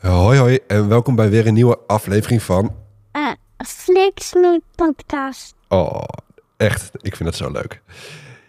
Hoi 0.00 0.38
hoi 0.38 0.58
en 0.66 0.88
welkom 0.88 1.14
bij 1.14 1.30
weer 1.30 1.46
een 1.46 1.54
nieuwe 1.54 1.78
aflevering 1.86 2.42
van... 2.42 2.74
Uh, 3.12 3.30
Flixmeet 3.66 4.62
podcast. 4.74 5.54
Oh, 5.68 6.02
echt, 6.56 6.90
ik 7.00 7.16
vind 7.16 7.28
het 7.28 7.38
zo 7.38 7.50
leuk. 7.50 7.82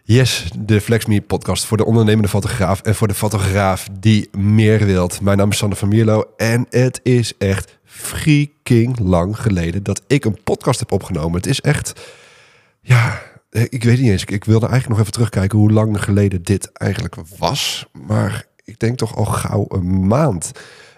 Yes, 0.04 0.52
de 0.60 0.82
FlexMe 0.82 1.22
podcast 1.22 1.66
voor 1.66 1.78
de 1.78 1.86
ondernemende 1.86 2.28
fotograaf 2.28 2.82
en 2.82 2.96
voor 2.96 3.08
de 3.08 3.14
fotograaf 3.14 3.88
die 4.00 4.30
meer 4.38 4.86
wilt. 4.86 5.22
Mijn 5.22 5.38
naam 5.38 5.50
is 5.50 5.58
Sander 5.58 5.78
van 5.78 5.88
Mierlo 5.88 6.24
en 6.38 6.66
het 6.70 7.00
is 7.04 7.38
echt 7.38 7.78
freaking 7.84 9.00
lang 9.00 9.42
geleden 9.42 9.84
dat 9.84 10.02
ik 10.08 10.26
een 10.26 10.44
podcast 10.44 10.80
heb 10.80 10.92
opgenomen. 10.92 11.38
Het 11.38 11.48
is 11.48 11.62
echt, 11.62 12.02
ja, 12.82 13.22
ik 13.50 13.84
weet 13.84 14.00
niet 14.00 14.12
eens. 14.12 14.24
Ik 14.24 14.44
wilde 14.44 14.68
eigenlijk 14.68 14.90
nog 14.90 15.00
even 15.00 15.12
terugkijken 15.12 15.58
hoe 15.58 15.72
lang 15.72 16.04
geleden 16.04 16.44
dit 16.44 16.72
eigenlijk 16.72 17.16
was. 17.38 17.86
Maar 18.08 18.46
ik 18.64 18.80
denk 18.80 18.98
toch 18.98 19.16
al 19.16 19.26
gauw 19.26 19.66
een 19.70 20.08
maand 20.08 20.52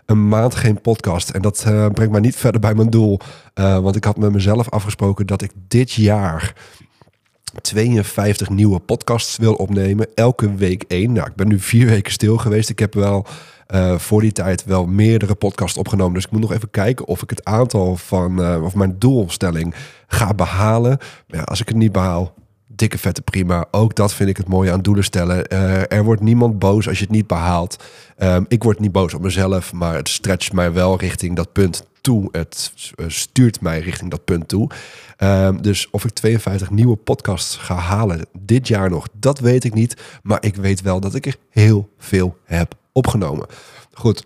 een 0.10 0.28
maand 0.28 0.56
geen 0.56 0.82
podcast. 0.82 1.30
En 1.30 1.42
dat 1.42 1.66
uh, 1.68 1.88
brengt 1.88 2.12
mij 2.12 2.22
niet 2.22 2.36
verder 2.36 2.62
bij 2.62 2.76
mijn 2.76 2.90
doel. 2.90 3.20
Uh, 3.56 3.80
want 3.80 3.96
ik 3.96 4.04
had 4.04 4.18
met 4.18 4.32
mezelf 4.32 4.70
afgesproken 4.70 5.28
dat 5.28 5.42
ik 5.42 5.52
dit 5.68 5.92
jaar 5.92 6.54
52 7.62 8.50
nieuwe 8.50 8.80
podcasts 8.80 9.38
wil 9.38 9.54
opnemen. 9.54 10.08
Elke 10.16 10.56
week 10.56 10.84
één. 10.88 11.12
Nou, 11.12 11.28
ik 11.28 11.36
ben 11.36 11.48
nu 11.48 11.60
vier 11.60 11.86
weken 11.86 12.12
stil 12.12 12.38
geweest. 12.38 12.70
Ik 12.70 12.80
heb 12.80 12.94
wel 12.94 13.26
uh, 13.68 13.98
voor 13.98 14.22
die 14.22 14.32
tijd 14.32 14.66
wel 14.66 14.86
meerdere 14.86 15.36
podcasts 15.36 15.78
opgenomen. 15.78 16.14
Dus 16.14 16.26
ik 16.26 16.32
moet 16.32 16.42
nog 16.42 16.54
even 16.54 16.72
kijken 16.72 17.08
of 17.08 17.22
ik 17.22 17.30
het 17.30 17.46
aantal 17.46 17.96
van, 17.96 18.62
of 18.64 18.76
mijn 18.76 18.96
doelstelling 19.00 19.76
ga 20.08 20.34
behalen. 20.34 20.98
Maar 21.28 21.44
als 21.44 21.62
ik 21.62 21.68
het 21.68 21.78
niet 21.78 21.92
behaal, 21.92 22.34
dikke 22.80 22.98
vette 22.98 23.22
prima. 23.22 23.66
Ook 23.72 23.96
dat 23.96 24.14
vind 24.14 24.30
ik 24.30 24.38
het 24.38 24.48
mooie 24.48 24.72
aan 24.72 24.82
doelen 24.82 25.04
stellen. 25.04 25.54
Uh, 25.54 25.92
er 25.92 26.04
wordt 26.04 26.22
niemand 26.22 26.60
boos 26.60 26.88
als 26.88 26.98
je 26.98 27.04
het 27.04 27.14
niet 27.14 27.28
behaalt. 27.28 27.84
Um, 28.18 28.46
ik 28.48 28.64
word 28.64 28.80
niet 28.80 28.92
boos 28.92 29.14
op 29.14 29.22
mezelf, 29.22 29.74
maar 29.74 29.96
het 29.96 30.10
stretcht 30.10 30.54
mij 30.54 30.74
wel 30.74 31.00
richting 31.00 31.36
dat 31.36 31.52
punt 31.52 31.88
toe. 32.02 32.30
Het 32.32 32.74
uh, 32.96 33.06
stuurt 33.10 33.62
mij 33.62 33.80
richting 33.80 34.12
dat 34.12 34.26
punt 34.26 34.48
toe. 34.48 34.70
Um, 35.18 35.62
dus 35.62 35.90
of 35.90 36.06
ik 36.06 36.12
52 36.12 36.70
nieuwe 36.70 36.96
podcasts 36.96 37.56
ga 37.56 37.76
halen 37.76 38.26
dit 38.40 38.68
jaar 38.68 38.90
nog, 38.90 39.08
dat 39.14 39.40
weet 39.40 39.64
ik 39.64 39.74
niet. 39.74 40.02
Maar 40.24 40.44
ik 40.44 40.56
weet 40.56 40.82
wel 40.82 41.00
dat 41.00 41.16
ik 41.16 41.26
er 41.26 41.36
heel 41.50 41.90
veel 41.98 42.38
heb 42.44 42.74
opgenomen. 42.92 43.48
Goed, 43.94 44.26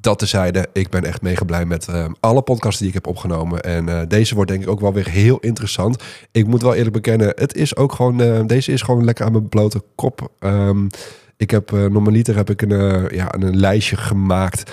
dat 0.00 0.18
tezijde, 0.18 0.68
ik 0.72 0.90
ben 0.90 1.04
echt 1.04 1.22
mega 1.22 1.44
blij 1.44 1.64
met 1.64 1.86
uh, 1.90 2.06
alle 2.20 2.42
podcasts 2.42 2.78
die 2.78 2.88
ik 2.88 2.94
heb 2.94 3.06
opgenomen. 3.06 3.62
En 3.62 3.88
uh, 3.88 4.00
deze 4.08 4.34
wordt 4.34 4.50
denk 4.50 4.62
ik 4.62 4.68
ook 4.68 4.80
wel 4.80 4.92
weer 4.92 5.08
heel 5.08 5.38
interessant. 5.38 6.02
Ik 6.32 6.46
moet 6.46 6.62
wel 6.62 6.74
eerlijk 6.74 6.92
bekennen, 6.92 7.32
het 7.34 7.54
is 7.54 7.76
ook 7.76 7.92
gewoon, 7.92 8.20
uh, 8.20 8.40
deze 8.46 8.72
is 8.72 8.82
gewoon 8.82 9.04
lekker 9.04 9.24
aan 9.24 9.32
mijn 9.32 9.48
blote 9.48 9.82
kop. 9.94 10.30
Um, 10.40 10.88
ik 11.36 11.50
heb 11.50 11.70
normaliter 11.70 12.36
heb 12.36 12.50
ik 12.50 12.62
een, 12.62 13.08
ja, 13.14 13.34
een 13.34 13.56
lijstje 13.56 13.96
gemaakt 13.96 14.72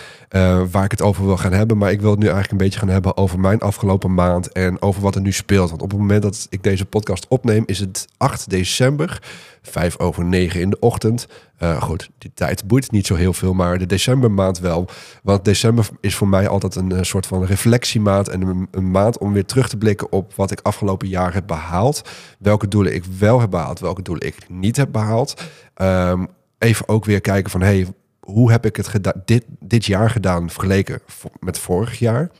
waar 0.71 0.83
ik 0.83 0.91
het 0.91 1.01
over 1.01 1.25
wil 1.25 1.37
gaan 1.37 1.53
hebben. 1.53 1.77
Maar 1.77 1.91
ik 1.91 2.01
wil 2.01 2.09
het 2.09 2.19
nu 2.19 2.25
eigenlijk 2.25 2.51
een 2.51 2.67
beetje 2.67 2.79
gaan 2.79 2.89
hebben 2.89 3.17
over 3.17 3.39
mijn 3.39 3.59
afgelopen 3.59 4.13
maand 4.13 4.51
en 4.51 4.81
over 4.81 5.01
wat 5.01 5.15
er 5.15 5.21
nu 5.21 5.31
speelt. 5.31 5.69
Want 5.69 5.81
op 5.81 5.89
het 5.89 5.99
moment 5.99 6.21
dat 6.21 6.47
ik 6.49 6.63
deze 6.63 6.85
podcast 6.85 7.27
opneem, 7.27 7.63
is 7.65 7.79
het 7.79 8.07
8 8.17 8.49
december, 8.49 9.21
5 9.61 9.99
over 9.99 10.25
9 10.25 10.61
in 10.61 10.69
de 10.69 10.79
ochtend. 10.79 11.27
Uh, 11.63 11.81
goed, 11.81 12.09
die 12.17 12.31
tijd 12.33 12.67
boeit 12.67 12.91
niet 12.91 13.05
zo 13.05 13.15
heel 13.15 13.33
veel, 13.33 13.53
maar 13.53 13.77
de 13.77 13.85
decembermaand 13.85 14.59
wel. 14.59 14.89
Want 15.23 15.45
december 15.45 15.87
is 15.99 16.15
voor 16.15 16.27
mij 16.27 16.47
altijd 16.47 16.75
een, 16.75 17.05
soort 17.05 17.25
van 17.25 17.45
reflectiemaand 17.45 18.27
en 18.27 18.67
een, 18.71 18.91
maand 18.91 19.17
om 19.17 19.33
weer 19.33 19.45
terug 19.45 19.69
te 19.69 19.77
blikken 19.77 20.11
op 20.11 20.35
wat 20.35 20.51
ik 20.51 20.59
afgelopen 20.61 21.07
jaar 21.07 21.33
heb 21.33 21.47
behaald. 21.47 22.09
Welke 22.39 22.67
doelen 22.67 22.93
ik 22.93 23.03
wel 23.19 23.39
heb 23.39 23.49
behaald, 23.49 23.79
welke 23.79 24.01
doelen 24.01 24.27
ik 24.27 24.35
niet 24.49 24.77
heb 24.77 24.91
behaald. 24.91 25.41
Um, 25.81 26.27
even 26.61 26.87
ook 26.87 27.05
weer 27.05 27.21
kijken 27.21 27.51
van, 27.51 27.61
hey, 27.61 27.87
hoe 28.19 28.51
heb 28.51 28.65
ik 28.65 28.75
het 28.75 29.13
dit, 29.25 29.45
dit 29.59 29.85
jaar 29.85 30.09
gedaan 30.09 30.49
vergeleken 30.49 31.01
met 31.39 31.59
vorig 31.59 31.99
jaar? 31.99 32.31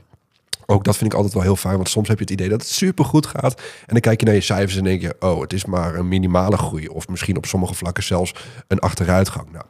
Ook 0.65 0.83
dat 0.83 0.97
vind 0.97 1.11
ik 1.11 1.15
altijd 1.15 1.33
wel 1.33 1.43
heel 1.43 1.55
fijn, 1.55 1.75
want 1.75 1.89
soms 1.89 2.07
heb 2.07 2.17
je 2.17 2.23
het 2.23 2.33
idee 2.33 2.49
dat 2.49 2.61
het 2.61 2.69
super 2.69 3.05
goed 3.05 3.25
gaat. 3.25 3.55
En 3.55 3.87
dan 3.87 3.99
kijk 3.99 4.19
je 4.19 4.25
naar 4.25 4.35
je 4.35 4.41
cijfers 4.41 4.77
en 4.77 4.83
denk 4.83 5.01
je, 5.01 5.15
oh, 5.19 5.41
het 5.41 5.53
is 5.53 5.65
maar 5.65 5.95
een 5.95 6.07
minimale 6.07 6.57
groei. 6.57 6.87
Of 6.87 7.07
misschien 7.07 7.37
op 7.37 7.45
sommige 7.45 7.73
vlakken 7.73 8.03
zelfs 8.03 8.33
een 8.67 8.79
achteruitgang. 8.79 9.51
Nou, 9.51 9.65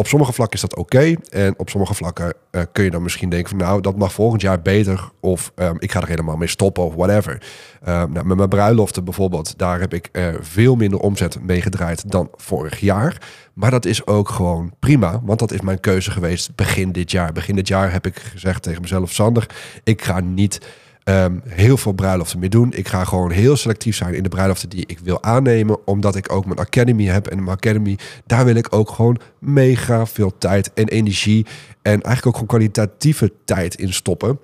op 0.00 0.06
sommige 0.06 0.32
vlakken 0.32 0.56
is 0.56 0.68
dat 0.68 0.76
oké. 0.76 1.14
En 1.30 1.54
op 1.58 1.68
sommige 1.70 1.94
vlakken 1.94 2.34
uh, 2.50 2.62
kun 2.72 2.84
je 2.84 2.90
dan 2.90 3.02
misschien 3.02 3.28
denken 3.28 3.48
van 3.48 3.58
nou, 3.58 3.80
dat 3.80 3.96
mag 3.96 4.12
volgend 4.12 4.42
jaar 4.42 4.62
beter. 4.62 5.10
Of 5.20 5.52
um, 5.56 5.76
ik 5.78 5.92
ga 5.92 6.00
er 6.00 6.08
helemaal 6.08 6.36
mee 6.36 6.48
stoppen 6.48 6.84
of 6.84 6.94
whatever. 6.94 7.32
Um, 7.32 8.12
nou, 8.12 8.26
met 8.26 8.36
mijn 8.36 8.48
bruiloften 8.48 9.04
bijvoorbeeld, 9.04 9.58
daar 9.58 9.80
heb 9.80 9.94
ik 9.94 10.08
uh, 10.12 10.28
veel 10.40 10.74
minder 10.74 10.98
omzet 10.98 11.42
mee 11.42 11.62
gedraaid 11.62 12.10
dan 12.10 12.28
vorig 12.34 12.80
jaar. 12.80 13.22
Maar 13.54 13.70
dat 13.70 13.84
is 13.84 14.06
ook 14.06 14.28
gewoon 14.28 14.72
prima, 14.78 15.20
want 15.22 15.38
dat 15.38 15.52
is 15.52 15.60
mijn 15.60 15.80
keuze 15.80 16.10
geweest 16.10 16.54
begin 16.54 16.92
dit 16.92 17.10
jaar. 17.10 17.32
Begin 17.32 17.56
dit 17.56 17.68
jaar 17.68 17.92
heb 17.92 18.06
ik 18.06 18.18
gezegd 18.18 18.62
tegen 18.62 18.80
mezelf, 18.80 19.12
Sander, 19.12 19.46
ik 19.84 20.02
ga 20.02 20.20
niet 20.20 20.60
um, 21.10 21.42
heel 21.48 21.76
veel 21.76 21.92
bruiloften 21.92 22.38
meer 22.38 22.50
doen. 22.50 22.72
Ik 22.72 22.88
ga 22.88 23.04
gewoon 23.04 23.30
heel 23.30 23.56
selectief 23.56 23.96
zijn 23.96 24.14
in 24.14 24.22
de 24.22 24.28
bruiloften 24.28 24.68
die 24.68 24.84
ik 24.86 24.98
wil 24.98 25.22
aannemen. 25.22 25.86
Omdat 25.86 26.16
ik 26.16 26.32
ook 26.32 26.46
mijn 26.46 26.58
academy 26.58 27.04
heb. 27.04 27.26
En 27.26 27.44
mijn 27.44 27.56
academy, 27.56 27.98
daar 28.26 28.44
wil 28.44 28.54
ik 28.54 28.74
ook 28.74 28.90
gewoon 28.90 29.20
mega 29.38 30.06
veel 30.06 30.38
tijd 30.38 30.72
en 30.74 30.88
energie. 30.88 31.46
En 31.82 32.02
eigenlijk 32.02 32.26
ook 32.26 32.32
gewoon 32.34 32.48
kwalitatieve 32.48 33.32
tijd 33.44 33.74
in 33.74 33.92
stoppen 33.92 34.38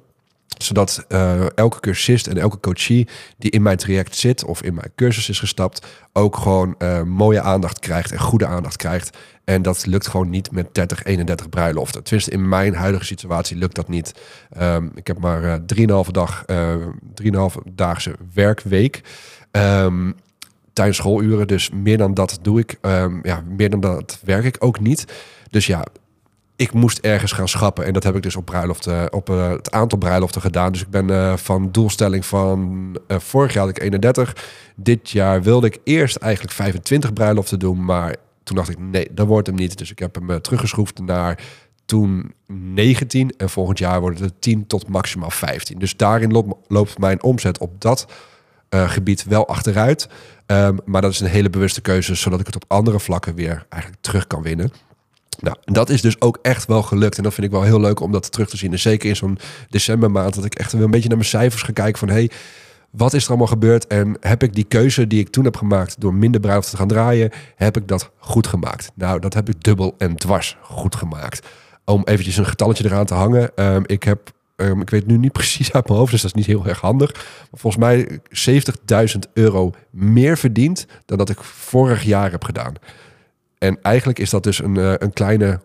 zodat 0.62 1.04
uh, 1.08 1.46
elke 1.54 1.80
cursist 1.80 2.26
en 2.26 2.38
elke 2.38 2.60
coachie 2.60 3.08
die 3.38 3.50
in 3.50 3.62
mijn 3.62 3.76
traject 3.76 4.16
zit 4.16 4.44
of 4.44 4.62
in 4.62 4.74
mijn 4.74 4.92
cursus 4.94 5.28
is 5.28 5.38
gestapt, 5.38 5.86
ook 6.12 6.36
gewoon 6.36 6.74
uh, 6.78 7.02
mooie 7.02 7.40
aandacht 7.40 7.78
krijgt 7.78 8.12
en 8.12 8.18
goede 8.18 8.46
aandacht 8.46 8.76
krijgt. 8.76 9.16
En 9.46 9.62
dat 9.62 9.86
lukt 9.86 10.08
gewoon 10.08 10.30
niet 10.30 10.50
met 10.50 10.74
30, 10.74 11.04
31 11.04 11.48
bruiloften. 11.48 12.02
Tenminste, 12.02 12.30
in 12.30 12.48
mijn 12.48 12.74
huidige 12.74 13.04
situatie 13.04 13.56
lukt 13.56 13.74
dat 13.74 13.88
niet. 13.88 14.14
Um, 14.60 14.90
ik 14.94 15.06
heb 15.06 15.18
maar 15.18 15.42
uh, 15.42 16.04
3,5 16.04 16.10
dag, 16.10 16.44
uh, 16.46 16.74
3,5 17.22 17.72
daagse 17.74 18.14
werkweek. 18.34 19.00
Um, 19.50 20.14
tijdens 20.72 20.96
schooluren. 20.96 21.46
Dus 21.46 21.70
meer 21.70 21.98
dan 21.98 22.14
dat 22.14 22.38
doe 22.42 22.58
ik. 22.58 22.78
Um, 22.80 23.20
ja, 23.22 23.42
meer 23.56 23.70
dan 23.70 23.80
dat 23.80 24.20
werk 24.24 24.44
ik 24.44 24.56
ook 24.58 24.80
niet. 24.80 25.04
Dus 25.50 25.66
ja, 25.66 25.84
ik 26.56 26.72
moest 26.72 26.98
ergens 26.98 27.32
gaan 27.32 27.48
schappen. 27.48 27.84
En 27.84 27.92
dat 27.92 28.02
heb 28.02 28.16
ik 28.16 28.22
dus 28.22 28.36
op, 28.36 28.44
bruiloften, 28.44 29.12
op 29.12 29.30
uh, 29.30 29.50
het 29.50 29.70
aantal 29.70 29.98
bruiloften 29.98 30.40
gedaan. 30.40 30.72
Dus 30.72 30.82
ik 30.82 30.90
ben 30.90 31.38
van 31.38 31.72
doelstelling 31.72 32.26
van 32.26 32.98
vorig 33.08 33.52
jaar 33.52 33.66
had 33.66 33.76
ik 33.76 33.82
31. 33.82 34.36
Dit 34.76 35.10
jaar 35.10 35.42
wilde 35.42 35.66
ik 35.66 35.78
eerst 35.84 36.16
eigenlijk 36.16 36.54
25 36.54 37.12
bruiloften 37.12 37.58
doen. 37.58 37.84
Maar 37.84 38.14
toen 38.46 38.56
dacht 38.56 38.68
ik, 38.68 38.78
nee, 38.78 39.08
dat 39.12 39.26
wordt 39.26 39.46
hem 39.46 39.56
niet. 39.56 39.78
Dus 39.78 39.90
ik 39.90 39.98
heb 39.98 40.14
hem 40.14 40.40
teruggeschroefd 40.40 41.00
naar 41.00 41.44
toen 41.84 42.34
19. 42.46 43.30
En 43.36 43.50
volgend 43.50 43.78
jaar 43.78 44.00
wordt 44.00 44.18
het 44.20 44.40
10 44.40 44.66
tot 44.66 44.88
maximaal 44.88 45.30
15. 45.30 45.78
Dus 45.78 45.96
daarin 45.96 46.32
loopt, 46.32 46.54
loopt 46.68 46.98
mijn 46.98 47.22
omzet 47.22 47.58
op 47.58 47.80
dat 47.80 48.06
gebied 48.70 49.24
wel 49.24 49.48
achteruit. 49.48 50.08
Um, 50.46 50.78
maar 50.84 51.02
dat 51.02 51.12
is 51.12 51.20
een 51.20 51.26
hele 51.26 51.50
bewuste 51.50 51.80
keuze, 51.80 52.14
zodat 52.14 52.40
ik 52.40 52.46
het 52.46 52.54
op 52.54 52.64
andere 52.66 53.00
vlakken 53.00 53.34
weer 53.34 53.66
eigenlijk 53.68 54.02
terug 54.02 54.26
kan 54.26 54.42
winnen. 54.42 54.72
Nou, 55.38 55.56
dat 55.64 55.90
is 55.90 56.00
dus 56.00 56.20
ook 56.20 56.38
echt 56.42 56.66
wel 56.66 56.82
gelukt. 56.82 57.16
En 57.16 57.22
dat 57.22 57.34
vind 57.34 57.46
ik 57.46 57.52
wel 57.52 57.62
heel 57.62 57.80
leuk 57.80 58.00
om 58.00 58.12
dat 58.12 58.32
terug 58.32 58.48
te 58.48 58.56
zien. 58.56 58.72
En 58.72 58.78
zeker 58.78 59.08
in 59.08 59.16
zo'n 59.16 59.38
decembermaand 59.68 60.34
dat 60.34 60.44
ik 60.44 60.54
echt 60.54 60.72
een 60.72 60.90
beetje 60.90 61.08
naar 61.08 61.16
mijn 61.16 61.28
cijfers 61.28 61.62
ga 61.62 61.72
kijken 61.72 61.98
van... 61.98 62.08
hey, 62.08 62.30
wat 62.96 63.14
is 63.14 63.22
er 63.22 63.28
allemaal 63.28 63.46
gebeurd? 63.46 63.86
En 63.86 64.16
heb 64.20 64.42
ik 64.42 64.54
die 64.54 64.64
keuze 64.64 65.06
die 65.06 65.20
ik 65.20 65.28
toen 65.28 65.44
heb 65.44 65.56
gemaakt 65.56 66.00
door 66.00 66.14
minder 66.14 66.40
bruiloft 66.40 66.70
te 66.70 66.76
gaan 66.76 66.88
draaien, 66.88 67.30
heb 67.54 67.76
ik 67.76 67.88
dat 67.88 68.10
goed 68.18 68.46
gemaakt? 68.46 68.90
Nou, 68.94 69.20
dat 69.20 69.34
heb 69.34 69.48
ik 69.48 69.62
dubbel 69.62 69.94
en 69.98 70.16
dwars 70.16 70.56
goed 70.60 70.96
gemaakt. 70.96 71.46
Om 71.84 72.02
eventjes 72.04 72.36
een 72.36 72.46
getalletje 72.46 72.84
eraan 72.84 73.06
te 73.06 73.14
hangen. 73.14 73.50
Um, 73.54 73.82
ik 73.86 74.02
heb 74.02 74.34
Um, 74.56 74.80
ik 74.80 74.90
weet 74.90 75.06
nu 75.06 75.18
niet 75.18 75.32
precies 75.42 75.72
uit 75.72 75.86
mijn 75.86 75.98
hoofd, 75.98 76.10
dus 76.12 76.22
dat 76.22 76.30
is 76.30 76.36
niet 76.36 76.56
heel 76.56 76.66
erg 76.66 76.80
handig. 76.80 77.12
Maar 77.50 77.60
volgens 77.60 77.84
mij 77.84 78.20
70.000 79.14 79.32
euro 79.32 79.72
meer 79.90 80.38
verdiend 80.38 80.86
dan 81.04 81.18
dat 81.18 81.28
ik 81.28 81.42
vorig 81.42 82.02
jaar 82.02 82.30
heb 82.30 82.44
gedaan. 82.44 82.74
En 83.58 83.78
eigenlijk 83.82 84.18
is 84.18 84.30
dat 84.30 84.42
dus 84.42 84.62
een, 84.62 84.78
uh, 84.78 84.92
een 84.98 85.12
kleine 85.12 85.60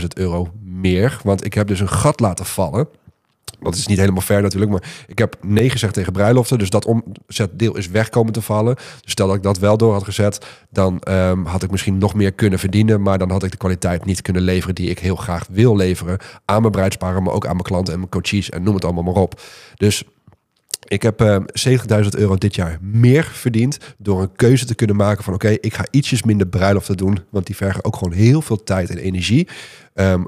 100.000 0.00 0.06
euro 0.14 0.52
meer. 0.62 1.20
Want 1.22 1.44
ik 1.44 1.54
heb 1.54 1.66
dus 1.66 1.80
een 1.80 1.88
gat 1.88 2.20
laten 2.20 2.44
vallen. 2.44 2.88
Dat 3.60 3.74
is 3.74 3.86
niet 3.86 3.98
helemaal 3.98 4.22
fair 4.22 4.42
natuurlijk, 4.42 4.70
maar 4.70 5.04
ik 5.06 5.18
heb 5.18 5.36
nee 5.42 5.70
gezegd 5.70 5.94
tegen 5.94 6.12
bruiloften. 6.12 6.58
Dus 6.58 6.70
dat 6.70 6.84
omzetdeel 6.84 7.76
is 7.76 7.88
weg 7.88 8.08
komen 8.08 8.32
te 8.32 8.42
vallen. 8.42 8.74
Dus 8.74 9.12
stel 9.12 9.26
dat 9.26 9.36
ik 9.36 9.42
dat 9.42 9.58
wel 9.58 9.76
door 9.76 9.92
had 9.92 10.04
gezet, 10.04 10.46
dan 10.70 11.02
um, 11.08 11.44
had 11.44 11.62
ik 11.62 11.70
misschien 11.70 11.98
nog 11.98 12.14
meer 12.14 12.32
kunnen 12.32 12.58
verdienen. 12.58 13.02
Maar 13.02 13.18
dan 13.18 13.30
had 13.30 13.42
ik 13.42 13.50
de 13.50 13.56
kwaliteit 13.56 14.04
niet 14.04 14.22
kunnen 14.22 14.42
leveren 14.42 14.74
die 14.74 14.90
ik 14.90 14.98
heel 14.98 15.16
graag 15.16 15.46
wil 15.50 15.76
leveren. 15.76 16.18
Aan 16.44 16.60
mijn 16.60 16.72
bruidsparen, 16.72 17.22
maar 17.22 17.34
ook 17.34 17.46
aan 17.46 17.52
mijn 17.52 17.64
klanten 17.64 17.92
en 17.92 17.98
mijn 17.98 18.10
coaches 18.10 18.50
en 18.50 18.62
noem 18.62 18.74
het 18.74 18.84
allemaal 18.84 19.02
maar 19.02 19.22
op. 19.22 19.40
Dus 19.74 20.04
ik 20.88 21.02
heb 21.02 21.22
uh, 21.22 21.36
70.000 22.02 22.08
euro 22.10 22.36
dit 22.36 22.54
jaar 22.54 22.78
meer 22.80 23.24
verdiend 23.24 23.78
door 23.98 24.22
een 24.22 24.32
keuze 24.36 24.64
te 24.64 24.74
kunnen 24.74 24.96
maken 24.96 25.24
van 25.24 25.34
oké, 25.34 25.48
ik 25.48 25.74
ga 25.74 25.84
ietsjes 25.90 26.22
minder 26.22 26.46
bruiloften 26.46 26.96
doen, 26.96 27.18
want 27.30 27.46
die 27.46 27.56
vergen 27.56 27.84
ook 27.84 27.96
gewoon 27.96 28.12
heel 28.12 28.42
veel 28.42 28.62
tijd 28.62 28.90
en 28.90 28.98
energie. 28.98 29.48
Um, 29.94 30.26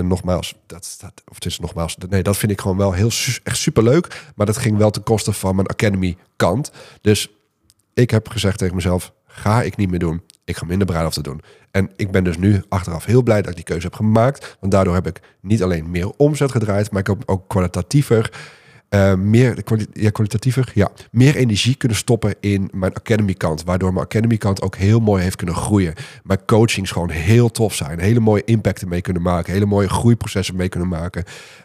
en 0.00 0.06
nogmaals, 0.06 0.54
dat, 0.66 0.96
dat, 1.00 1.12
of 1.28 1.34
het 1.34 1.44
is 1.44 1.58
nogmaals, 1.58 1.96
nee, 2.08 2.22
dat 2.22 2.36
vind 2.36 2.52
ik 2.52 2.60
gewoon 2.60 2.76
wel 2.76 2.92
heel 2.92 3.10
echt 3.42 3.56
super 3.56 3.82
leuk, 3.82 4.30
maar 4.34 4.46
dat 4.46 4.56
ging 4.56 4.76
wel 4.76 4.90
ten 4.90 5.02
koste 5.02 5.32
van 5.32 5.54
mijn 5.54 5.66
academy 5.66 6.16
kant. 6.36 6.70
Dus 7.00 7.28
ik 7.94 8.10
heb 8.10 8.28
gezegd 8.28 8.58
tegen 8.58 8.74
mezelf, 8.74 9.12
ga 9.26 9.62
ik 9.62 9.76
niet 9.76 9.90
meer 9.90 9.98
doen. 9.98 10.22
ik 10.44 10.56
ga 10.56 10.66
minder 10.66 10.86
bruiloften 10.86 11.22
doen. 11.22 11.40
En 11.70 11.90
ik 11.96 12.10
ben 12.10 12.24
dus 12.24 12.36
nu 12.36 12.62
achteraf 12.68 13.04
heel 13.04 13.22
blij 13.22 13.40
dat 13.40 13.50
ik 13.50 13.56
die 13.56 13.64
keuze 13.64 13.86
heb 13.86 13.94
gemaakt. 13.94 14.56
Want 14.60 14.72
daardoor 14.72 14.94
heb 14.94 15.06
ik 15.06 15.20
niet 15.40 15.62
alleen 15.62 15.90
meer 15.90 16.10
omzet 16.16 16.50
gedraaid, 16.50 16.90
maar 16.90 17.00
ik 17.00 17.06
heb 17.06 17.22
ook 17.26 17.48
kwalitatiever 17.48 18.30
uh, 18.90 19.14
meer 19.14 19.62
ja, 19.92 20.10
kwalitatiever, 20.10 20.70
ja, 20.74 20.90
meer 21.10 21.36
energie 21.36 21.74
kunnen 21.74 21.96
stoppen 21.96 22.34
in 22.40 22.70
mijn 22.72 22.94
academy 22.94 23.34
kant. 23.34 23.64
Waardoor 23.64 23.92
mijn 23.92 24.04
academy 24.04 24.36
kant 24.36 24.62
ook 24.62 24.76
heel 24.76 25.00
mooi 25.00 25.22
heeft 25.22 25.36
kunnen 25.36 25.54
groeien. 25.54 25.94
Mijn 26.22 26.44
coachings 26.46 26.90
gewoon 26.90 27.10
heel 27.10 27.50
tof 27.50 27.74
zijn. 27.74 27.98
Hele 27.98 28.20
mooie 28.20 28.44
impacten 28.44 28.88
mee 28.88 29.00
kunnen 29.00 29.22
maken. 29.22 29.52
Hele 29.52 29.66
mooie 29.66 29.88
groeiprocessen 29.88 30.56
mee 30.56 30.68
kunnen 30.68 30.88
maken. 30.88 31.24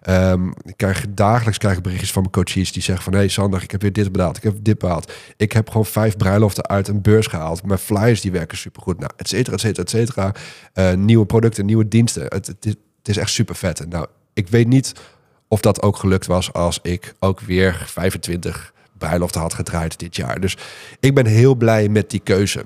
Um, 0.10 0.54
ik 0.63 0.77
krijg 0.77 1.06
dagelijks 1.10 1.57
krijg 1.57 1.77
ik 1.77 1.83
berichtjes 1.83 2.12
van 2.12 2.22
mijn 2.22 2.33
coaches 2.33 2.72
die 2.72 2.83
zeggen 2.83 3.04
van... 3.04 3.13
Hé 3.13 3.19
hey 3.19 3.28
Sander, 3.28 3.63
ik 3.63 3.71
heb 3.71 3.81
weer 3.81 3.94
dit 3.94 4.12
behaald. 4.12 4.38
Ik 4.38 4.44
heb 4.44 4.56
dit 4.62 4.78
behaald. 4.78 5.13
Ik 5.38 5.51
heb 5.51 5.68
gewoon 5.68 5.86
vijf 5.86 6.18
bruiloften 6.18 6.68
uit 6.68 6.88
een 6.88 7.01
beurs 7.01 7.28
gehaald. 7.28 7.66
Mijn 7.66 7.80
flyers 7.80 8.21
die 8.21 8.31
werken 8.31 8.57
supergoed. 8.57 9.00
Nou, 9.00 9.12
et 9.16 9.28
cetera, 9.28 9.56
et 9.56 9.62
cetera, 9.62 9.83
et 9.83 9.89
cetera. 9.89 10.33
Uh, 10.74 10.94
nieuwe 10.94 11.25
producten, 11.25 11.66
nieuwe 11.66 11.88
diensten. 11.88 12.24
Het, 12.24 12.48
het, 12.48 12.63
het 12.63 12.78
is 13.04 13.18
echt 13.18 13.30
super 13.30 13.56
vet. 13.56 13.89
Nou, 13.89 14.07
ik 14.33 14.48
weet 14.48 14.68
niet 14.68 14.94
of 15.56 15.62
dat 15.62 15.81
ook 15.81 15.98
gelukt 15.98 16.25
was 16.25 16.54
als 16.54 16.80
ik 16.81 17.13
ook 17.19 17.40
weer 17.40 17.84
25 17.88 18.74
bruiloften 18.98 19.42
had 19.42 19.54
gedraaid 19.54 20.00
dit 20.00 20.16
jaar. 20.16 20.40
Dus 20.40 20.57
ik 21.00 21.13
ben 21.13 21.25
heel 21.25 21.56
blij 21.56 21.90
met 21.90 22.10
die 22.10 22.19
keuze. 22.19 22.66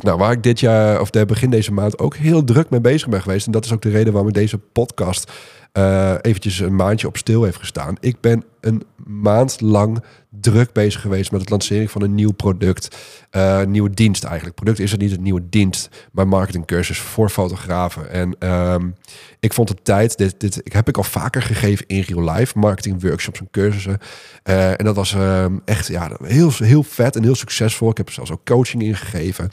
Nou, 0.00 0.18
waar 0.18 0.32
ik 0.32 0.42
dit 0.42 0.60
jaar, 0.60 1.00
of 1.00 1.10
de 1.10 1.26
begin 1.26 1.50
deze 1.50 1.72
maand, 1.72 1.98
ook 1.98 2.16
heel 2.16 2.44
druk 2.44 2.70
mee 2.70 2.80
bezig 2.80 3.08
ben 3.08 3.22
geweest. 3.22 3.46
En 3.46 3.52
dat 3.52 3.64
is 3.64 3.72
ook 3.72 3.82
de 3.82 3.90
reden 3.90 4.12
waarom 4.12 4.28
ik 4.28 4.34
deze 4.34 4.58
podcast 4.58 5.32
uh, 5.72 6.14
eventjes 6.20 6.58
een 6.58 6.74
maandje 6.74 7.06
op 7.06 7.16
stil 7.16 7.42
heeft 7.42 7.58
gestaan. 7.58 7.96
Ik 8.00 8.20
ben 8.20 8.44
een 8.60 8.82
maand 9.04 9.60
lang 9.60 10.02
druk 10.28 10.72
bezig 10.72 11.00
geweest 11.00 11.30
met 11.30 11.40
het 11.40 11.50
lancering 11.50 11.90
van 11.90 12.02
een 12.02 12.14
nieuw 12.14 12.32
product. 12.32 12.96
Uh, 13.30 13.64
nieuwe 13.64 13.90
dienst 13.90 14.24
eigenlijk. 14.24 14.54
Product 14.54 14.78
is 14.78 14.90
het 14.90 15.00
niet, 15.00 15.12
een 15.12 15.22
nieuwe 15.22 15.48
dienst. 15.48 16.08
Maar 16.12 16.28
marketingcursus 16.28 16.98
voor 16.98 17.28
fotografen. 17.28 18.10
En 18.10 18.48
um, 18.52 18.94
ik 19.40 19.52
vond 19.52 19.68
het 19.68 19.84
tijd. 19.84 20.18
Dit, 20.18 20.40
dit 20.40 20.60
heb 20.64 20.88
ik 20.88 20.96
al 20.96 21.02
vaker 21.02 21.42
gegeven 21.42 21.86
in 21.86 22.00
real 22.00 22.32
life. 22.32 22.58
Marketing 22.58 23.02
workshops 23.02 23.40
en 23.40 23.48
cursussen. 23.50 23.98
Uh, 24.44 24.68
en 24.68 24.84
dat 24.84 24.96
was 24.96 25.14
uh, 25.14 25.44
echt 25.64 25.86
ja, 25.86 26.10
heel, 26.22 26.50
heel 26.56 26.82
vet 26.82 27.16
en 27.16 27.22
heel 27.22 27.34
succesvol. 27.34 27.90
Ik 27.90 27.96
heb 27.96 28.06
er 28.06 28.14
zelfs 28.14 28.30
ook 28.30 28.44
coaching 28.44 28.82
ingegeven. 28.82 29.50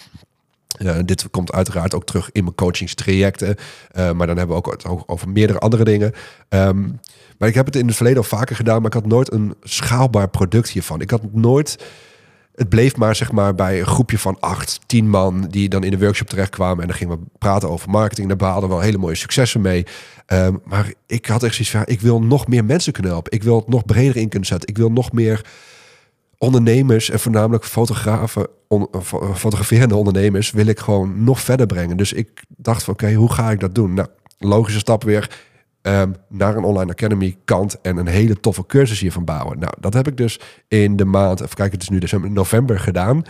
Uh, 0.80 0.96
dit 1.06 1.30
komt 1.32 1.52
uiteraard 1.52 1.96
ook 1.96 2.06
terug 2.06 2.30
in 2.32 2.44
mijn 2.44 2.56
coachingstrajecten. 2.56 3.56
Uh, 3.98 4.12
maar 4.12 4.28
dan 4.28 4.38
hebben 4.38 4.56
we 4.56 4.64
ook 4.64 4.72
het 4.72 5.08
over 5.08 5.30
meerdere 5.30 5.60
andere 5.60 5.84
dingen. 5.84 6.14
Um, 6.50 7.00
maar 7.38 7.50
ik 7.50 7.56
heb 7.56 7.66
het 7.66 7.76
in 7.76 7.88
het 7.88 7.96
verleden 7.96 8.22
al 8.22 8.28
vaker 8.28 8.56
gedaan, 8.56 8.78
maar 8.78 8.86
ik 8.86 8.94
had 8.94 9.06
nooit 9.06 9.32
een 9.32 9.56
schaalbaar 9.62 10.30
product 10.30 10.70
hiervan. 10.70 11.02
Ik 11.02 11.10
had 11.10 11.22
nooit. 11.34 11.86
Het 12.56 12.70
bleef 12.70 12.96
maar 12.96 13.16
zeg 13.16 13.32
maar 13.32 13.56
bij 13.56 13.80
een 13.80 13.86
groepje 13.86 14.18
van 14.18 14.38
acht, 14.40 14.80
tien 14.86 15.10
man 15.10 15.48
die 15.50 15.70
dan 15.70 15.84
in 15.84 15.92
de 15.92 15.98
workshop 15.98 16.30
terechtkwamen. 16.30 16.82
En 16.82 16.88
dan 16.88 16.98
gingen 16.98 17.20
we 17.20 17.26
praten 17.38 17.70
over 17.70 17.90
marketing. 17.90 18.28
Daar 18.28 18.38
behaalden 18.38 18.70
we 18.70 18.76
wel 18.76 18.84
hele 18.84 18.98
mooie 18.98 19.16
successen 19.16 19.62
mee. 19.62 19.86
Um, 20.28 20.62
maar 20.64 20.94
ik 21.06 21.26
had 21.26 21.44
echt 21.44 21.54
zoiets 21.54 21.74
van, 21.74 21.84
ik 21.86 22.02
wil 22.02 22.22
nog 22.22 22.48
meer 22.48 22.66
mensen 22.66 22.94
kunnen 22.94 23.12
helpen. 23.12 23.32
Ik 23.32 23.44
wil 23.44 23.56
het 23.56 23.68
nog 23.68 23.86
breder 23.86 24.18
in 24.18 24.30
kunnen 24.30 24.48
zetten. 24.48 24.70
Ik 24.70 24.78
wil 24.78 24.92
nog 24.92 25.12
meer 25.12 25.46
ondernemers 26.38 27.10
en 27.10 27.20
voornamelijk 27.20 27.66
fotografen, 27.66 28.48
on, 28.68 28.88
fotograferende 29.36 29.96
ondernemers, 29.96 30.52
wil 30.52 30.66
ik 30.66 30.80
gewoon 30.80 31.24
nog 31.24 31.40
verder 31.40 31.66
brengen. 31.66 31.98
Dus 31.98 32.14
ik 32.14 32.44
dacht 32.48 32.84
van 32.84 32.94
oké, 32.94 33.14
hoe 33.14 33.34
ga 33.34 33.52
ik 33.52 33.60
dat 33.60 33.76
doen? 33.76 33.94
Nou, 33.94 34.08
logische 34.38 34.80
stap 34.80 35.04
weer 35.04 35.30
um, 35.82 36.16
naar 36.30 36.56
een 36.56 36.64
online 36.64 36.92
academy 36.92 37.38
kant 37.46 37.82
en 37.82 37.98
een 37.98 38.08
hele 38.08 38.40
toffe 38.40 38.66
cursus 38.66 39.00
hiervan 39.00 39.26
bouwen. 39.26 39.60
Nou, 39.60 39.74
dat 39.80 39.94
heb 39.94 40.08
ik 40.08 40.18
dus 40.18 40.40
in 40.68 40.96
de 40.96 41.06
maand, 41.06 41.42
even 41.42 41.56
kijken, 41.56 41.74
het 41.74 41.84
is 41.84 41.90
nu 41.90 42.00
december, 42.00 42.32
november 42.32 42.80
gedaan. 42.80 43.24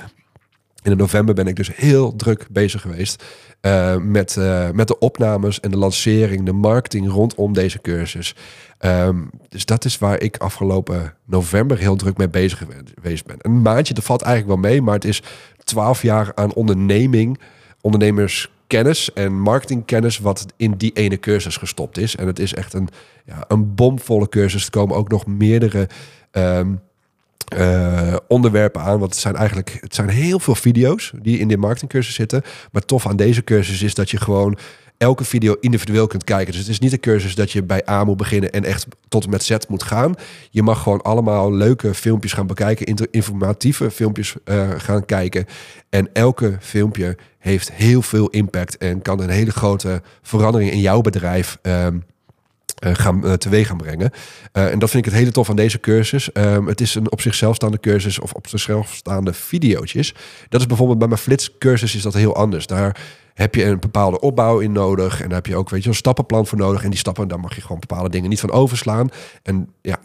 In 0.87 0.97
november 0.97 1.35
ben 1.35 1.47
ik 1.47 1.55
dus 1.55 1.75
heel 1.75 2.15
druk 2.15 2.47
bezig 2.51 2.81
geweest 2.81 3.23
uh, 3.61 3.97
met, 3.97 4.35
uh, 4.39 4.69
met 4.69 4.87
de 4.87 4.99
opnames 4.99 5.59
en 5.59 5.71
de 5.71 5.77
lancering, 5.77 6.45
de 6.45 6.51
marketing 6.51 7.09
rondom 7.09 7.53
deze 7.53 7.81
cursus. 7.81 8.35
Um, 8.79 9.29
dus 9.49 9.65
dat 9.65 9.85
is 9.85 9.97
waar 9.97 10.21
ik 10.21 10.37
afgelopen 10.37 11.13
november 11.25 11.77
heel 11.77 11.95
druk 11.95 12.17
mee 12.17 12.29
bezig 12.29 12.63
geweest 12.95 13.25
ben. 13.25 13.37
Een 13.41 13.61
maandje, 13.61 13.93
dat 13.93 14.03
valt 14.03 14.21
eigenlijk 14.21 14.61
wel 14.61 14.71
mee, 14.71 14.81
maar 14.81 14.93
het 14.93 15.05
is 15.05 15.21
twaalf 15.63 16.01
jaar 16.01 16.31
aan 16.35 16.53
onderneming, 16.53 17.39
ondernemerskennis 17.81 19.13
en 19.13 19.39
marketingkennis 19.39 20.17
wat 20.17 20.45
in 20.57 20.71
die 20.71 20.91
ene 20.93 21.19
cursus 21.19 21.57
gestopt 21.57 21.97
is. 21.97 22.15
En 22.15 22.27
het 22.27 22.39
is 22.39 22.53
echt 22.53 22.73
een, 22.73 22.89
ja, 23.25 23.43
een 23.47 23.75
bomvolle 23.75 24.29
cursus. 24.29 24.65
Er 24.65 24.71
komen 24.71 24.95
ook 24.95 25.09
nog 25.09 25.25
meerdere 25.25 25.89
um, 26.31 26.79
uh, 27.57 28.15
onderwerpen 28.27 28.81
aan. 28.81 28.99
Want 28.99 29.11
het 29.11 29.21
zijn 29.21 29.35
eigenlijk 29.35 29.77
het 29.79 29.95
zijn 29.95 30.09
heel 30.09 30.39
veel 30.39 30.55
video's 30.55 31.11
die 31.21 31.39
in 31.39 31.47
de 31.47 31.57
marketingcursus 31.57 32.15
zitten. 32.15 32.41
Maar 32.71 32.85
tof 32.85 33.07
aan 33.07 33.15
deze 33.15 33.43
cursus 33.43 33.81
is 33.81 33.93
dat 33.93 34.09
je 34.09 34.17
gewoon 34.17 34.57
elke 34.97 35.23
video 35.23 35.55
individueel 35.59 36.07
kunt 36.07 36.23
kijken. 36.23 36.51
Dus 36.51 36.61
het 36.61 36.69
is 36.69 36.79
niet 36.79 36.91
een 36.91 36.99
cursus 36.99 37.35
dat 37.35 37.51
je 37.51 37.63
bij 37.63 37.89
A 37.89 38.03
moet 38.03 38.17
beginnen 38.17 38.51
en 38.51 38.63
echt 38.63 38.87
tot 39.07 39.23
en 39.23 39.29
met 39.29 39.43
Z 39.43 39.55
moet 39.67 39.83
gaan. 39.83 40.15
Je 40.49 40.63
mag 40.63 40.81
gewoon 40.83 41.01
allemaal 41.01 41.53
leuke 41.53 41.93
filmpjes 41.93 42.33
gaan 42.33 42.47
bekijken, 42.47 43.09
informatieve 43.11 43.91
filmpjes 43.91 44.35
uh, 44.45 44.69
gaan 44.77 45.05
kijken. 45.05 45.45
En 45.89 46.09
elke 46.13 46.57
filmpje 46.59 47.17
heeft 47.39 47.71
heel 47.71 48.01
veel 48.01 48.27
impact 48.27 48.77
en 48.77 49.01
kan 49.01 49.21
een 49.21 49.29
hele 49.29 49.51
grote 49.51 50.01
verandering 50.21 50.71
in 50.71 50.79
jouw 50.79 51.01
bedrijf. 51.01 51.57
Uh, 51.61 51.87
gaan, 52.79 53.25
uh, 53.25 53.33
teweeg 53.33 53.67
gaan 53.67 53.77
brengen. 53.77 54.11
Uh, 54.53 54.71
en 54.71 54.79
dat 54.79 54.89
vind 54.89 55.05
ik 55.05 55.11
het 55.11 55.19
hele 55.19 55.31
tof 55.31 55.49
aan 55.49 55.55
deze 55.55 55.79
cursus. 55.79 56.29
Um, 56.33 56.67
het 56.67 56.81
is 56.81 56.95
een 56.95 57.11
op 57.11 57.21
zichzelf 57.21 57.55
staande 57.55 57.79
cursus 57.79 58.19
of 58.19 58.33
op 58.33 58.47
zichzelf 58.47 58.93
staande 58.93 59.33
video's. 59.33 60.13
Dat 60.49 60.59
is 60.59 60.67
bijvoorbeeld 60.67 60.99
bij 60.99 61.07
mijn 61.07 61.19
flitscursus 61.19 61.95
is 61.95 62.01
dat 62.01 62.13
heel 62.13 62.35
anders. 62.35 62.67
Daar 62.67 62.97
heb 63.33 63.55
je 63.55 63.65
een 63.65 63.79
bepaalde 63.79 64.19
opbouw 64.19 64.59
in 64.59 64.71
nodig. 64.71 65.21
En 65.21 65.27
daar 65.27 65.37
heb 65.37 65.45
je 65.45 65.55
ook 65.55 65.69
weet 65.69 65.83
je, 65.83 65.89
een 65.89 65.95
stappenplan 65.95 66.47
voor 66.47 66.57
nodig. 66.57 66.83
En 66.83 66.89
die 66.89 66.99
stappen, 66.99 67.27
daar 67.27 67.39
mag 67.39 67.55
je 67.55 67.61
gewoon 67.61 67.79
bepaalde 67.79 68.09
dingen 68.09 68.29
niet 68.29 68.39
van 68.39 68.51
overslaan. 68.51 69.09
En 69.43 69.69
ja, 69.81 69.99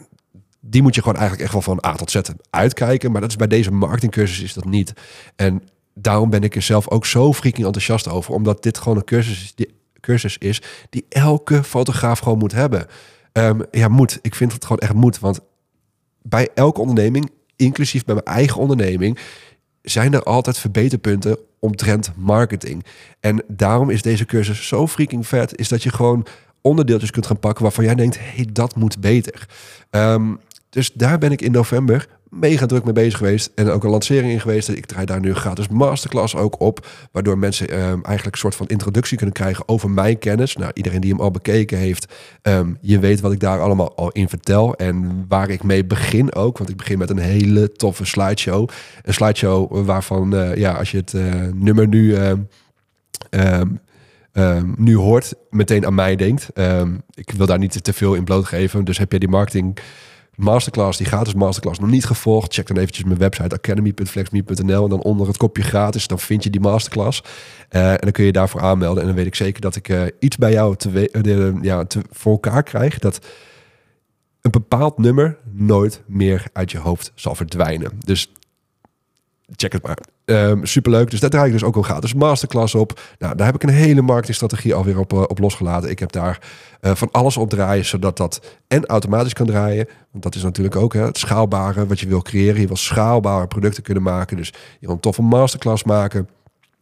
die 0.59 0.81
moet 0.81 0.95
je 0.95 1.01
gewoon 1.01 1.17
eigenlijk 1.17 1.43
echt 1.43 1.53
wel 1.53 1.75
van 1.75 1.85
A 1.85 1.95
tot 1.95 2.11
Z 2.11 2.21
uitkijken. 2.49 3.11
Maar 3.11 3.21
dat 3.21 3.29
is 3.29 3.35
bij 3.35 3.47
deze 3.47 3.71
marketingcursus 3.71 4.41
is 4.41 4.53
dat 4.53 4.65
niet. 4.65 4.93
En 5.35 5.63
daarom 5.93 6.29
ben 6.29 6.43
ik 6.43 6.55
er 6.55 6.61
zelf 6.61 6.89
ook 6.89 7.05
zo 7.05 7.33
freaking 7.33 7.65
enthousiast 7.65 8.07
over. 8.07 8.33
Omdat 8.33 8.63
dit 8.63 8.77
gewoon 8.77 8.97
een 8.97 9.03
cursus 9.03 9.43
is 9.43 9.55
die 9.55 9.73
cursus 10.03 10.37
is 10.37 10.61
die 10.89 11.05
elke 11.09 11.63
fotograaf 11.63 12.19
gewoon 12.19 12.37
moet 12.37 12.51
hebben. 12.51 12.87
Um, 13.33 13.61
ja, 13.71 13.87
moet. 13.87 14.19
Ik 14.21 14.35
vind 14.35 14.53
het 14.53 14.63
gewoon 14.63 14.77
echt 14.77 14.93
moet. 14.93 15.19
Want 15.19 15.39
bij 16.21 16.49
elke 16.53 16.81
onderneming, 16.81 17.31
inclusief 17.55 18.05
bij 18.05 18.15
mijn 18.15 18.37
eigen 18.37 18.61
onderneming, 18.61 19.19
zijn 19.81 20.13
er 20.13 20.23
altijd 20.23 20.57
verbeterpunten 20.57 21.37
omtrent 21.59 22.11
marketing. 22.15 22.85
En 23.19 23.43
daarom 23.47 23.89
is 23.89 24.01
deze 24.01 24.25
cursus 24.25 24.67
zo 24.67 24.87
freaking 24.87 25.27
vet, 25.27 25.57
is 25.57 25.67
dat 25.67 25.83
je 25.83 25.91
gewoon 25.91 26.25
onderdeeltjes 26.61 27.11
kunt 27.11 27.25
gaan 27.25 27.39
pakken 27.39 27.63
waarvan 27.63 27.85
jij 27.85 27.95
denkt, 27.95 28.17
hey, 28.19 28.47
dat 28.51 28.75
moet 28.75 28.99
beter. 28.99 29.47
Um, 29.89 30.39
dus 30.69 30.91
daar 30.93 31.17
ben 31.17 31.31
ik 31.31 31.41
in 31.41 31.51
november 31.51 32.07
mega 32.39 32.65
druk 32.65 32.83
mee 32.83 32.93
bezig 32.93 33.17
geweest. 33.17 33.51
En 33.55 33.69
ook 33.69 33.83
een 33.83 33.89
lancering 33.89 34.31
in 34.31 34.39
geweest. 34.39 34.69
Ik 34.69 34.85
draai 34.85 35.05
daar 35.05 35.19
nu 35.19 35.29
een 35.29 35.35
gratis 35.35 35.67
masterclass 35.67 36.35
ook 36.35 36.59
op. 36.59 36.87
Waardoor 37.11 37.37
mensen 37.37 37.73
um, 37.73 38.03
eigenlijk 38.03 38.35
een 38.35 38.41
soort 38.41 38.55
van 38.55 38.67
introductie 38.67 39.17
kunnen 39.17 39.35
krijgen 39.35 39.67
over 39.67 39.89
mijn 39.89 40.19
kennis. 40.19 40.55
Nou, 40.55 40.71
iedereen 40.73 41.01
die 41.01 41.11
hem 41.11 41.21
al 41.21 41.31
bekeken 41.31 41.77
heeft, 41.77 42.13
um, 42.41 42.77
je 42.81 42.99
weet 42.99 43.21
wat 43.21 43.31
ik 43.31 43.39
daar 43.39 43.61
allemaal 43.61 43.95
al 43.95 44.11
in 44.11 44.29
vertel. 44.29 44.75
En 44.75 45.25
waar 45.27 45.49
ik 45.49 45.63
mee 45.63 45.85
begin 45.85 46.33
ook. 46.33 46.57
Want 46.57 46.69
ik 46.69 46.77
begin 46.77 46.97
met 46.97 47.09
een 47.09 47.17
hele 47.17 47.71
toffe 47.71 48.05
slideshow. 48.05 48.69
Een 49.01 49.13
slideshow 49.13 49.85
waarvan, 49.85 50.35
uh, 50.35 50.55
ja, 50.55 50.73
als 50.73 50.91
je 50.91 50.97
het 50.97 51.13
uh, 51.13 51.33
nummer 51.53 51.87
nu... 51.87 52.15
Um, 52.15 53.79
nu 54.77 54.95
hoort, 54.95 55.33
meteen 55.49 55.85
aan 55.85 55.95
mij 55.95 56.15
denkt. 56.15 56.49
Ik 57.13 57.31
wil 57.31 57.45
daar 57.45 57.57
niet 57.57 57.83
te 57.83 57.93
veel 57.93 58.13
in 58.13 58.23
blootgeven. 58.23 58.85
Dus 58.85 58.97
heb 58.97 59.11
je 59.11 59.19
die 59.19 59.29
marketing 59.29 59.77
masterclass, 60.35 60.97
die 60.97 61.07
gratis 61.07 61.33
masterclass, 61.33 61.79
nog 61.79 61.89
niet 61.89 62.05
gevolgd, 62.05 62.53
check 62.53 62.67
dan 62.67 62.77
eventjes 62.77 63.05
mijn 63.05 63.17
website 63.17 63.55
academy.flexme.nl 63.55 64.83
en 64.83 64.89
dan 64.89 65.01
onder 65.01 65.27
het 65.27 65.37
kopje 65.37 65.63
gratis, 65.63 66.07
dan 66.07 66.19
vind 66.19 66.43
je 66.43 66.49
die 66.49 66.61
masterclass. 66.61 67.23
Uh, 67.71 67.91
en 67.91 67.99
dan 67.99 68.11
kun 68.11 68.25
je 68.25 68.31
daarvoor 68.31 68.61
aanmelden. 68.61 69.01
En 69.01 69.07
dan 69.07 69.15
weet 69.15 69.25
ik 69.25 69.35
zeker 69.35 69.61
dat 69.61 69.75
ik 69.75 69.89
uh, 69.89 70.01
iets 70.19 70.37
bij 70.37 70.51
jou 70.51 70.75
te, 70.75 71.09
uh, 71.25 71.63
ja, 71.63 71.85
te, 71.85 72.01
voor 72.11 72.31
elkaar 72.31 72.63
krijg. 72.63 72.99
Dat 72.99 73.25
een 74.41 74.51
bepaald 74.51 74.97
nummer 74.97 75.37
nooit 75.51 76.01
meer 76.05 76.45
uit 76.53 76.71
je 76.71 76.77
hoofd 76.77 77.11
zal 77.15 77.35
verdwijnen. 77.35 77.91
Dus 77.99 78.31
check 79.55 79.73
het 79.73 79.83
maar. 79.83 79.97
Um, 80.25 80.65
superleuk. 80.65 81.09
Dus 81.09 81.19
daar 81.19 81.29
draai 81.29 81.45
ik 81.45 81.51
dus 81.51 81.63
ook 81.63 81.75
al 81.75 81.81
gratis 81.81 82.13
masterclass 82.13 82.75
op. 82.75 82.99
Nou, 83.19 83.35
daar 83.35 83.45
heb 83.45 83.55
ik 83.55 83.63
een 83.63 83.69
hele 83.69 84.01
marketingstrategie 84.01 84.73
alweer 84.73 84.99
op, 84.99 85.13
uh, 85.13 85.19
op 85.19 85.39
losgelaten. 85.39 85.89
Ik 85.89 85.99
heb 85.99 86.11
daar 86.11 86.39
uh, 86.81 86.95
van 86.95 87.09
alles 87.11 87.37
op 87.37 87.49
draaien, 87.49 87.85
zodat 87.85 88.17
dat 88.17 88.41
en 88.67 88.85
automatisch 88.85 89.33
kan 89.33 89.45
draaien. 89.45 89.87
Want 90.11 90.23
dat 90.23 90.35
is 90.35 90.43
natuurlijk 90.43 90.75
ook 90.75 90.93
hè, 90.93 91.01
het 91.01 91.17
schaalbare 91.17 91.87
wat 91.87 91.99
je 91.99 92.07
wil 92.07 92.21
creëren. 92.21 92.61
Je 92.61 92.67
wil 92.67 92.75
schaalbare 92.75 93.47
producten 93.47 93.83
kunnen 93.83 94.03
maken. 94.03 94.37
Dus 94.37 94.47
je 94.79 94.85
wil 94.85 94.95
een 94.95 94.99
toffe 95.01 95.21
masterclass 95.21 95.83
maken. 95.83 96.29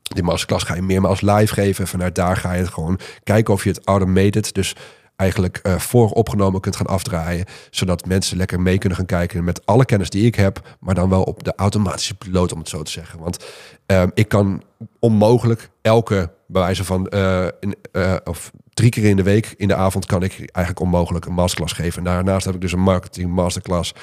Die 0.01 0.24
masterclass 0.24 0.63
ga 0.63 0.75
je 0.75 0.81
meermaals 0.81 1.21
live 1.21 1.53
geven. 1.53 1.88
Vanuit 1.88 2.15
daar 2.15 2.38
ga 2.38 2.53
je 2.53 2.60
het 2.60 2.74
gewoon 2.74 3.00
kijken 3.24 3.53
of 3.53 3.63
je 3.63 3.69
het 3.69 3.86
automated, 3.86 4.53
dus 4.53 4.75
eigenlijk 5.22 5.60
uh, 5.63 5.78
vooropgenomen 5.78 6.62
kunt 6.62 6.75
gaan 6.75 6.86
afdraaien. 6.88 7.46
Zodat 7.70 8.06
mensen 8.06 8.38
lekker 8.38 8.62
mee 8.62 8.78
kunnen 8.78 8.98
gaan 8.98 9.08
kijken 9.08 9.44
met 9.44 9.66
alle 9.66 9.86
kennis 9.86 10.10
die 10.10 10.25
ik 10.25 10.36
heb. 10.36 10.78
Maar 10.80 10.96
dan 10.96 11.10
wel 11.10 11.24
op 11.24 11.44
de 11.44 11.54
automatische 11.56 12.16
piloot, 12.16 12.54
om 12.54 12.60
het 12.60 12.70
zo 12.70 12.84
te 12.84 12.92
zeggen. 12.92 13.20
Want 13.20 13.46
uh, 13.88 14.04
ik 14.13 14.28
kan 14.28 14.63
onmogelijk 15.00 15.70
elke, 15.82 16.32
wijze 16.46 16.84
van, 16.84 17.08
uh, 17.10 17.48
in, 17.60 17.75
of 18.24 18.51
drie 18.74 18.90
keer 18.90 19.04
in 19.04 19.16
de 19.16 19.24
week 19.24 19.54
in 19.58 19.68
de 19.68 19.75
avond 19.75 20.06
kan 20.06 20.24
ik 20.24 20.32
eigenlijk 20.38 20.86
onmogelijk 20.86 21.25
een 21.25 21.34
masterclass 21.34 21.74
geven. 21.74 22.04
Daarnaast 22.04 22.46
heb 22.46 22.56
ik 22.56 22.62
dus 22.62 22.72
een 22.72 22.80
marketing 22.80 23.32
masterclass 23.32 23.94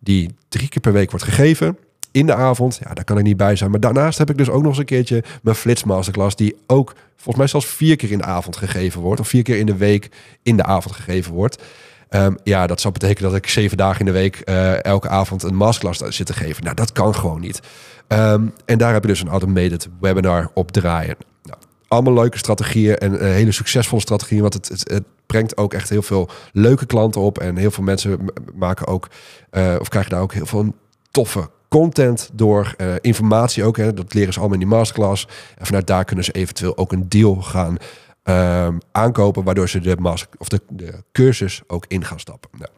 die 0.00 0.36
drie 0.48 0.68
keer 0.68 0.80
per 0.80 0.92
week 0.92 1.10
wordt 1.10 1.24
gegeven 1.24 1.78
in 2.16 2.26
de 2.26 2.34
avond. 2.34 2.78
Ja, 2.84 2.94
daar 2.94 3.04
kan 3.04 3.18
ik 3.18 3.24
niet 3.24 3.36
bij 3.36 3.56
zijn. 3.56 3.70
Maar 3.70 3.80
daarnaast 3.80 4.18
heb 4.18 4.30
ik 4.30 4.36
dus 4.36 4.48
ook 4.48 4.62
nog 4.62 4.70
eens 4.70 4.78
een 4.78 4.84
keertje 4.84 5.24
mijn 5.42 5.56
Flits 5.56 5.84
Masterclass, 5.84 6.36
die 6.36 6.56
ook 6.66 6.94
volgens 7.14 7.36
mij 7.36 7.46
zelfs 7.46 7.66
vier 7.66 7.96
keer 7.96 8.10
in 8.10 8.18
de 8.18 8.24
avond 8.24 8.56
gegeven 8.56 9.00
wordt. 9.00 9.20
Of 9.20 9.28
vier 9.28 9.42
keer 9.42 9.58
in 9.58 9.66
de 9.66 9.76
week 9.76 10.10
in 10.42 10.56
de 10.56 10.62
avond 10.62 10.94
gegeven 10.94 11.32
wordt. 11.32 11.62
Ehm, 12.08 12.34
ja, 12.44 12.66
dat 12.66 12.80
zou 12.80 12.92
betekenen 12.92 13.30
dat 13.30 13.38
ik 13.38 13.48
zeven 13.48 13.76
dagen 13.76 14.00
in 14.00 14.06
de 14.06 14.12
week 14.12 14.42
uh, 14.44 14.84
elke 14.84 15.08
avond 15.08 15.42
een 15.42 15.54
masterclass 15.54 16.16
zit 16.16 16.26
te 16.26 16.32
geven. 16.32 16.64
Nou, 16.64 16.74
dat 16.74 16.92
kan 16.92 17.14
gewoon 17.14 17.40
niet. 17.40 17.60
Um, 18.08 18.52
en 18.64 18.78
daar 18.78 18.92
heb 18.92 19.02
je 19.02 19.08
dus 19.08 19.20
een 19.20 19.28
automated 19.28 19.88
webinar 20.00 20.50
op 20.54 20.72
draaien. 20.72 21.16
Nou, 21.42 21.58
allemaal 21.88 22.14
leuke 22.14 22.38
strategieën 22.38 22.96
en 22.96 23.12
uh, 23.12 23.20
hele 23.20 23.52
succesvolle 23.52 24.00
strategieën. 24.00 24.40
Want 24.40 24.54
het, 24.54 24.68
het, 24.68 24.90
het, 24.90 25.04
brengt 25.26 25.56
ook 25.56 25.74
echt 25.74 25.88
heel 25.88 26.02
veel 26.02 26.28
leuke 26.52 26.86
klanten 26.86 27.20
op. 27.20 27.38
En 27.38 27.56
heel 27.56 27.70
veel 27.70 27.84
mensen 27.84 28.18
maken 28.54 28.86
ook, 28.86 29.08
uh, 29.52 29.74
of 29.80 29.88
krijgen 29.88 30.10
daar 30.10 30.20
ook 30.20 30.32
heel 30.32 30.46
veel 30.46 30.74
toffe 31.10 31.48
content 31.68 32.30
door, 32.32 32.74
uh, 32.78 32.94
informatie 33.00 33.64
ook. 33.64 33.76
Hè, 33.76 33.94
dat 33.94 34.14
leren 34.14 34.32
ze 34.32 34.38
allemaal 34.38 34.58
in 34.58 34.66
die 34.66 34.76
masterclass. 34.76 35.28
En 35.58 35.66
vanuit 35.66 35.86
daar 35.86 36.04
kunnen 36.04 36.24
ze 36.24 36.32
eventueel 36.32 36.76
ook 36.76 36.92
een 36.92 37.08
deal 37.08 37.34
gaan 37.34 37.76
uh, 38.24 38.68
aankopen, 38.92 39.44
waardoor 39.44 39.68
ze 39.68 39.80
de, 39.80 39.96
master, 39.96 40.28
of 40.38 40.48
de, 40.48 40.60
de 40.68 41.02
cursus 41.12 41.62
ook 41.66 41.84
in 41.88 42.04
gaan 42.04 42.20
stappen. 42.20 42.50
Nou. 42.58 42.70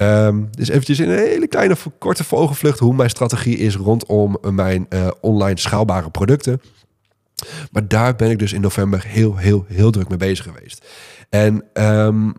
Um, 0.00 0.48
dus 0.50 0.68
eventjes 0.68 0.98
in 0.98 1.08
een 1.08 1.18
hele 1.18 1.48
kleine 1.48 1.76
korte 1.98 2.24
vogelvlucht 2.24 2.78
hoe 2.78 2.94
mijn 2.94 3.10
strategie 3.10 3.56
is 3.56 3.76
rondom 3.76 4.36
mijn 4.50 4.86
uh, 4.90 5.08
online 5.20 5.58
schaalbare 5.58 6.10
producten. 6.10 6.60
Maar 7.70 7.88
daar 7.88 8.16
ben 8.16 8.30
ik 8.30 8.38
dus 8.38 8.52
in 8.52 8.60
november 8.60 9.04
heel, 9.06 9.36
heel, 9.36 9.64
heel 9.68 9.90
druk 9.90 10.08
mee 10.08 10.18
bezig 10.18 10.44
geweest. 10.44 10.86
En 11.28 11.64
um, 11.72 12.34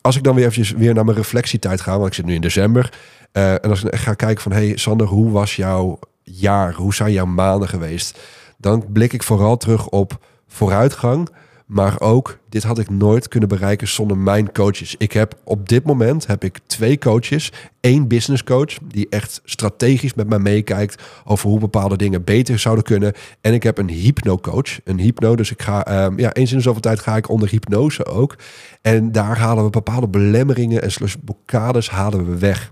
als 0.00 0.16
ik 0.16 0.22
dan 0.22 0.34
weer 0.34 0.44
eventjes 0.46 0.78
weer 0.78 0.94
naar 0.94 1.04
mijn 1.04 1.16
reflectietijd 1.16 1.80
ga, 1.80 1.96
want 1.96 2.06
ik 2.06 2.14
zit 2.14 2.24
nu 2.24 2.34
in 2.34 2.40
december. 2.40 2.92
Uh, 3.36 3.52
en 3.52 3.70
als 3.70 3.84
ik 3.84 3.94
ga 3.94 4.14
kijken 4.14 4.42
van, 4.42 4.52
hey 4.52 4.76
Sander, 4.76 5.06
hoe 5.06 5.30
was 5.30 5.56
jouw 5.56 5.98
jaar? 6.22 6.74
Hoe 6.74 6.94
zijn 6.94 7.12
jouw 7.12 7.26
maanden 7.26 7.68
geweest? 7.68 8.18
Dan 8.58 8.84
blik 8.92 9.12
ik 9.12 9.22
vooral 9.22 9.56
terug 9.56 9.88
op 9.88 10.18
vooruitgang. 10.46 11.28
Maar 11.66 12.00
ook, 12.00 12.38
dit 12.48 12.62
had 12.62 12.78
ik 12.78 12.90
nooit 12.90 13.28
kunnen 13.28 13.48
bereiken 13.48 13.88
zonder 13.88 14.18
mijn 14.18 14.52
coaches. 14.52 14.94
Ik 14.98 15.12
heb 15.12 15.34
op 15.44 15.68
dit 15.68 15.84
moment 15.84 16.26
heb 16.26 16.44
ik 16.44 16.58
twee 16.66 16.98
coaches. 16.98 17.52
één 17.80 18.08
business 18.08 18.44
coach, 18.44 18.74
die 18.82 19.06
echt 19.08 19.40
strategisch 19.44 20.14
met 20.14 20.28
mij 20.28 20.38
meekijkt 20.38 21.02
over 21.24 21.48
hoe 21.48 21.58
bepaalde 21.58 21.96
dingen 21.96 22.24
beter 22.24 22.58
zouden 22.58 22.84
kunnen. 22.84 23.12
En 23.40 23.52
ik 23.54 23.62
heb 23.62 23.78
een 23.78 23.88
hypno-coach. 23.88 24.80
Een 24.84 24.98
hypno, 24.98 25.36
dus 25.36 25.50
ik 25.50 25.62
ga, 25.62 26.04
um, 26.04 26.18
ja, 26.18 26.32
eens 26.32 26.50
in 26.50 26.56
de 26.56 26.62
zoveel 26.62 26.80
tijd 26.80 27.00
ga 27.00 27.16
ik 27.16 27.28
onder 27.28 27.48
hypnose 27.48 28.06
ook. 28.06 28.36
En 28.82 29.12
daar 29.12 29.38
halen 29.38 29.64
we 29.64 29.70
bepaalde 29.70 30.08
belemmeringen 30.08 30.82
en 30.82 30.90
blokkades 31.24 31.90
halen 31.90 32.26
we 32.26 32.38
weg 32.38 32.70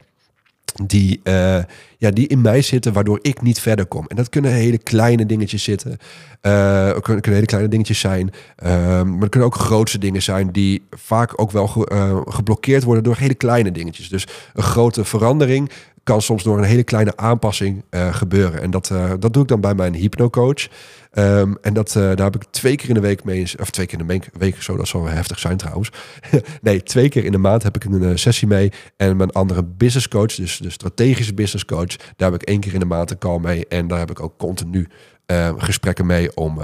die, 0.86 1.20
uh, 1.24 1.58
ja, 1.98 2.10
die 2.10 2.26
in 2.26 2.40
mij 2.40 2.62
zitten, 2.62 2.92
waardoor 2.92 3.18
ik 3.22 3.42
niet 3.42 3.60
verder 3.60 3.86
kom. 3.86 4.04
En 4.06 4.16
dat 4.16 4.28
kunnen 4.28 4.50
hele 4.50 4.78
kleine 4.78 5.26
dingetjes 5.26 5.62
zitten. 5.62 5.98
Uh, 6.42 6.98
kunnen, 7.00 7.32
hele 7.32 7.46
kleine 7.46 7.68
dingetjes 7.68 8.00
zijn. 8.00 8.30
Uh, 8.64 8.68
maar 9.02 9.20
het 9.20 9.28
kunnen 9.28 9.48
ook 9.48 9.54
grootste 9.54 9.98
dingen 9.98 10.22
zijn 10.22 10.50
die 10.52 10.82
vaak 10.90 11.40
ook 11.40 11.50
wel 11.50 11.66
ge, 11.66 11.90
uh, 11.92 12.20
geblokkeerd 12.24 12.82
worden 12.82 13.04
door 13.04 13.16
hele 13.16 13.34
kleine 13.34 13.72
dingetjes. 13.72 14.08
Dus 14.08 14.26
een 14.54 14.62
grote 14.62 15.04
verandering 15.04 15.70
kan 16.02 16.22
soms 16.22 16.42
door 16.42 16.58
een 16.58 16.64
hele 16.64 16.82
kleine 16.82 17.16
aanpassing 17.16 17.84
gebeuren. 17.90 18.62
En 18.62 18.70
dat, 18.70 18.92
dat 19.18 19.32
doe 19.32 19.42
ik 19.42 19.48
dan 19.48 19.60
bij 19.60 19.74
mijn 19.74 19.94
hypnocoach. 19.94 20.68
Um, 21.14 21.56
en 21.60 21.74
dat, 21.74 21.94
uh, 21.94 22.02
daar 22.02 22.24
heb 22.24 22.34
ik 22.34 22.44
twee 22.50 22.76
keer 22.76 22.88
in 22.88 22.94
de 22.94 23.00
week 23.00 23.24
mee, 23.24 23.54
of 23.60 23.70
twee 23.70 23.86
keer 23.86 24.00
in 24.00 24.06
de 24.06 24.20
week, 24.38 24.62
zo 24.62 24.76
dat 24.76 24.88
zal 24.88 25.02
wel 25.02 25.12
heftig 25.12 25.38
zijn 25.38 25.56
trouwens. 25.56 25.90
nee, 26.62 26.82
twee 26.82 27.08
keer 27.08 27.24
in 27.24 27.32
de 27.32 27.38
maand 27.38 27.62
heb 27.62 27.76
ik 27.76 27.84
een 27.84 28.18
sessie 28.18 28.48
mee. 28.48 28.72
En 28.96 29.16
mijn 29.16 29.30
andere 29.30 29.62
business 29.64 30.08
coach, 30.08 30.34
dus 30.34 30.56
de 30.56 30.70
strategische 30.70 31.34
business 31.34 31.64
coach, 31.64 31.96
daar 32.16 32.32
heb 32.32 32.42
ik 32.42 32.48
één 32.48 32.60
keer 32.60 32.74
in 32.74 32.80
de 32.80 32.86
maand 32.86 33.10
een 33.10 33.18
call 33.18 33.38
mee. 33.38 33.66
En 33.68 33.86
daar 33.86 33.98
heb 33.98 34.10
ik 34.10 34.20
ook 34.20 34.38
continu 34.38 34.88
uh, 35.26 35.52
gesprekken 35.56 36.06
mee 36.06 36.34
om 36.34 36.60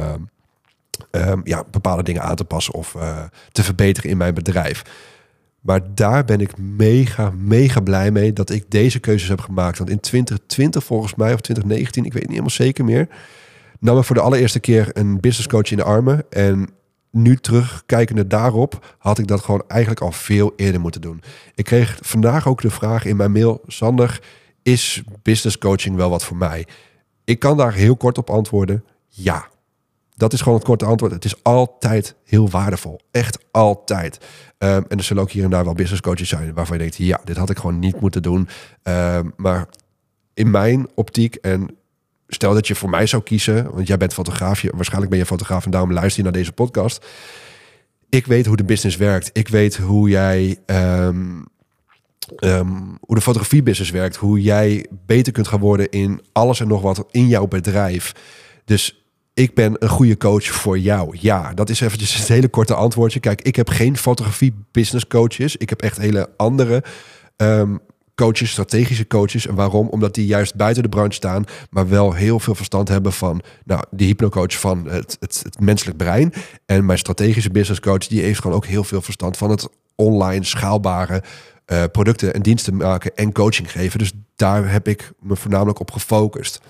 um, 1.10 1.40
ja, 1.44 1.64
bepaalde 1.70 2.02
dingen 2.02 2.22
aan 2.22 2.36
te 2.36 2.44
passen 2.44 2.74
of 2.74 2.96
te 3.52 3.62
verbeteren 3.62 4.10
in 4.10 4.16
mijn 4.16 4.34
bedrijf. 4.34 4.82
Maar 5.68 5.94
daar 5.94 6.24
ben 6.24 6.40
ik 6.40 6.58
mega, 6.58 7.30
mega 7.30 7.80
blij 7.80 8.10
mee 8.10 8.32
dat 8.32 8.50
ik 8.50 8.70
deze 8.70 8.98
keuzes 8.98 9.28
heb 9.28 9.40
gemaakt. 9.40 9.78
Want 9.78 9.90
in 9.90 10.00
2020 10.00 10.84
volgens 10.84 11.14
mij, 11.14 11.32
of 11.34 11.40
2019, 11.40 12.04
ik 12.04 12.12
weet 12.12 12.22
niet 12.22 12.30
helemaal 12.30 12.50
zeker 12.50 12.84
meer 12.84 13.08
nam 13.78 13.94
me 13.94 14.04
voor 14.04 14.16
de 14.16 14.22
allereerste 14.22 14.60
keer 14.60 14.90
een 14.92 15.20
business 15.20 15.48
coach 15.48 15.70
in 15.70 15.76
de 15.76 15.82
armen. 15.82 16.24
En 16.30 16.68
nu 17.10 17.36
terugkijkende 17.36 18.26
daarop 18.26 18.96
had 18.98 19.18
ik 19.18 19.26
dat 19.26 19.40
gewoon 19.40 19.62
eigenlijk 19.66 20.00
al 20.00 20.12
veel 20.12 20.52
eerder 20.56 20.80
moeten 20.80 21.00
doen. 21.00 21.22
Ik 21.54 21.64
kreeg 21.64 21.98
vandaag 22.00 22.48
ook 22.48 22.60
de 22.60 22.70
vraag 22.70 23.04
in 23.04 23.16
mijn 23.16 23.32
mail: 23.32 23.60
Sander, 23.66 24.20
is 24.62 25.02
business 25.22 25.58
coaching 25.58 25.96
wel 25.96 26.10
wat 26.10 26.24
voor 26.24 26.36
mij? 26.36 26.66
Ik 27.24 27.38
kan 27.38 27.56
daar 27.56 27.72
heel 27.72 27.96
kort 27.96 28.18
op 28.18 28.30
antwoorden: 28.30 28.84
ja. 29.08 29.48
Dat 30.16 30.32
is 30.32 30.40
gewoon 30.40 30.58
het 30.58 30.66
korte 30.66 30.84
antwoord. 30.84 31.12
Het 31.12 31.24
is 31.24 31.42
altijd 31.42 32.14
heel 32.24 32.50
waardevol. 32.50 33.00
Echt 33.10 33.38
altijd. 33.50 34.18
Um, 34.58 34.84
en 34.88 34.98
er 34.98 35.04
zullen 35.04 35.22
ook 35.22 35.30
hier 35.30 35.44
en 35.44 35.50
daar 35.50 35.64
wel 35.64 35.74
business 35.74 36.00
coaches 36.00 36.28
zijn 36.28 36.54
waarvan 36.54 36.76
je 36.76 36.82
denkt: 36.82 36.96
ja, 36.96 37.20
dit 37.24 37.36
had 37.36 37.50
ik 37.50 37.58
gewoon 37.58 37.78
niet 37.78 38.00
moeten 38.00 38.22
doen. 38.22 38.48
Um, 38.82 39.32
maar 39.36 39.68
in 40.34 40.50
mijn 40.50 40.88
optiek 40.94 41.34
en 41.34 41.76
stel 42.28 42.54
dat 42.54 42.66
je 42.66 42.74
voor 42.74 42.90
mij 42.90 43.06
zou 43.06 43.22
kiezen, 43.22 43.70
want 43.72 43.86
jij 43.86 43.96
bent 43.96 44.14
fotograaf, 44.14 44.60
je, 44.60 44.72
waarschijnlijk 44.74 45.10
ben 45.10 45.18
je 45.18 45.26
fotograaf 45.26 45.64
en 45.64 45.70
daarom 45.70 45.92
luister 45.92 46.16
je 46.16 46.22
naar 46.22 46.38
deze 46.38 46.52
podcast. 46.52 47.06
Ik 48.08 48.26
weet 48.26 48.46
hoe 48.46 48.56
de 48.56 48.64
business 48.64 48.96
werkt. 48.96 49.30
Ik 49.32 49.48
weet 49.48 49.76
hoe 49.76 50.08
jij, 50.08 50.58
um, 50.66 51.46
um, 52.38 52.98
hoe 53.00 53.14
de 53.14 53.20
fotografie-business 53.20 53.90
werkt, 53.90 54.16
hoe 54.16 54.40
jij 54.40 54.86
beter 55.06 55.32
kunt 55.32 55.48
gaan 55.48 55.60
worden 55.60 55.90
in 55.90 56.20
alles 56.32 56.60
en 56.60 56.68
nog 56.68 56.82
wat 56.82 57.06
in 57.10 57.28
jouw 57.28 57.46
bedrijf. 57.46 58.14
Dus 58.64 59.07
ik 59.38 59.54
ben 59.54 59.76
een 59.78 59.88
goede 59.88 60.16
coach 60.16 60.44
voor 60.44 60.78
jou. 60.78 61.16
Ja, 61.20 61.54
dat 61.54 61.70
is 61.70 61.80
eventjes 61.80 62.16
het 62.16 62.28
hele 62.28 62.48
korte 62.48 62.74
antwoordje. 62.74 63.20
Kijk, 63.20 63.42
ik 63.42 63.56
heb 63.56 63.68
geen 63.68 63.96
fotografie-business 63.96 65.06
coaches. 65.06 65.56
Ik 65.56 65.68
heb 65.68 65.82
echt 65.82 65.96
hele 65.96 66.30
andere 66.36 66.84
um, 67.36 67.80
coaches, 68.14 68.50
strategische 68.50 69.06
coaches. 69.06 69.46
En 69.46 69.54
waarom? 69.54 69.88
Omdat 69.88 70.14
die 70.14 70.26
juist 70.26 70.54
buiten 70.54 70.82
de 70.82 70.88
branche 70.88 71.12
staan, 71.12 71.44
maar 71.70 71.88
wel 71.88 72.12
heel 72.12 72.40
veel 72.40 72.54
verstand 72.54 72.88
hebben 72.88 73.12
van 73.12 73.40
nou, 73.64 73.82
de 73.90 74.04
hypnocoach 74.04 74.60
van 74.60 74.88
het, 74.88 75.16
het, 75.20 75.40
het 75.42 75.60
menselijk 75.60 75.96
brein. 75.96 76.32
En 76.66 76.86
mijn 76.86 76.98
strategische 76.98 77.50
business 77.50 77.80
coach, 77.80 78.06
die 78.06 78.22
heeft 78.22 78.40
gewoon 78.40 78.56
ook 78.56 78.66
heel 78.66 78.84
veel 78.84 79.02
verstand 79.02 79.36
van 79.36 79.50
het 79.50 79.68
online 79.94 80.44
schaalbare 80.44 81.22
uh, 81.66 81.84
producten 81.92 82.34
en 82.34 82.42
diensten 82.42 82.76
maken 82.76 83.16
en 83.16 83.32
coaching 83.32 83.70
geven. 83.70 83.98
Dus 83.98 84.12
daar 84.36 84.70
heb 84.70 84.88
ik 84.88 85.12
me 85.20 85.36
voornamelijk 85.36 85.80
op 85.80 85.90
gefocust. 85.90 86.60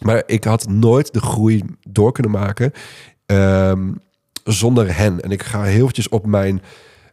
Maar 0.00 0.22
ik 0.26 0.44
had 0.44 0.68
nooit 0.68 1.12
de 1.12 1.20
groei 1.20 1.62
door 1.88 2.12
kunnen 2.12 2.32
maken 2.32 2.72
um, 3.26 4.00
zonder 4.44 4.96
hen. 4.96 5.20
En 5.20 5.30
ik 5.30 5.42
ga 5.42 5.62
heel 5.62 5.82
eventjes 5.82 6.08
op 6.08 6.26
mijn 6.26 6.62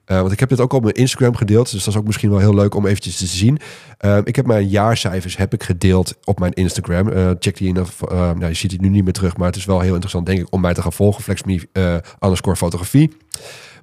uh, 0.05 0.19
want 0.19 0.31
ik 0.31 0.39
heb 0.39 0.49
dit 0.49 0.59
ook 0.59 0.73
op 0.73 0.83
mijn 0.83 0.95
Instagram 0.95 1.35
gedeeld. 1.35 1.71
Dus 1.71 1.83
dat 1.83 1.93
is 1.93 1.99
ook 1.99 2.05
misschien 2.05 2.29
wel 2.29 2.39
heel 2.39 2.55
leuk 2.55 2.75
om 2.75 2.85
eventjes 2.85 3.17
te 3.17 3.25
zien. 3.25 3.59
Uh, 4.01 4.17
ik 4.23 4.35
heb 4.35 4.45
mijn 4.45 4.67
jaarcijfers 4.67 5.37
heb 5.37 5.53
ik 5.53 5.63
gedeeld 5.63 6.13
op 6.23 6.39
mijn 6.39 6.53
Instagram. 6.53 7.07
Uh, 7.07 7.31
check 7.39 7.57
die 7.57 7.67
in. 7.67 7.79
Of, 7.79 8.01
nou, 8.09 8.47
je 8.47 8.53
ziet 8.53 8.69
die 8.69 8.81
nu 8.81 8.89
niet 8.89 9.03
meer 9.03 9.13
terug. 9.13 9.37
Maar 9.37 9.47
het 9.47 9.55
is 9.55 9.65
wel 9.65 9.79
heel 9.79 9.91
interessant, 9.91 10.25
denk 10.25 10.39
ik, 10.39 10.47
om 10.49 10.61
mij 10.61 10.73
te 10.73 10.81
gaan 10.81 10.93
volgen. 10.93 11.23
FlexMe 11.23 11.67
underscore 12.19 12.55
fotografie. 12.55 13.17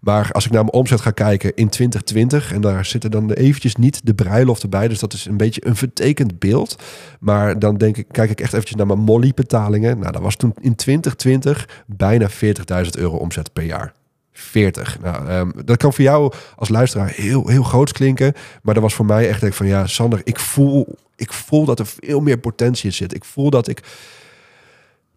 Maar 0.02 0.32
als 0.32 0.44
ik 0.44 0.50
naar 0.50 0.62
mijn 0.62 0.74
omzet 0.74 1.00
ga 1.00 1.10
kijken 1.10 1.54
in 1.54 1.68
2020... 1.68 2.52
en 2.52 2.60
daar 2.60 2.84
zitten 2.84 3.10
dan 3.10 3.30
eventjes 3.30 3.76
niet 3.76 4.00
de 4.06 4.14
bruiloft 4.14 4.62
erbij... 4.62 4.88
dus 4.88 4.98
dat 4.98 5.12
is 5.12 5.26
een 5.26 5.36
beetje 5.36 5.66
een 5.66 5.76
vertekend 5.76 6.38
beeld. 6.38 6.82
Maar 7.20 7.58
dan 7.58 7.76
denk 7.76 7.96
ik, 7.96 8.06
kijk 8.10 8.30
ik 8.30 8.40
echt 8.40 8.52
eventjes 8.52 8.76
naar 8.76 8.86
mijn 8.86 8.98
Molly-betalingen. 8.98 9.98
Nou, 9.98 10.12
dat 10.12 10.22
was 10.22 10.36
toen 10.36 10.54
in 10.60 10.74
2020 10.74 11.68
bijna 11.86 12.30
40.000 12.30 12.90
euro 12.90 13.16
omzet 13.16 13.52
per 13.52 13.62
jaar. 13.62 13.92
40. 14.32 15.00
Nou, 15.00 15.30
um, 15.30 15.52
dat 15.64 15.76
kan 15.76 15.92
voor 15.92 16.04
jou 16.04 16.32
als 16.56 16.68
luisteraar 16.68 17.08
heel, 17.08 17.48
heel 17.48 17.62
groot 17.62 17.92
klinken. 17.92 18.32
Maar 18.62 18.74
dat 18.74 18.82
was 18.82 18.94
voor 18.94 19.06
mij 19.06 19.28
echt 19.28 19.40
denk 19.40 19.54
van 19.54 19.66
ja, 19.66 19.86
Sander, 19.86 20.20
ik 20.24 20.38
voel, 20.38 20.98
ik 21.16 21.32
voel 21.32 21.64
dat 21.64 21.78
er 21.78 21.86
veel 21.86 22.20
meer 22.20 22.38
potentie 22.38 22.86
in 22.86 22.92
zit. 22.92 23.14
Ik 23.14 23.24
voel 23.24 23.50
dat 23.50 23.68
ik 23.68 23.82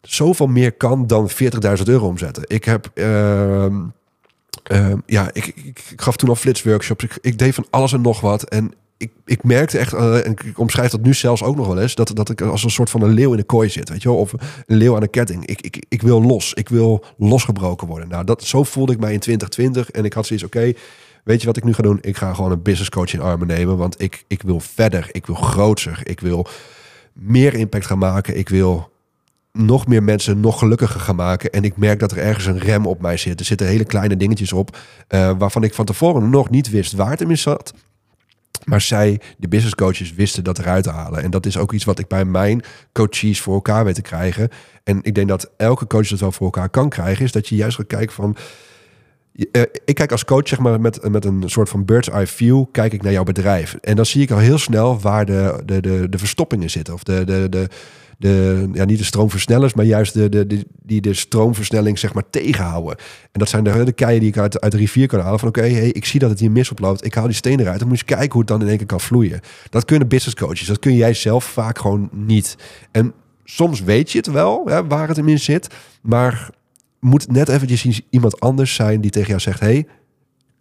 zoveel 0.01 0.47
meer 0.47 0.71
kan 0.71 1.07
dan 1.07 1.29
40.000 1.29 1.83
euro 1.85 2.07
omzetten. 2.07 2.43
Ik 2.47 2.63
heb. 2.63 2.91
Uh, 2.93 3.65
uh, 4.71 4.93
ja, 5.05 5.29
ik, 5.33 5.45
ik, 5.45 5.93
gaf 5.95 6.15
toen 6.15 6.29
al 6.29 6.35
flitsworkshops. 6.35 7.03
Ik, 7.03 7.17
ik 7.21 7.37
deed 7.37 7.55
van 7.55 7.67
alles 7.69 7.93
en 7.93 8.01
nog 8.01 8.21
wat. 8.21 8.43
En 8.43 8.73
ik, 8.97 9.11
ik 9.25 9.43
merkte 9.43 9.77
echt, 9.77 9.93
uh, 9.93 10.25
en 10.25 10.31
ik 10.31 10.59
omschrijf 10.59 10.91
dat 10.91 11.01
nu 11.01 11.13
zelfs 11.13 11.43
ook 11.43 11.55
nog 11.55 11.67
wel 11.67 11.79
eens, 11.79 11.95
dat, 11.95 12.15
dat 12.15 12.29
ik 12.29 12.41
als 12.41 12.63
een 12.63 12.69
soort 12.69 12.89
van 12.89 13.01
een 13.01 13.13
leeuw 13.13 13.31
in 13.31 13.37
de 13.37 13.43
kooi 13.43 13.69
zit, 13.69 13.89
weet 13.89 14.01
je 14.01 14.09
wel, 14.09 14.17
of 14.17 14.31
een 14.65 14.77
leeuw 14.77 14.95
aan 14.95 15.01
een 15.01 15.09
ketting. 15.09 15.45
Ik, 15.45 15.61
ik, 15.61 15.85
ik 15.89 16.01
wil 16.01 16.21
los, 16.21 16.53
ik 16.53 16.69
wil 16.69 17.05
losgebroken 17.17 17.87
worden. 17.87 18.07
Nou, 18.07 18.23
dat, 18.23 18.43
zo 18.43 18.63
voelde 18.63 18.93
ik 18.93 18.99
mij 18.99 19.13
in 19.13 19.19
2020 19.19 19.91
en 19.91 20.05
ik 20.05 20.13
had 20.13 20.25
zoiets, 20.25 20.45
oké, 20.45 20.73
weet 21.23 21.39
je 21.39 21.47
wat 21.47 21.57
ik 21.57 21.63
nu 21.63 21.73
ga 21.73 21.83
doen? 21.83 21.97
Ik 22.01 22.17
ga 22.17 22.33
gewoon 22.33 22.51
een 22.51 22.61
business 22.61 22.89
coach 22.89 23.13
in 23.13 23.21
armen 23.21 23.47
nemen, 23.47 23.77
want 23.77 24.01
ik, 24.01 24.23
ik 24.27 24.41
wil 24.41 24.59
verder, 24.59 25.09
ik 25.11 25.25
wil 25.25 25.35
groter, 25.35 25.99
ik 26.03 26.19
wil 26.19 26.47
meer 27.13 27.53
impact 27.53 27.85
gaan 27.85 27.97
maken, 27.97 28.37
ik 28.37 28.49
wil 28.49 28.89
nog 29.55 29.87
meer 29.87 30.03
mensen 30.03 30.39
nog 30.39 30.59
gelukkiger 30.59 30.99
gaan 30.99 31.15
maken. 31.15 31.51
En 31.51 31.63
ik 31.63 31.77
merk 31.77 31.99
dat 31.99 32.11
er 32.11 32.17
ergens 32.17 32.45
een 32.45 32.59
rem 32.59 32.85
op 32.85 33.01
mij 33.01 33.17
zit. 33.17 33.39
Er 33.39 33.45
zitten 33.45 33.67
hele 33.67 33.85
kleine 33.85 34.17
dingetjes 34.17 34.53
op, 34.53 34.77
uh, 35.09 35.31
waarvan 35.37 35.63
ik 35.63 35.73
van 35.73 35.85
tevoren 35.85 36.29
nog 36.29 36.49
niet 36.49 36.69
wist 36.69 36.93
waar 36.93 37.09
het 37.09 37.21
in 37.21 37.37
zat. 37.37 37.73
Maar 38.65 38.81
zij, 38.81 39.21
de 39.37 39.47
business 39.47 39.75
coaches, 39.75 40.13
wisten 40.13 40.43
dat 40.43 40.59
eruit 40.59 40.83
te 40.83 40.89
halen. 40.89 41.23
En 41.23 41.31
dat 41.31 41.45
is 41.45 41.57
ook 41.57 41.73
iets 41.73 41.83
wat 41.83 41.99
ik 41.99 42.07
bij 42.07 42.25
mijn 42.25 42.63
coaches 42.91 43.41
voor 43.41 43.53
elkaar 43.53 43.85
weet 43.85 43.95
te 43.95 44.01
krijgen. 44.01 44.49
En 44.83 44.99
ik 45.01 45.15
denk 45.15 45.27
dat 45.27 45.51
elke 45.57 45.87
coach 45.87 46.07
dat 46.07 46.19
wel 46.19 46.31
voor 46.31 46.45
elkaar 46.45 46.69
kan 46.69 46.89
krijgen. 46.89 47.25
Is 47.25 47.31
dat 47.31 47.47
je 47.47 47.55
juist 47.55 47.75
gaat 47.77 47.87
kijken 47.87 48.15
van... 48.15 48.35
Uh, 49.33 49.61
ik 49.85 49.95
kijk 49.95 50.11
als 50.11 50.25
coach 50.25 50.47
zeg 50.47 50.59
maar, 50.59 50.81
met, 50.81 51.09
met 51.09 51.25
een 51.25 51.43
soort 51.45 51.69
van 51.69 51.85
bird's 51.85 52.09
eye 52.09 52.27
view... 52.27 52.63
kijk 52.71 52.93
ik 52.93 53.01
naar 53.01 53.11
jouw 53.11 53.23
bedrijf. 53.23 53.77
En 53.81 53.95
dan 53.95 54.05
zie 54.05 54.21
ik 54.21 54.31
al 54.31 54.37
heel 54.37 54.57
snel 54.57 54.99
waar 54.99 55.25
de, 55.25 55.61
de, 55.65 55.81
de, 55.81 56.09
de 56.09 56.17
verstoppingen 56.17 56.69
zitten. 56.69 56.93
Of 56.93 57.03
de, 57.03 57.23
de, 57.23 57.47
de, 57.49 57.67
de, 58.17 58.67
ja, 58.73 58.85
niet 58.85 58.97
de 58.97 59.03
stroomversnellers, 59.03 59.73
maar 59.73 59.85
juist 59.85 60.13
de, 60.13 60.29
de, 60.29 60.65
die 60.83 61.01
de 61.01 61.13
stroomversnelling 61.13 61.99
zeg 61.99 62.13
maar 62.13 62.29
tegenhouden. 62.29 62.97
En 63.31 63.39
dat 63.39 63.49
zijn 63.49 63.63
de, 63.63 63.83
de 63.83 63.91
keien 63.91 64.19
die 64.19 64.29
ik 64.29 64.37
uit, 64.37 64.61
uit 64.61 64.71
de 64.71 64.77
rivier 64.77 65.07
kan 65.07 65.19
halen. 65.19 65.39
Van 65.39 65.47
oké, 65.47 65.61
hey, 65.61 65.89
ik 65.89 66.05
zie 66.05 66.19
dat 66.19 66.29
het 66.29 66.39
hier 66.39 66.51
mis 66.51 66.71
oploopt. 66.71 67.05
Ik 67.05 67.13
haal 67.13 67.25
die 67.25 67.35
stenen 67.35 67.59
eruit. 67.59 67.79
Dan 67.79 67.87
moet 67.87 67.99
je 67.99 68.05
kijken 68.05 68.31
hoe 68.31 68.39
het 68.39 68.49
dan 68.49 68.61
in 68.61 68.67
één 68.67 68.77
keer 68.77 68.85
kan 68.85 69.01
vloeien. 69.01 69.39
Dat 69.69 69.85
kunnen 69.85 70.07
business 70.07 70.35
coaches. 70.35 70.67
Dat 70.67 70.79
kun 70.79 70.95
jij 70.95 71.13
zelf 71.13 71.43
vaak 71.43 71.79
gewoon 71.79 72.09
niet. 72.11 72.57
En 72.91 73.13
soms 73.43 73.81
weet 73.81 74.11
je 74.11 74.17
het 74.17 74.27
wel, 74.27 74.61
hè, 74.65 74.87
waar 74.87 75.07
het 75.07 75.17
in 75.17 75.39
zit. 75.39 75.67
Maar 76.01 76.49
moet 76.99 77.31
net 77.31 77.49
eventjes 77.49 78.01
iemand 78.09 78.39
anders 78.39 78.73
zijn 78.73 79.01
die 79.01 79.11
tegen 79.11 79.27
jou 79.27 79.39
zegt... 79.39 79.59
hey, 79.59 79.87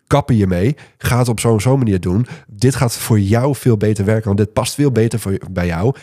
kappen 0.06 0.36
je 0.36 0.46
mee. 0.46 0.76
Ga 0.98 1.18
het 1.18 1.28
op 1.28 1.40
zo'n 1.40 1.60
zo'n 1.60 1.78
manier 1.78 2.00
doen. 2.00 2.26
Dit 2.46 2.74
gaat 2.74 2.96
voor 2.96 3.20
jou 3.20 3.54
veel 3.54 3.76
beter 3.76 4.04
werken, 4.04 4.24
want 4.24 4.38
dit 4.38 4.52
past 4.52 4.74
veel 4.74 4.92
beter 4.92 5.18
voor, 5.18 5.38
bij 5.50 5.66
jou. 5.66 5.94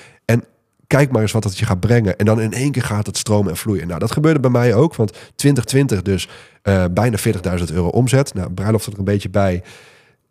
Kijk 0.91 1.11
maar 1.11 1.21
eens 1.21 1.31
wat 1.31 1.43
het 1.43 1.57
je 1.57 1.65
gaat 1.65 1.79
brengen. 1.79 2.17
En 2.17 2.25
dan 2.25 2.41
in 2.41 2.53
één 2.53 2.71
keer 2.71 2.83
gaat 2.83 3.05
het 3.05 3.17
stromen 3.17 3.51
en 3.51 3.57
vloeien. 3.57 3.87
Nou, 3.87 3.99
dat 3.99 4.11
gebeurde 4.11 4.39
bij 4.39 4.49
mij 4.49 4.73
ook, 4.73 4.95
want 4.95 5.11
2020 5.35 6.01
dus 6.01 6.27
uh, 6.63 6.85
bijna 6.91 7.17
40.000 7.59 7.73
euro 7.73 7.87
omzet. 7.87 8.33
Nou, 8.33 8.51
bruiloft 8.51 8.85
er 8.85 8.97
een 8.97 9.03
beetje 9.03 9.29
bij. 9.29 9.63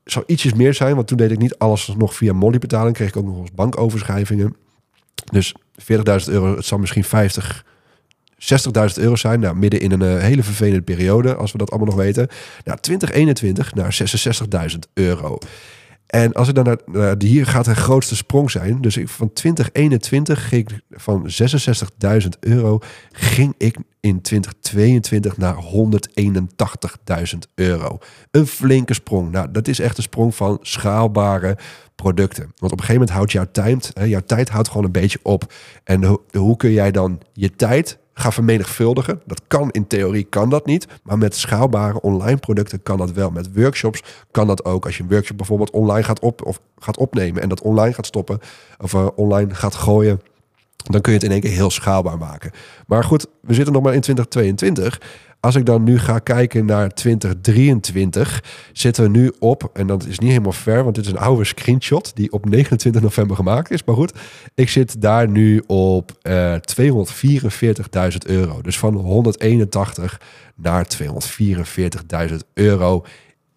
Zou 0.04 0.24
ietsjes 0.26 0.52
meer 0.52 0.74
zijn, 0.74 0.94
want 0.94 1.06
toen 1.06 1.16
deed 1.16 1.30
ik 1.30 1.38
niet 1.38 1.58
alles 1.58 1.94
nog 1.96 2.14
via 2.14 2.32
Molly 2.32 2.58
betaling. 2.58 2.94
Kreeg 2.94 3.08
ik 3.08 3.16
ook 3.16 3.24
nog 3.24 3.38
eens 3.38 3.52
bankoverschrijvingen. 3.54 4.56
Dus 5.32 5.54
40.000 5.92 5.94
euro, 6.26 6.56
het 6.56 6.64
zal 6.64 6.78
misschien 6.78 7.04
50, 7.04 7.64
60.000 8.38 8.94
euro 8.94 9.16
zijn. 9.16 9.40
Nou, 9.40 9.56
midden 9.56 9.80
in 9.80 9.92
een 9.92 10.16
uh, 10.16 10.22
hele 10.22 10.42
vervelende 10.42 10.82
periode, 10.82 11.34
als 11.34 11.52
we 11.52 11.58
dat 11.58 11.70
allemaal 11.70 11.88
nog 11.88 11.98
weten. 12.04 12.28
Nou, 12.64 12.78
2021 12.80 13.74
naar 13.74 13.98
66.000 14.72 14.78
euro. 14.94 15.38
En 16.10 16.32
als 16.32 16.48
ik 16.48 16.54
dan 16.54 16.78
naar, 16.86 17.14
hier 17.18 17.46
gaat 17.46 17.64
de 17.64 17.74
grootste 17.74 18.16
sprong 18.16 18.50
zijn. 18.50 18.80
Dus 18.80 18.98
van 19.04 19.32
2021 19.32 20.48
ging 20.48 20.70
ik 20.70 20.80
van 20.90 21.30
66.000 22.22 22.28
euro 22.40 22.78
ging 23.12 23.54
ik 23.58 23.76
in 24.00 24.20
2022 24.20 25.36
naar 25.36 25.54
181.000 25.54 27.38
euro. 27.54 27.98
Een 28.30 28.46
flinke 28.46 28.94
sprong. 28.94 29.30
Nou, 29.30 29.50
dat 29.50 29.68
is 29.68 29.80
echt 29.80 29.96
een 29.96 30.02
sprong 30.02 30.34
van 30.34 30.58
schaalbare 30.60 31.56
producten. 31.94 32.44
Want 32.44 32.72
op 32.72 32.78
een 32.78 32.84
gegeven 32.84 32.94
moment 32.94 33.10
houdt 33.10 33.32
jouw 33.32 33.46
tijd, 33.52 33.92
jouw 34.04 34.22
tijd 34.26 34.48
houdt 34.48 34.68
gewoon 34.68 34.84
een 34.84 34.92
beetje 34.92 35.20
op. 35.22 35.52
En 35.84 36.18
hoe 36.32 36.56
kun 36.56 36.72
jij 36.72 36.90
dan 36.90 37.20
je 37.32 37.50
tijd 37.56 37.98
ga 38.20 38.32
vermenigvuldigen. 38.32 39.20
Dat 39.26 39.40
kan 39.46 39.70
in 39.70 39.86
theorie, 39.86 40.24
kan 40.24 40.50
dat 40.50 40.66
niet. 40.66 40.86
Maar 41.02 41.18
met 41.18 41.36
schaalbare 41.36 42.00
online 42.00 42.36
producten 42.36 42.82
kan 42.82 42.98
dat 42.98 43.12
wel. 43.12 43.30
Met 43.30 43.54
workshops 43.54 44.02
kan 44.30 44.46
dat 44.46 44.64
ook. 44.64 44.84
Als 44.84 44.96
je 44.96 45.02
een 45.02 45.08
workshop 45.08 45.36
bijvoorbeeld 45.36 45.70
online 45.70 46.02
gaat, 46.02 46.20
op, 46.20 46.46
of 46.46 46.60
gaat 46.78 46.96
opnemen 46.96 47.42
en 47.42 47.48
dat 47.48 47.62
online 47.62 47.94
gaat 47.94 48.06
stoppen 48.06 48.38
of 48.78 48.92
uh, 48.92 49.06
online 49.14 49.54
gaat 49.54 49.74
gooien. 49.74 50.20
Dan 50.76 51.00
kun 51.00 51.12
je 51.12 51.18
het 51.18 51.26
in 51.26 51.32
één 51.32 51.40
keer 51.40 51.50
heel 51.50 51.70
schaalbaar 51.70 52.18
maken. 52.18 52.50
Maar 52.86 53.04
goed, 53.04 53.26
we 53.40 53.54
zitten 53.54 53.72
nog 53.72 53.82
maar 53.82 53.94
in 53.94 54.00
2022. 54.00 55.00
Als 55.40 55.54
ik 55.54 55.66
dan 55.66 55.82
nu 55.82 55.98
ga 55.98 56.18
kijken 56.18 56.64
naar 56.64 56.94
2023, 56.94 58.44
zitten 58.72 59.02
we 59.02 59.08
nu 59.08 59.32
op, 59.38 59.70
en 59.72 59.86
dat 59.86 60.06
is 60.06 60.18
niet 60.18 60.28
helemaal 60.30 60.52
ver, 60.52 60.82
want 60.82 60.94
dit 60.94 61.04
is 61.04 61.10
een 61.10 61.18
oude 61.18 61.44
screenshot 61.44 62.16
die 62.16 62.32
op 62.32 62.48
29 62.48 63.02
november 63.02 63.36
gemaakt 63.36 63.70
is. 63.70 63.84
Maar 63.84 63.94
goed, 63.94 64.12
ik 64.54 64.68
zit 64.68 65.00
daar 65.00 65.28
nu 65.28 65.62
op 65.66 66.12
uh, 66.22 66.54
eh, 66.54 66.60
244.000 68.12 68.16
euro. 68.26 68.62
Dus 68.62 68.78
van 68.78 68.94
181 68.94 70.20
naar 70.54 70.86
244.000 72.30 72.36
euro 72.54 73.04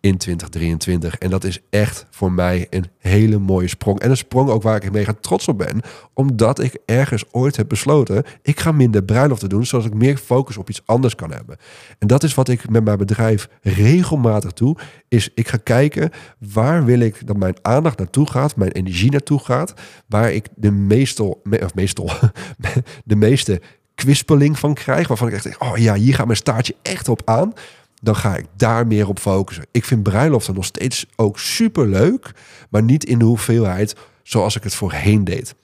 in 0.03 0.17
2023. 0.17 1.17
En 1.17 1.29
dat 1.29 1.43
is 1.43 1.59
echt 1.69 2.05
voor 2.09 2.31
mij 2.31 2.67
een 2.69 2.85
hele 2.97 3.39
mooie 3.39 3.67
sprong. 3.67 3.99
En 3.99 4.09
een 4.09 4.17
sprong 4.17 4.49
ook 4.49 4.63
waar 4.63 4.83
ik 4.83 4.91
mega 4.91 5.13
trots 5.21 5.47
op 5.47 5.57
ben. 5.57 5.81
Omdat 6.13 6.59
ik 6.59 6.77
ergens 6.85 7.23
ooit 7.31 7.55
heb 7.55 7.67
besloten... 7.67 8.23
ik 8.41 8.59
ga 8.59 8.71
minder 8.71 9.03
bruiloften 9.03 9.49
doen... 9.49 9.65
zodat 9.65 9.85
ik 9.85 9.93
meer 9.93 10.17
focus 10.17 10.57
op 10.57 10.69
iets 10.69 10.81
anders 10.85 11.15
kan 11.15 11.31
hebben. 11.31 11.57
En 11.99 12.07
dat 12.07 12.23
is 12.23 12.33
wat 12.33 12.49
ik 12.49 12.69
met 12.69 12.83
mijn 12.83 12.97
bedrijf 12.97 13.49
regelmatig 13.61 14.53
doe. 14.53 14.77
Is 15.07 15.29
ik 15.35 15.47
ga 15.47 15.57
kijken 15.57 16.09
waar 16.53 16.85
wil 16.85 16.99
ik 16.99 17.27
dat 17.27 17.37
mijn 17.37 17.55
aandacht 17.61 17.97
naartoe 17.97 18.29
gaat... 18.29 18.55
mijn 18.55 18.71
energie 18.71 19.11
naartoe 19.11 19.39
gaat... 19.39 19.73
waar 20.07 20.31
ik 20.31 20.47
de 20.55 20.71
meestal... 20.71 21.41
of 21.63 21.75
meestal 21.75 22.11
de 23.05 23.15
meeste 23.15 23.61
kwispeling 23.95 24.59
van 24.59 24.73
krijg... 24.73 25.07
waarvan 25.07 25.27
ik 25.27 25.33
echt 25.33 25.43
denk... 25.43 25.63
oh 25.63 25.77
ja, 25.77 25.95
hier 25.95 26.15
gaat 26.15 26.25
mijn 26.25 26.37
staartje 26.37 26.75
echt 26.81 27.09
op 27.09 27.21
aan 27.25 27.53
dan 28.03 28.15
ga 28.15 28.35
ik 28.35 28.45
daar 28.55 28.87
meer 28.87 29.07
op 29.07 29.19
focussen. 29.19 29.65
Ik 29.71 29.85
vind 29.85 30.03
bruiloften 30.03 30.53
nog 30.53 30.65
steeds 30.65 31.05
ook 31.15 31.39
super 31.39 31.87
leuk, 31.87 32.31
maar 32.69 32.83
niet 32.83 33.05
in 33.05 33.19
de 33.19 33.25
hoeveelheid 33.25 33.95
zoals 34.23 34.55
ik 34.55 34.63
het 34.63 34.75
voorheen 34.75 35.23
deed. 35.23 35.55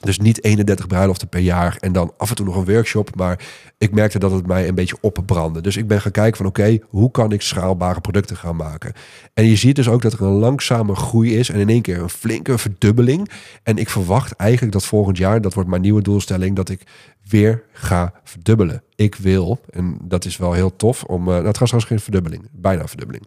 Dus 0.00 0.18
niet 0.18 0.44
31 0.44 0.86
bruiloften 0.86 1.28
per 1.28 1.40
jaar 1.40 1.76
en 1.80 1.92
dan 1.92 2.12
af 2.16 2.30
en 2.30 2.36
toe 2.36 2.46
nog 2.46 2.56
een 2.56 2.64
workshop. 2.64 3.16
Maar 3.16 3.44
ik 3.78 3.92
merkte 3.92 4.18
dat 4.18 4.30
het 4.30 4.46
mij 4.46 4.68
een 4.68 4.74
beetje 4.74 4.96
opbrandde. 5.00 5.60
Dus 5.60 5.76
ik 5.76 5.86
ben 5.86 6.00
gaan 6.00 6.12
kijken 6.12 6.36
van 6.36 6.46
oké, 6.46 6.78
hoe 6.88 7.10
kan 7.10 7.32
ik 7.32 7.42
schaalbare 7.42 8.00
producten 8.00 8.36
gaan 8.36 8.56
maken? 8.56 8.92
En 9.34 9.44
je 9.44 9.56
ziet 9.56 9.76
dus 9.76 9.88
ook 9.88 10.02
dat 10.02 10.12
er 10.12 10.22
een 10.22 10.28
langzame 10.32 10.94
groei 10.94 11.36
is 11.38 11.48
en 11.48 11.60
in 11.60 11.68
één 11.68 11.82
keer 11.82 11.98
een 11.98 12.10
flinke 12.10 12.58
verdubbeling. 12.58 13.30
En 13.62 13.76
ik 13.76 13.90
verwacht 13.90 14.32
eigenlijk 14.32 14.72
dat 14.72 14.84
volgend 14.84 15.16
jaar, 15.16 15.40
dat 15.40 15.54
wordt 15.54 15.68
mijn 15.68 15.82
nieuwe 15.82 16.02
doelstelling, 16.02 16.56
dat 16.56 16.68
ik 16.68 16.82
weer 17.28 17.62
ga 17.72 18.12
verdubbelen. 18.24 18.82
Ik 18.94 19.14
wil, 19.14 19.60
en 19.70 19.98
dat 20.02 20.24
is 20.24 20.36
wel 20.36 20.52
heel 20.52 20.76
tof, 20.76 21.04
om, 21.04 21.20
uh, 21.20 21.34
nou 21.34 21.44
het 21.44 21.54
trouwens 21.54 21.84
geen 21.84 22.00
verdubbeling, 22.00 22.48
bijna 22.52 22.86
verdubbeling. 22.86 23.26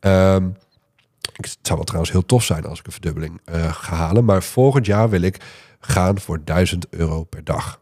Um, 0.00 0.56
het 1.36 1.58
zou 1.62 1.76
wel 1.76 1.84
trouwens 1.84 2.12
heel 2.12 2.26
tof 2.26 2.44
zijn 2.44 2.64
als 2.64 2.78
ik 2.78 2.86
een 2.86 2.92
verdubbeling 2.92 3.40
uh, 3.54 3.72
ga 3.72 3.94
halen. 3.94 4.24
Maar 4.24 4.42
volgend 4.42 4.86
jaar 4.86 5.08
wil 5.10 5.22
ik 5.22 5.36
gaan 5.80 6.20
voor 6.20 6.44
1000 6.44 6.86
euro 6.90 7.24
per 7.24 7.44
dag. 7.44 7.80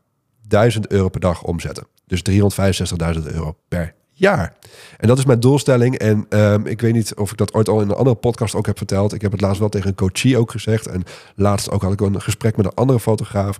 1000 0.49 0.91
euro 0.91 1.09
per 1.09 1.21
dag 1.21 1.43
omzetten. 1.43 1.87
Dus 2.07 2.23
365.000 2.31 3.23
euro 3.23 3.57
per 3.69 3.95
jaar. 4.13 4.57
En 4.97 5.09
dat 5.09 5.19
is 5.19 5.25
mijn 5.25 5.41
doelstelling. 5.41 5.99
En 5.99 6.27
um, 6.29 6.67
ik 6.67 6.81
weet 6.81 6.93
niet 6.93 7.15
of 7.15 7.31
ik 7.31 7.37
dat 7.37 7.55
ooit 7.55 7.69
al 7.69 7.81
in 7.81 7.89
een 7.89 7.97
andere 7.97 8.17
podcast 8.17 8.55
ook 8.55 8.67
heb 8.67 8.77
verteld. 8.77 9.13
Ik 9.13 9.23
heb 9.23 9.33
het 9.33 9.41
laatst 9.41 9.59
wel 9.59 9.69
tegen 9.69 9.89
een 9.89 9.95
coachie 9.95 10.39
ook 10.39 10.51
gezegd. 10.51 10.87
En 10.87 11.03
laatst 11.35 11.71
ook 11.71 11.83
had 11.83 11.93
ik 11.93 12.01
een 12.01 12.21
gesprek 12.21 12.57
met 12.57 12.67
een 12.67 12.75
andere 12.75 13.01
fotograaf. 13.01 13.59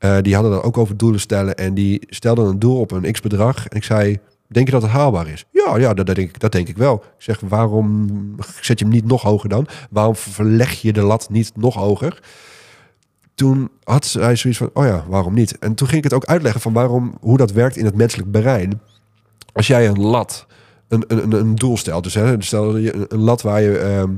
Uh, 0.00 0.16
die 0.22 0.34
hadden 0.34 0.52
dan 0.52 0.62
ook 0.62 0.78
over 0.78 0.96
doelen 0.96 1.20
stellen. 1.20 1.56
En 1.56 1.74
die 1.74 2.06
stelden 2.06 2.46
een 2.46 2.58
doel 2.58 2.80
op 2.80 2.90
een 2.90 3.12
x-bedrag. 3.12 3.66
En 3.66 3.76
ik 3.76 3.84
zei, 3.84 4.18
denk 4.48 4.66
je 4.66 4.72
dat 4.72 4.82
het 4.82 4.90
haalbaar 4.90 5.28
is? 5.28 5.44
Ja, 5.50 5.78
ja 5.78 5.94
dat, 5.94 6.06
denk 6.06 6.18
ik, 6.18 6.40
dat 6.40 6.52
denk 6.52 6.68
ik 6.68 6.76
wel. 6.76 6.94
Ik 6.94 7.22
zeg, 7.22 7.40
waarom 7.48 8.06
zet 8.60 8.78
je 8.78 8.84
hem 8.84 8.94
niet 8.94 9.06
nog 9.06 9.22
hoger 9.22 9.48
dan? 9.48 9.66
Waarom 9.90 10.16
verleg 10.16 10.72
je 10.72 10.92
de 10.92 11.02
lat 11.02 11.28
niet 11.30 11.52
nog 11.56 11.74
hoger? 11.74 12.20
Toen 13.40 13.70
had 13.84 14.06
zij 14.06 14.36
zoiets 14.36 14.58
van, 14.58 14.70
oh 14.72 14.84
ja, 14.84 15.04
waarom 15.08 15.34
niet? 15.34 15.58
En 15.58 15.74
toen 15.74 15.86
ging 15.86 15.98
ik 15.98 16.10
het 16.10 16.12
ook 16.12 16.24
uitleggen 16.24 16.60
van 16.60 16.72
waarom, 16.72 17.14
hoe 17.20 17.36
dat 17.36 17.52
werkt 17.52 17.76
in 17.76 17.84
het 17.84 17.94
menselijk 17.94 18.30
brein. 18.30 18.80
Als 19.52 19.66
jij 19.66 19.88
een 19.88 20.00
lat, 20.00 20.46
een, 20.88 21.04
een, 21.06 21.32
een 21.32 21.54
doel 21.54 21.76
stelt, 21.76 22.04
dus 22.04 22.14
hè, 22.14 22.34
stel 22.38 22.76
je 22.76 23.06
een 23.08 23.18
lat 23.18 23.42
waar 23.42 23.62
je 23.62 23.78
ehm, 23.78 24.10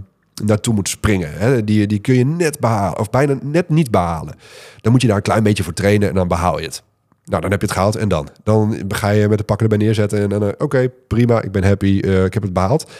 naartoe 0.44 0.74
moet 0.74 0.88
springen, 0.88 1.32
hè, 1.32 1.64
die, 1.64 1.86
die 1.86 1.98
kun 1.98 2.14
je 2.14 2.24
net 2.24 2.60
behalen, 2.60 2.98
of 2.98 3.10
bijna 3.10 3.38
net 3.42 3.68
niet 3.68 3.90
behalen. 3.90 4.34
Dan 4.80 4.92
moet 4.92 5.00
je 5.00 5.06
daar 5.06 5.16
een 5.16 5.22
klein 5.22 5.42
beetje 5.42 5.62
voor 5.62 5.72
trainen 5.72 6.08
en 6.08 6.14
dan 6.14 6.28
behaal 6.28 6.58
je 6.58 6.64
het. 6.64 6.82
Nou, 7.24 7.42
dan 7.42 7.50
heb 7.50 7.60
je 7.60 7.66
het 7.66 7.76
gehaald 7.76 7.96
en 7.96 8.08
dan? 8.08 8.28
Dan 8.42 8.84
ga 8.88 9.08
je 9.08 9.28
met 9.28 9.38
de 9.38 9.44
pakken 9.44 9.68
erbij 9.68 9.86
neerzetten 9.86 10.32
en 10.32 10.42
uh, 10.42 10.48
oké, 10.58 10.88
prima, 11.08 11.42
ik 11.42 11.52
ben 11.52 11.64
happy, 11.64 12.00
uh, 12.04 12.24
ik 12.24 12.34
heb 12.34 12.42
het 12.42 12.52
behaald. 12.52 12.90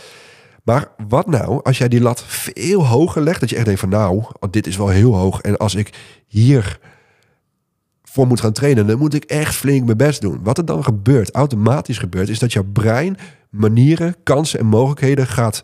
Maar 0.62 0.88
wat 1.08 1.26
nou 1.26 1.62
als 1.62 1.78
jij 1.78 1.88
die 1.88 2.00
lat 2.00 2.22
veel 2.24 2.86
hoger 2.86 3.22
legt, 3.22 3.40
dat 3.40 3.50
je 3.50 3.56
echt 3.56 3.64
denkt 3.64 3.80
van 3.80 3.88
nou, 3.88 4.24
dit 4.50 4.66
is 4.66 4.76
wel 4.76 4.88
heel 4.88 5.16
hoog. 5.16 5.40
En 5.40 5.56
als 5.56 5.74
ik 5.74 6.22
hier 6.26 6.78
voor 8.02 8.26
moet 8.26 8.40
gaan 8.40 8.52
trainen, 8.52 8.86
dan 8.86 8.98
moet 8.98 9.14
ik 9.14 9.24
echt 9.24 9.54
flink 9.54 9.84
mijn 9.84 9.96
best 9.96 10.20
doen. 10.20 10.40
Wat 10.42 10.58
er 10.58 10.64
dan 10.64 10.84
gebeurt, 10.84 11.30
automatisch 11.30 11.98
gebeurt, 11.98 12.28
is 12.28 12.38
dat 12.38 12.52
jouw 12.52 12.66
brein 12.72 13.16
manieren, 13.50 14.16
kansen 14.22 14.58
en 14.58 14.66
mogelijkheden 14.66 15.26
gaat 15.26 15.62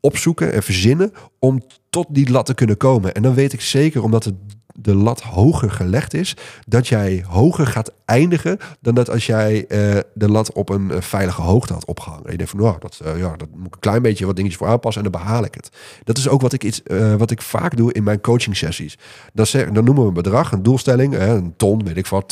opzoeken 0.00 0.52
en 0.52 0.62
verzinnen 0.62 1.12
om 1.38 1.62
tot 1.90 2.06
die 2.10 2.30
lat 2.30 2.46
te 2.46 2.54
kunnen 2.54 2.76
komen. 2.76 3.14
En 3.14 3.22
dan 3.22 3.34
weet 3.34 3.52
ik 3.52 3.60
zeker, 3.60 4.02
omdat 4.02 4.24
het 4.24 4.34
de 4.74 4.94
lat 4.94 5.20
hoger 5.20 5.70
gelegd 5.70 6.14
is, 6.14 6.36
dat 6.66 6.88
jij 6.88 7.24
hoger 7.28 7.66
gaat 7.66 7.92
eindigen 8.04 8.58
dan 8.80 8.94
dat 8.94 9.10
als 9.10 9.26
jij 9.26 9.66
eh, 9.66 9.98
de 10.14 10.28
lat 10.28 10.52
op 10.52 10.68
een 10.68 10.90
eh, 10.90 11.00
veilige 11.00 11.42
hoogte 11.42 11.72
had 11.72 11.84
opgehangen. 11.84 12.24
En 12.24 12.30
je 12.30 12.36
denkt 12.36 12.52
van, 12.52 12.60
nou, 12.60 12.76
dat, 12.78 13.00
eh, 13.04 13.18
ja, 13.18 13.36
dat 13.36 13.48
moet 13.54 13.66
ik 13.66 13.74
een 13.74 13.80
klein 13.80 14.02
beetje 14.02 14.26
wat 14.26 14.36
dingetjes 14.36 14.58
voor 14.60 14.68
aanpassen 14.68 15.04
en 15.04 15.10
dan 15.10 15.20
behaal 15.20 15.44
ik 15.44 15.54
het. 15.54 15.70
Dat 16.04 16.18
is 16.18 16.28
ook 16.28 16.40
wat 16.40 16.52
ik, 16.52 16.64
iets, 16.64 16.82
wat 17.18 17.30
ik 17.30 17.42
vaak 17.42 17.76
doe 17.76 17.92
in 17.92 18.02
mijn 18.02 18.20
coaching 18.20 18.56
sessies. 18.56 18.98
Dan, 19.32 19.46
dan 19.72 19.84
noemen 19.84 20.02
we 20.02 20.08
een 20.08 20.14
bedrag, 20.14 20.52
een 20.52 20.62
doelstelling, 20.62 21.18
een 21.18 21.54
ton, 21.56 21.84
weet 21.84 21.96
ik 21.96 22.06
wat, 22.06 22.28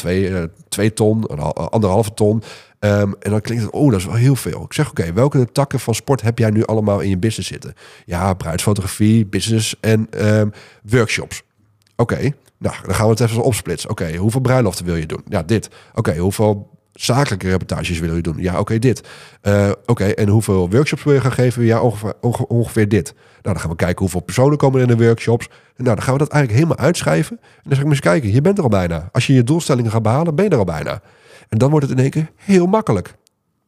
twee, 0.68 0.92
ton, 0.92 1.26
anderhalve 1.70 2.14
ton. 2.14 2.42
Ehm, 2.78 3.12
en 3.20 3.30
dan 3.30 3.40
klinkt 3.40 3.64
het, 3.64 3.72
oh, 3.72 3.90
dat 3.90 4.00
is 4.00 4.06
wel 4.06 4.14
heel 4.14 4.36
veel. 4.36 4.64
Ik 4.64 4.72
zeg, 4.72 4.90
oké, 4.90 5.12
welke 5.12 5.52
takken 5.52 5.80
van 5.80 5.94
sport 5.94 6.20
heb 6.20 6.38
jij 6.38 6.50
nu 6.50 6.64
allemaal 6.64 7.00
in 7.00 7.08
je 7.08 7.18
business 7.18 7.48
zitten? 7.48 7.74
Ja, 8.04 8.34
bruidsfotografie, 8.34 9.26
business 9.26 9.74
en 9.80 10.06
ehm, 10.10 10.48
workshops. 10.82 11.42
Oké, 12.00 12.20
nou, 12.58 12.74
dan 12.86 12.94
gaan 12.94 13.04
we 13.04 13.10
het 13.10 13.20
even 13.20 13.42
opsplitsen. 13.42 13.90
Oké, 13.90 14.16
hoeveel 14.16 14.40
bruiloften 14.40 14.84
wil 14.84 14.96
je 14.96 15.06
doen? 15.06 15.20
Ja, 15.28 15.42
dit. 15.42 15.68
Oké, 15.94 16.16
hoeveel 16.16 16.78
zakelijke 16.92 17.48
reportages 17.48 17.98
wil 17.98 18.14
je 18.16 18.22
doen? 18.22 18.36
Ja, 18.38 18.58
oké, 18.58 18.78
dit. 18.78 19.08
Eh, 19.40 19.70
oké, 19.86 20.04
en 20.04 20.28
hoeveel 20.28 20.70
workshops 20.70 21.02
wil 21.04 21.12
je 21.14 21.20
gaan 21.20 21.32
geven? 21.32 21.64
Ja, 21.64 21.80
ongeveer, 21.80 22.12
onge- 22.20 22.46
ongeveer 22.48 22.88
dit. 22.88 23.12
Nou, 23.14 23.54
dan 23.54 23.60
gaan 23.60 23.70
we 23.70 23.76
kijken 23.76 23.98
hoeveel 23.98 24.20
personen 24.20 24.58
komen 24.58 24.80
in 24.80 24.86
de 24.96 25.04
workshops. 25.04 25.48
Nou, 25.76 25.94
dan 25.96 26.02
gaan 26.04 26.12
we 26.12 26.18
dat 26.18 26.28
eigenlijk 26.28 26.64
helemaal 26.64 26.86
uitschrijven. 26.86 27.36
En 27.40 27.60
dan 27.62 27.72
zeg 27.74 27.84
ik 27.84 27.90
eens 27.90 28.00
kijken, 28.00 28.32
je 28.32 28.40
bent 28.40 28.56
er 28.58 28.62
al 28.64 28.70
bijna. 28.70 29.08
Als 29.12 29.26
je 29.26 29.32
je 29.34 29.44
doelstellingen 29.44 29.90
gaat 29.90 30.02
behalen, 30.02 30.34
ben 30.34 30.44
je 30.44 30.50
er 30.50 30.58
al 30.58 30.64
bijna. 30.64 31.02
En 31.48 31.58
dan 31.58 31.70
wordt 31.70 31.86
het 31.88 31.96
in 31.96 32.02
één 32.02 32.10
keer 32.12 32.30
heel 32.36 32.66
makkelijk. 32.66 33.14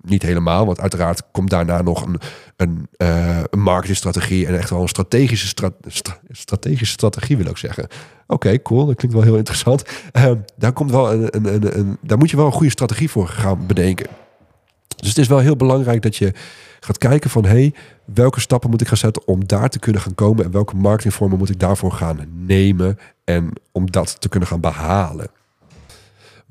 Niet 0.02 0.22
helemaal, 0.22 0.66
want 0.66 0.80
uiteraard 0.80 1.22
komt 1.32 1.50
daarna 1.50 1.82
nog 1.82 2.06
een, 2.06 2.20
een, 2.56 2.88
eh, 2.96 3.38
marketingstrategie 3.50 4.46
en 4.46 4.58
echt 4.58 4.70
wel 4.70 4.82
een 4.82 4.88
strategische, 4.88 5.46
stra- 5.46 5.74
stra- 5.86 6.18
strategische 6.30 6.92
strategie, 6.92 7.36
wil 7.36 7.46
ik 7.46 7.56
zeggen. 7.56 7.86
Oké, 8.26 8.62
cool, 8.62 8.86
dat 8.86 8.96
klinkt 8.96 9.16
wel 9.16 9.24
heel 9.24 9.36
interessant. 9.36 9.84
Eh, 10.12 10.32
daar, 10.56 10.72
komt 10.72 10.90
wel 10.90 11.12
een, 11.12 11.36
een, 11.36 11.54
een, 11.54 11.78
een, 11.78 11.98
daar 12.00 12.18
moet 12.18 12.30
je 12.30 12.36
wel 12.36 12.46
een 12.46 12.52
goede 12.52 12.70
strategie 12.70 13.10
voor 13.10 13.28
gaan 13.28 13.66
bedenken. 13.66 14.06
Dus 14.96 15.08
het 15.08 15.18
is 15.18 15.28
wel 15.28 15.38
heel 15.38 15.56
belangrijk 15.56 16.02
dat 16.02 16.16
je 16.16 16.32
gaat 16.80 16.98
kijken 16.98 17.30
van... 17.30 17.44
hey, 17.44 17.74
welke 18.04 18.40
stappen 18.40 18.70
moet 18.70 18.80
ik 18.80 18.88
gaan 18.88 18.96
zetten 18.96 19.26
om 19.26 19.46
daar 19.46 19.68
te 19.68 19.78
kunnen 19.78 20.02
gaan 20.02 20.14
komen... 20.14 20.44
en 20.44 20.50
welke 20.50 20.76
marketingvormen 20.76 21.38
moet 21.38 21.50
ik 21.50 21.60
daarvoor 21.60 21.92
gaan 21.92 22.26
nemen... 22.32 22.98
en 23.24 23.52
om 23.72 23.90
dat 23.90 24.20
te 24.20 24.28
kunnen 24.28 24.48
gaan 24.48 24.60
behalen. 24.60 25.30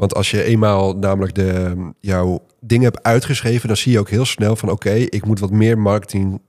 Want 0.02 0.16
als 0.16 0.32
je 0.32 0.44
eenmaal 0.44 0.96
namelijk 0.96 1.36
de, 1.36 1.76
jouw 2.00 2.46
dingen 2.60 2.84
hebt 2.84 3.04
uitgeschreven... 3.04 3.68
dan 3.68 3.78
zie 3.78 3.92
je 3.92 4.00
ook 4.00 4.10
heel 4.10 4.26
snel 4.26 4.56
van... 4.56 4.70
oké, 4.70 4.92
ik 4.92 5.26
moet 5.26 5.40
wat 5.40 5.52
meer 5.52 5.80
marketing 5.80 6.42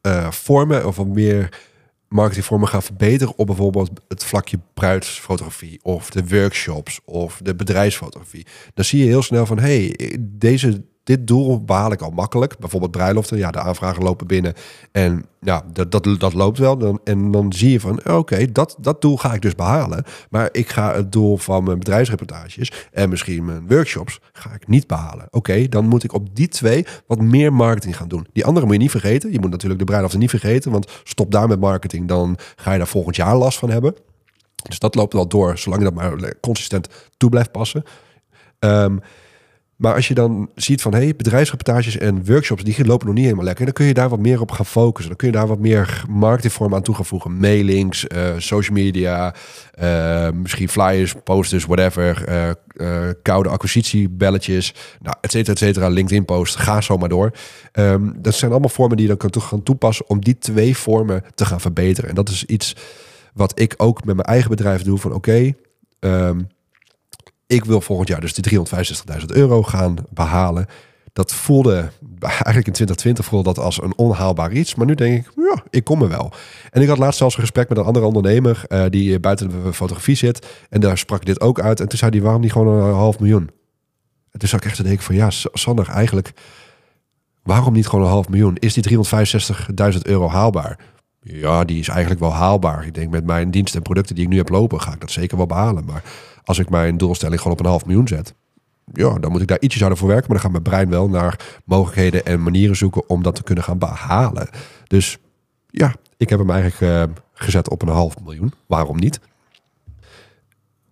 eh, 0.00 0.30
vormen... 0.30 0.86
of 0.86 0.96
wat 0.96 1.06
meer 1.06 1.60
marketingvormen 2.08 2.68
gaan 2.68 2.82
verbeteren... 2.82 3.38
op 3.38 3.46
bijvoorbeeld 3.46 3.90
het 4.08 4.24
vlakje 4.24 4.58
bruidsfotografie... 4.74 5.80
of 5.82 6.10
de 6.10 6.26
workshops 6.28 7.00
of 7.04 7.40
de 7.42 7.54
bedrijfsfotografie. 7.54 8.46
Dan 8.74 8.84
zie 8.84 9.00
je 9.00 9.06
heel 9.06 9.22
snel 9.22 9.46
van... 9.46 9.58
hey, 9.58 10.16
deze, 10.20 10.84
dit 11.06 11.26
doel 11.26 11.64
behaal 11.64 11.92
ik 11.92 12.02
al 12.02 12.10
makkelijk. 12.10 12.58
Bijvoorbeeld 12.58 12.90
bruiloften, 12.90 13.38
ja, 13.38 13.50
de 13.50 13.58
aanvragen 13.58 14.02
lopen 14.02 14.26
binnen... 14.26 14.54
en 14.92 15.24
ja, 15.40 15.64
dat, 15.72 15.90
dat, 15.90 16.08
dat 16.18 16.32
loopt 16.32 16.58
wel. 16.58 16.78
Dan, 16.78 17.00
en 17.04 17.30
dan 17.30 17.52
zie 17.52 17.70
je 17.70 17.80
van, 17.80 18.08
oké, 18.08 18.52
dat, 18.52 18.76
dat 18.80 19.00
doel 19.00 19.16
ga 19.16 19.34
ik 19.34 19.42
dus 19.42 19.54
behalen. 19.54 20.04
Maar 20.30 20.48
ik 20.52 20.68
ga 20.68 20.94
het 20.94 21.12
doel 21.12 21.36
van 21.36 21.64
mijn 21.64 21.78
bedrijfsreportages 21.78 22.72
en 22.92 23.08
misschien 23.08 23.44
mijn 23.44 23.68
workshops 23.68 24.20
ga 24.32 24.54
ik 24.54 24.68
niet 24.68 24.86
behalen. 24.86 25.28
Oké, 25.30 25.68
dan 25.68 25.88
moet 25.88 26.04
ik 26.04 26.12
op 26.12 26.36
die 26.36 26.48
twee 26.48 26.86
wat 27.06 27.20
meer 27.20 27.52
marketing 27.52 27.96
gaan 27.96 28.08
doen. 28.08 28.26
Die 28.32 28.44
andere 28.44 28.66
moet 28.66 28.74
je 28.74 28.80
niet 28.80 28.90
vergeten. 28.90 29.32
Je 29.32 29.40
moet 29.40 29.50
natuurlijk 29.50 29.80
de 29.80 29.86
bruiloften 29.86 30.20
niet 30.20 30.30
vergeten, 30.30 30.70
want 30.70 30.92
stop 31.04 31.30
daar 31.30 31.48
met 31.48 31.60
marketing, 31.60 32.08
dan 32.08 32.36
ga 32.56 32.72
je 32.72 32.78
daar 32.78 32.86
volgend 32.86 33.16
jaar 33.16 33.36
last 33.36 33.58
van 33.58 33.70
hebben. 33.70 33.94
Dus 34.68 34.78
dat 34.78 34.94
loopt 34.94 35.12
wel 35.12 35.28
door, 35.28 35.58
zolang 35.58 35.82
je 35.82 35.88
dat 35.90 35.98
maar 35.98 36.34
consistent 36.40 36.88
toe 37.16 37.30
blijft 37.30 37.52
passen. 37.52 37.82
Ehm, 38.58 38.96
maar 39.76 39.94
als 39.94 40.08
je 40.08 40.14
dan 40.14 40.50
ziet 40.54 40.82
van 40.82 40.94
hey, 40.94 41.14
bedrijfsreportages 41.16 41.98
en 41.98 42.24
workshops, 42.24 42.64
die 42.64 42.84
lopen 42.84 43.06
nog 43.06 43.14
niet 43.14 43.24
helemaal 43.24 43.44
lekker. 43.44 43.64
Dan 43.64 43.74
kun 43.74 43.86
je 43.86 43.94
daar 43.94 44.08
wat 44.08 44.18
meer 44.18 44.40
op 44.40 44.50
gaan 44.50 44.66
focussen. 44.66 45.08
Dan 45.08 45.16
kun 45.16 45.28
je 45.28 45.32
daar 45.32 45.46
wat 45.46 45.58
meer 45.58 46.04
marketingvormen 46.08 46.76
aan 46.76 46.82
toe 46.82 46.94
gaan 46.94 47.04
voegen. 47.04 47.36
Mailings, 47.36 48.06
eh, 48.06 48.34
social 48.36 48.76
media, 48.76 49.34
eh, 49.74 50.30
misschien 50.30 50.68
flyers, 50.68 51.14
posters, 51.24 51.64
whatever. 51.64 52.24
eh, 52.76 53.08
koude 53.22 53.48
acquisitiebelletjes, 53.48 54.74
nou, 55.00 55.16
et 55.20 55.30
cetera, 55.30 55.52
et 55.52 55.58
cetera. 55.58 55.88
LinkedIn 55.88 56.24
post, 56.24 56.56
ga 56.56 56.80
zo 56.80 56.96
maar 56.96 57.08
door. 57.08 57.30
Ehm, 57.72 58.10
dat 58.16 58.34
zijn 58.34 58.50
allemaal 58.50 58.68
vormen 58.68 58.96
die 58.96 59.06
je 59.06 59.16
dan 59.16 59.30
kan 59.30 59.42
gaan 59.42 59.62
toepassen 59.62 60.08
om 60.08 60.20
die 60.20 60.38
twee 60.38 60.76
vormen 60.76 61.24
te 61.34 61.44
gaan 61.44 61.60
verbeteren. 61.60 62.08
En 62.10 62.14
dat 62.16 62.28
is 62.28 62.44
iets 62.44 62.76
wat 63.34 63.60
ik 63.60 63.74
ook 63.76 64.04
met 64.04 64.14
mijn 64.16 64.28
eigen 64.28 64.50
bedrijf 64.50 64.82
doe. 64.82 64.98
Van 64.98 65.12
oké, 65.12 65.52
ehm, 65.98 66.40
ik 67.46 67.64
wil 67.64 67.80
volgend 67.80 68.08
jaar 68.08 68.20
dus 68.20 68.34
die 68.34 68.60
365.000 69.20 69.26
euro 69.26 69.62
gaan 69.62 69.96
behalen. 70.10 70.66
Dat 71.12 71.34
voelde 71.34 71.90
eigenlijk 72.20 72.66
in 72.66 72.72
2020 72.72 73.24
voelde 73.24 73.54
dat 73.54 73.64
als 73.64 73.82
een 73.82 73.96
onhaalbaar 73.96 74.52
iets. 74.52 74.74
Maar 74.74 74.86
nu 74.86 74.94
denk 74.94 75.26
ik, 75.26 75.32
ja, 75.36 75.62
ik 75.70 75.84
kom 75.84 76.02
er 76.02 76.08
wel. 76.08 76.32
En 76.70 76.82
ik 76.82 76.88
had 76.88 76.98
laatst 76.98 77.18
zelfs 77.18 77.34
een 77.34 77.40
gesprek 77.40 77.68
met 77.68 77.78
een 77.78 77.84
andere 77.84 78.06
ondernemer 78.06 78.64
eh, 78.68 78.84
die 78.90 79.20
buiten 79.20 79.48
de 79.48 79.72
fotografie 79.72 80.14
zit. 80.14 80.46
En 80.68 80.80
daar 80.80 80.98
sprak 80.98 81.24
dit 81.24 81.40
ook 81.40 81.60
uit. 81.60 81.80
En 81.80 81.88
toen 81.88 81.98
zei 81.98 82.10
hij, 82.10 82.20
waarom 82.20 82.40
niet 82.40 82.52
gewoon 82.52 82.82
een 82.82 82.94
half 82.94 83.18
miljoen? 83.18 83.50
En 84.30 84.38
toen 84.38 84.48
zat 84.48 84.60
ik 84.60 84.66
echt 84.66 84.76
te 84.76 84.82
denken 84.82 85.04
van, 85.04 85.14
ja, 85.14 85.30
Sander, 85.30 85.88
eigenlijk, 85.88 86.32
waarom 87.42 87.72
niet 87.72 87.86
gewoon 87.86 88.04
een 88.04 88.10
half 88.10 88.28
miljoen? 88.28 88.56
Is 88.56 88.74
die 88.74 88.98
365.000 89.92 89.98
euro 90.02 90.28
haalbaar? 90.28 90.78
Ja, 91.20 91.64
die 91.64 91.78
is 91.78 91.88
eigenlijk 91.88 92.20
wel 92.20 92.32
haalbaar. 92.32 92.86
Ik 92.86 92.94
denk 92.94 93.10
met 93.10 93.24
mijn 93.24 93.50
diensten 93.50 93.76
en 93.76 93.82
producten 93.82 94.14
die 94.14 94.24
ik 94.24 94.30
nu 94.30 94.36
heb 94.36 94.48
lopen, 94.48 94.80
ga 94.80 94.92
ik 94.92 95.00
dat 95.00 95.10
zeker 95.10 95.36
wel 95.36 95.46
behalen. 95.46 95.84
Maar 95.84 96.02
als 96.46 96.58
ik 96.58 96.70
mijn 96.70 96.96
doelstelling 96.96 97.40
gewoon 97.40 97.58
op 97.58 97.64
een 97.64 97.70
half 97.70 97.86
miljoen 97.86 98.08
zet, 98.08 98.34
ja, 98.92 99.18
dan 99.18 99.30
moet 99.30 99.40
ik 99.40 99.48
daar 99.48 99.60
ietsjes 99.60 99.80
harder 99.80 99.98
voor 99.98 100.08
werken. 100.08 100.26
Maar 100.26 100.40
dan 100.40 100.50
gaat 100.50 100.62
mijn 100.62 100.74
brein 100.74 100.90
wel 100.90 101.08
naar 101.08 101.60
mogelijkheden 101.64 102.24
en 102.26 102.42
manieren 102.42 102.76
zoeken 102.76 103.08
om 103.08 103.22
dat 103.22 103.34
te 103.34 103.42
kunnen 103.42 103.64
gaan 103.64 103.78
behalen. 103.78 104.48
Dus 104.86 105.18
ja, 105.70 105.94
ik 106.16 106.28
heb 106.28 106.38
hem 106.38 106.50
eigenlijk 106.50 106.80
eh, 106.92 107.16
gezet 107.32 107.70
op 107.70 107.82
een 107.82 107.88
half 107.88 108.20
miljoen. 108.24 108.52
Waarom 108.66 108.96
niet? 108.96 109.20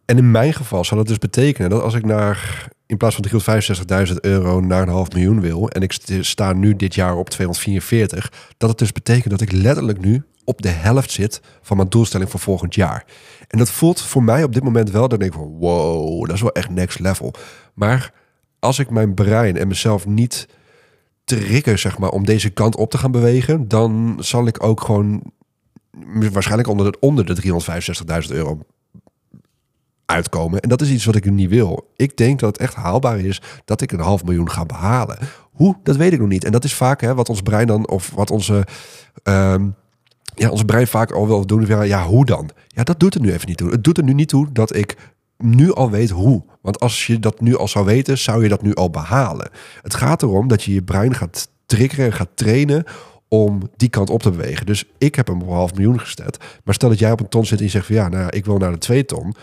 En 0.05 0.17
in 0.17 0.31
mijn 0.31 0.53
geval 0.53 0.85
zou 0.85 1.01
dat 1.01 1.09
dus 1.09 1.19
betekenen 1.19 1.71
dat 1.71 1.83
als 1.83 1.95
ik 1.95 2.05
naar 2.05 2.69
in 2.87 2.97
plaats 2.97 3.17
van 3.17 4.07
365.000 4.09 4.15
euro 4.21 4.61
naar 4.61 4.83
een 4.83 4.89
half 4.89 5.13
miljoen 5.13 5.41
wil 5.41 5.69
en 5.69 5.83
ik 5.83 5.93
st- 5.93 6.13
sta 6.21 6.53
nu 6.53 6.77
dit 6.77 6.95
jaar 6.95 7.17
op 7.17 7.31
244, 7.31 8.33
dat 8.57 8.69
het 8.69 8.79
dus 8.79 8.93
betekent 8.93 9.31
dat 9.31 9.41
ik 9.41 9.53
letterlijk 9.53 10.01
nu 10.01 10.23
op 10.45 10.63
de 10.63 10.69
helft 10.69 11.11
zit 11.11 11.41
van 11.63 11.77
mijn 11.77 11.89
doelstelling 11.89 12.31
voor 12.31 12.41
volgend 12.41 12.75
jaar. 12.75 13.05
En 13.49 13.59
dat 13.59 13.71
voelt 13.71 14.01
voor 14.01 14.23
mij 14.23 14.45
op 14.45 14.53
dit 14.53 14.63
moment 14.63 14.91
wel, 14.91 15.09
dat 15.09 15.23
ik 15.23 15.33
van 15.33 15.57
wow, 15.59 16.27
dat 16.27 16.35
is 16.35 16.43
wel 16.43 16.53
echt 16.53 16.71
next 16.71 16.99
level. 16.99 17.35
Maar 17.75 18.13
als 18.59 18.79
ik 18.79 18.91
mijn 18.91 19.15
brein 19.15 19.57
en 19.57 19.69
mezelf 19.69 20.07
niet 20.07 20.49
trigger, 21.25 21.79
zeg 21.79 21.99
maar, 21.99 22.11
om 22.11 22.25
deze 22.25 22.51
kant 22.51 22.77
op 22.77 22.91
te 22.91 22.99
gaan 22.99 23.11
bewegen, 23.11 23.69
dan 23.69 24.17
zal 24.21 24.47
ik 24.47 24.63
ook 24.63 24.81
gewoon 24.81 25.23
waarschijnlijk 26.33 26.69
onder 26.69 26.93
de, 26.93 26.99
onder 27.01 27.27
de 27.27 27.43
365.000 27.43 28.31
euro 28.31 28.61
uitkomen. 30.07 30.61
En 30.61 30.69
dat 30.69 30.81
is 30.81 30.91
iets 30.91 31.05
wat 31.05 31.15
ik 31.15 31.31
niet 31.31 31.49
wil. 31.49 31.91
Ik 31.97 32.17
denk 32.17 32.41
dat 32.41 32.53
het 32.53 32.61
echt 32.61 32.75
haalbaar 32.75 33.19
is 33.19 33.43
dat 33.65 33.81
ik 33.81 33.93
een 33.93 34.01
half 34.01 34.25
miljoen 34.25 34.51
ga 34.51 34.65
behalen. 34.65 35.19
Hoe? 35.53 35.77
Dat 35.83 35.97
weet 35.97 36.13
ik 36.13 36.19
nog 36.19 36.29
niet. 36.29 36.45
En 36.45 36.53
dat 36.53 36.65
is 36.65 36.75
vaak 36.75 37.01
hè, 37.01 37.15
wat 37.15 37.29
ons 37.29 37.43
brein 37.43 37.67
dan, 37.67 37.89
of 37.89 38.11
wat 38.11 38.31
onze, 38.31 38.67
ehm, 39.23 39.69
ja, 40.35 40.51
ons 40.51 40.63
brein 40.63 40.87
vaak 40.87 41.13
al 41.13 41.27
wil 41.27 41.47
doen. 41.47 41.67
Ja, 41.67 41.83
ja, 41.83 42.05
hoe 42.05 42.25
dan? 42.25 42.51
Ja, 42.67 42.83
dat 42.83 43.01
doet 43.01 43.15
er 43.15 43.21
nu 43.21 43.33
even 43.33 43.49
niet 43.49 43.57
toe. 43.57 43.71
Het 43.71 43.85
doet 43.85 43.99
er 43.99 44.05
nu 44.05 44.13
niet 44.13 44.29
toe 44.29 44.53
dat 44.53 44.77
ik 44.77 44.97
nu 45.39 45.73
al 45.73 45.91
weet 45.91 46.11
hoe. 46.11 46.45
Want 46.63 46.81
als 46.81 47.07
je 47.07 47.19
dat 47.19 47.41
nu 47.41 47.57
al 47.57 47.69
zou 47.69 47.85
weten, 47.85 48.19
zou 48.19 48.43
je 48.43 48.49
dat 48.49 48.63
nu 48.63 48.75
al 48.75 48.91
behalen. 48.91 49.51
Het 49.83 49.95
gaat 49.95 50.23
erom 50.23 50.49
dat 50.49 50.63
je 50.63 50.75
je 50.75 50.83
brein 50.83 51.15
gaat 51.15 51.49
triggeren 51.67 52.05
en 52.05 52.13
gaat 52.13 52.31
trainen 52.35 52.85
om 53.29 53.71
die 53.77 53.89
kant 53.89 54.11
op 54.11 54.23
te 54.23 54.31
bewegen. 54.31 54.67
Dus 54.67 54.85
ik 54.99 55.15
heb 55.15 55.27
hem 55.27 55.43
op 55.43 55.49
een 55.49 55.55
half 55.55 55.75
miljoen 55.75 56.01
gezet. 56.01 56.39
Maar 56.65 56.75
stel 56.75 56.89
dat 56.89 56.99
jij 56.99 57.13
op 57.13 57.21
een 57.21 57.29
ton 57.29 57.47
zit 57.47 57.59
en 57.59 57.65
je 57.65 57.71
zegt 57.71 57.87
van 57.87 57.95
ja, 57.95 58.09
nou, 58.09 58.29
ik 58.31 58.45
wil 58.45 58.57
naar 58.57 58.73
de 58.73 58.79
twee 58.79 59.05
ton. 59.05 59.35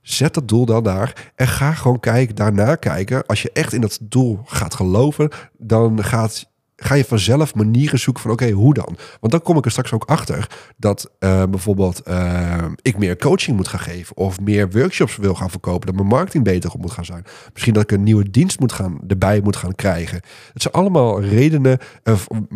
Zet 0.00 0.34
dat 0.34 0.48
doel 0.48 0.66
dan 0.66 0.82
daar 0.82 1.32
en 1.34 1.48
ga 1.48 1.72
gewoon 1.72 2.00
kijken, 2.00 2.34
daarna 2.34 2.74
kijken. 2.74 3.26
Als 3.26 3.42
je 3.42 3.50
echt 3.52 3.72
in 3.72 3.80
dat 3.80 3.98
doel 4.00 4.40
gaat 4.44 4.74
geloven, 4.74 5.30
dan 5.58 6.04
gaat, 6.04 6.50
ga 6.84 6.94
je 6.94 7.04
vanzelf 7.04 7.54
manieren 7.54 7.98
zoeken 7.98 8.22
van 8.22 8.32
oké, 8.32 8.50
hoe 8.50 8.74
dan? 8.74 8.96
Want 9.20 9.32
dan 9.32 9.42
kom 9.42 9.56
ik 9.56 9.64
er 9.64 9.70
straks 9.70 9.92
ook 9.92 10.04
achter 10.04 10.46
dat 10.76 11.10
eh, 11.18 11.42
bijvoorbeeld 11.50 12.02
eh, 12.02 12.64
ik 12.82 12.98
meer 12.98 13.16
coaching 13.16 13.56
moet 13.56 13.68
gaan 13.68 13.80
geven 13.80 14.16
of 14.16 14.40
meer 14.40 14.70
workshops 14.70 15.16
wil 15.16 15.34
gaan 15.34 15.50
verkopen, 15.50 15.86
dat 15.86 15.94
mijn 15.94 16.08
marketing 16.08 16.44
beter 16.44 16.72
op 16.72 16.80
moet 16.80 16.90
gaan 16.90 17.04
zijn. 17.04 17.24
Misschien 17.52 17.74
dat 17.74 17.82
ik 17.82 17.92
een 17.92 18.02
nieuwe 18.02 18.30
dienst 18.30 18.60
moet 18.60 18.72
gaan, 18.72 18.98
erbij 19.06 19.40
moet 19.40 19.56
gaan 19.56 19.74
krijgen. 19.74 20.20
Het 20.52 20.62
zijn 20.62 20.74
allemaal 20.74 21.20
redenen, 21.20 21.78
uh, 22.04 22.14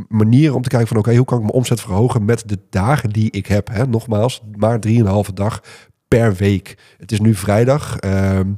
manieren 0.08 0.54
om 0.54 0.62
te 0.62 0.68
kijken 0.68 0.88
van 0.88 0.96
oké, 0.96 1.16
hoe 1.16 1.24
kan 1.24 1.38
ik 1.38 1.44
mijn 1.44 1.56
omzet 1.56 1.80
verhogen 1.80 2.24
met 2.24 2.42
de 2.46 2.58
dagen 2.70 3.10
die 3.10 3.30
ik 3.30 3.46
heb. 3.46 3.68
Hè? 3.68 3.86
Nogmaals, 3.86 4.42
maar 4.56 4.80
drieënhalve 4.80 5.32
dag 5.32 5.62
per 6.08 6.34
week. 6.34 6.78
Het 6.98 7.12
is 7.12 7.20
nu 7.20 7.34
vrijdag. 7.34 7.96
ehm 7.98 8.50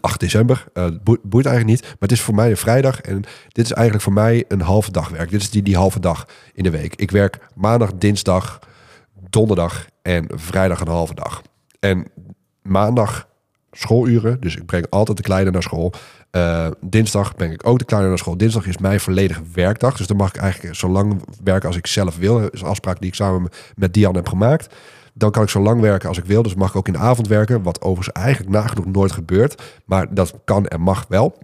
8 0.00 0.20
december. 0.20 0.64
Uh, 0.74 0.86
boeit, 1.22 1.46
eigenlijk 1.46 1.64
niet. 1.66 1.82
Maar 1.82 1.96
het 1.98 2.12
is 2.12 2.20
voor 2.20 2.34
mij 2.34 2.50
een 2.50 2.56
vrijdag. 2.56 3.00
En 3.00 3.22
dit 3.48 3.64
is 3.64 3.72
eigenlijk 3.72 4.04
voor 4.04 4.12
mij 4.12 4.44
een 4.48 4.60
halve 4.60 4.92
dag 4.92 5.08
werk. 5.08 5.30
Dit 5.30 5.42
is 5.42 5.50
die, 5.50 5.62
die 5.62 5.76
halve 5.76 6.00
dag 6.00 6.26
in 6.54 6.62
de 6.62 6.70
week. 6.70 6.94
Ik 6.94 7.10
werk 7.10 7.38
maandag, 7.54 7.92
dinsdag, 7.92 8.58
donderdag 9.30 9.86
en 10.02 10.26
vrijdag 10.34 10.80
een 10.80 10.88
halve 10.88 11.14
dag. 11.14 11.42
En 11.80 12.06
maandag 12.62 13.28
schooluren, 13.72 14.40
dus 14.40 14.56
ik 14.56 14.66
breng 14.66 14.86
altijd 14.90 15.16
de 15.16 15.22
kleine 15.22 15.50
naar 15.50 15.62
school. 15.62 15.92
Uh, 16.36 16.66
dinsdag 16.80 17.34
breng 17.34 17.52
ik 17.52 17.66
ook 17.66 17.78
de 17.78 17.84
kleine 17.84 18.08
naar 18.08 18.18
school. 18.18 18.36
Dinsdag 18.36 18.66
is 18.66 18.78
mijn 18.78 19.00
volledige 19.00 19.42
werkdag. 19.52 19.96
Dus 19.96 20.06
dan 20.06 20.16
mag 20.16 20.28
ik 20.28 20.36
eigenlijk 20.36 20.74
zo 20.74 20.88
lang 20.88 21.22
werken 21.44 21.68
als 21.68 21.76
ik 21.76 21.86
zelf 21.86 22.16
wil. 22.16 22.40
Dat 22.40 22.52
is 22.52 22.60
een 22.60 22.66
afspraak 22.66 23.00
die 23.00 23.08
ik 23.08 23.14
samen 23.14 23.50
met 23.74 23.94
Diane 23.94 24.16
heb 24.16 24.28
gemaakt. 24.28 24.74
Dan 25.12 25.30
kan 25.30 25.42
ik 25.42 25.48
zo 25.48 25.60
lang 25.60 25.80
werken 25.80 26.08
als 26.08 26.18
ik 26.18 26.24
wil. 26.24 26.42
Dus 26.42 26.54
mag 26.54 26.68
ik 26.68 26.76
ook 26.76 26.86
in 26.86 26.92
de 26.92 26.98
avond 26.98 27.28
werken. 27.28 27.62
Wat 27.62 27.80
overigens 27.80 28.16
eigenlijk 28.16 28.54
nagenoeg 28.54 28.86
nooit 28.86 29.12
gebeurt. 29.12 29.62
Maar 29.84 30.14
dat 30.14 30.34
kan 30.44 30.66
en 30.66 30.80
mag 30.80 31.06
wel. 31.08 31.38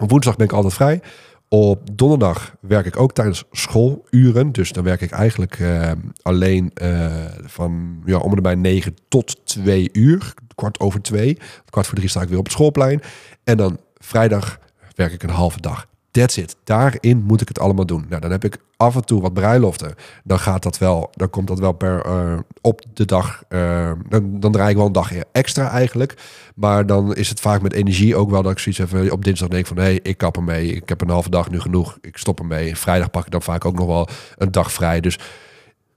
Op 0.00 0.10
woensdag 0.10 0.36
ben 0.36 0.46
ik 0.46 0.52
altijd 0.52 0.74
vrij. 0.74 1.00
Op 1.48 1.96
donderdag 1.96 2.54
werk 2.60 2.86
ik 2.86 3.00
ook 3.00 3.12
tijdens 3.12 3.44
schooluren. 3.50 4.52
Dus 4.52 4.72
dan 4.72 4.84
werk 4.84 5.00
ik 5.00 5.10
eigenlijk 5.10 5.58
uh, 5.58 5.90
alleen 6.22 6.70
uh, 6.82 7.06
van 7.44 8.02
ja, 8.04 8.18
om 8.18 8.32
en 8.36 8.42
bij 8.42 8.54
9 8.54 8.94
tot 9.08 9.46
2 9.46 9.88
uur. 9.92 10.34
Kwart 10.54 10.80
over 10.80 11.02
2. 11.02 11.38
Kwart 11.70 11.86
voor 11.86 11.96
3 11.96 12.08
sta 12.08 12.22
ik 12.22 12.28
weer 12.28 12.38
op 12.38 12.44
het 12.44 12.52
schoolplein. 12.52 13.00
En 13.44 13.56
dan 13.56 13.78
vrijdag 13.94 14.58
werk 14.94 15.12
ik 15.12 15.22
een 15.22 15.30
halve 15.30 15.60
dag. 15.60 15.86
That's. 16.18 16.56
Daarin 16.64 17.22
moet 17.22 17.40
ik 17.40 17.48
het 17.48 17.58
allemaal 17.58 17.86
doen. 17.86 18.04
Nou, 18.08 18.20
dan 18.20 18.30
heb 18.30 18.44
ik 18.44 18.58
af 18.76 18.94
en 18.94 19.04
toe 19.04 19.20
wat 19.20 19.34
bruiloften. 19.34 19.94
Dan 20.24 20.38
gaat 20.38 20.62
dat 20.62 20.78
wel, 20.78 21.10
dan 21.12 21.30
komt 21.30 21.48
dat 21.48 21.58
wel 21.58 21.72
per 21.72 22.06
uh, 22.06 22.38
op 22.60 22.82
de 22.92 23.04
dag. 23.04 23.42
Uh, 23.48 23.92
dan, 24.08 24.40
dan 24.40 24.52
draai 24.52 24.70
ik 24.70 24.76
wel 24.76 24.86
een 24.86 24.92
dag 24.92 25.12
extra 25.32 25.70
eigenlijk. 25.70 26.14
Maar 26.54 26.86
dan 26.86 27.14
is 27.14 27.28
het 27.28 27.40
vaak 27.40 27.62
met 27.62 27.72
energie 27.72 28.16
ook 28.16 28.30
wel 28.30 28.42
dat 28.42 28.52
ik 28.52 28.58
zoiets 28.58 28.80
even 28.80 29.12
op 29.12 29.24
dinsdag 29.24 29.48
denk 29.48 29.66
van 29.66 29.76
hé, 29.76 29.82
hey, 29.82 30.00
ik 30.02 30.16
kap 30.16 30.36
ermee. 30.36 30.72
Ik 30.72 30.88
heb 30.88 31.00
een 31.00 31.08
halve 31.08 31.30
dag 31.30 31.50
nu 31.50 31.60
genoeg. 31.60 31.98
Ik 32.00 32.16
stop 32.16 32.38
ermee. 32.38 32.76
Vrijdag 32.76 33.10
pak 33.10 33.24
ik 33.24 33.32
dan 33.32 33.42
vaak 33.42 33.64
ook 33.64 33.78
nog 33.78 33.86
wel 33.86 34.08
een 34.36 34.52
dag 34.52 34.72
vrij. 34.72 35.00
Dus 35.00 35.18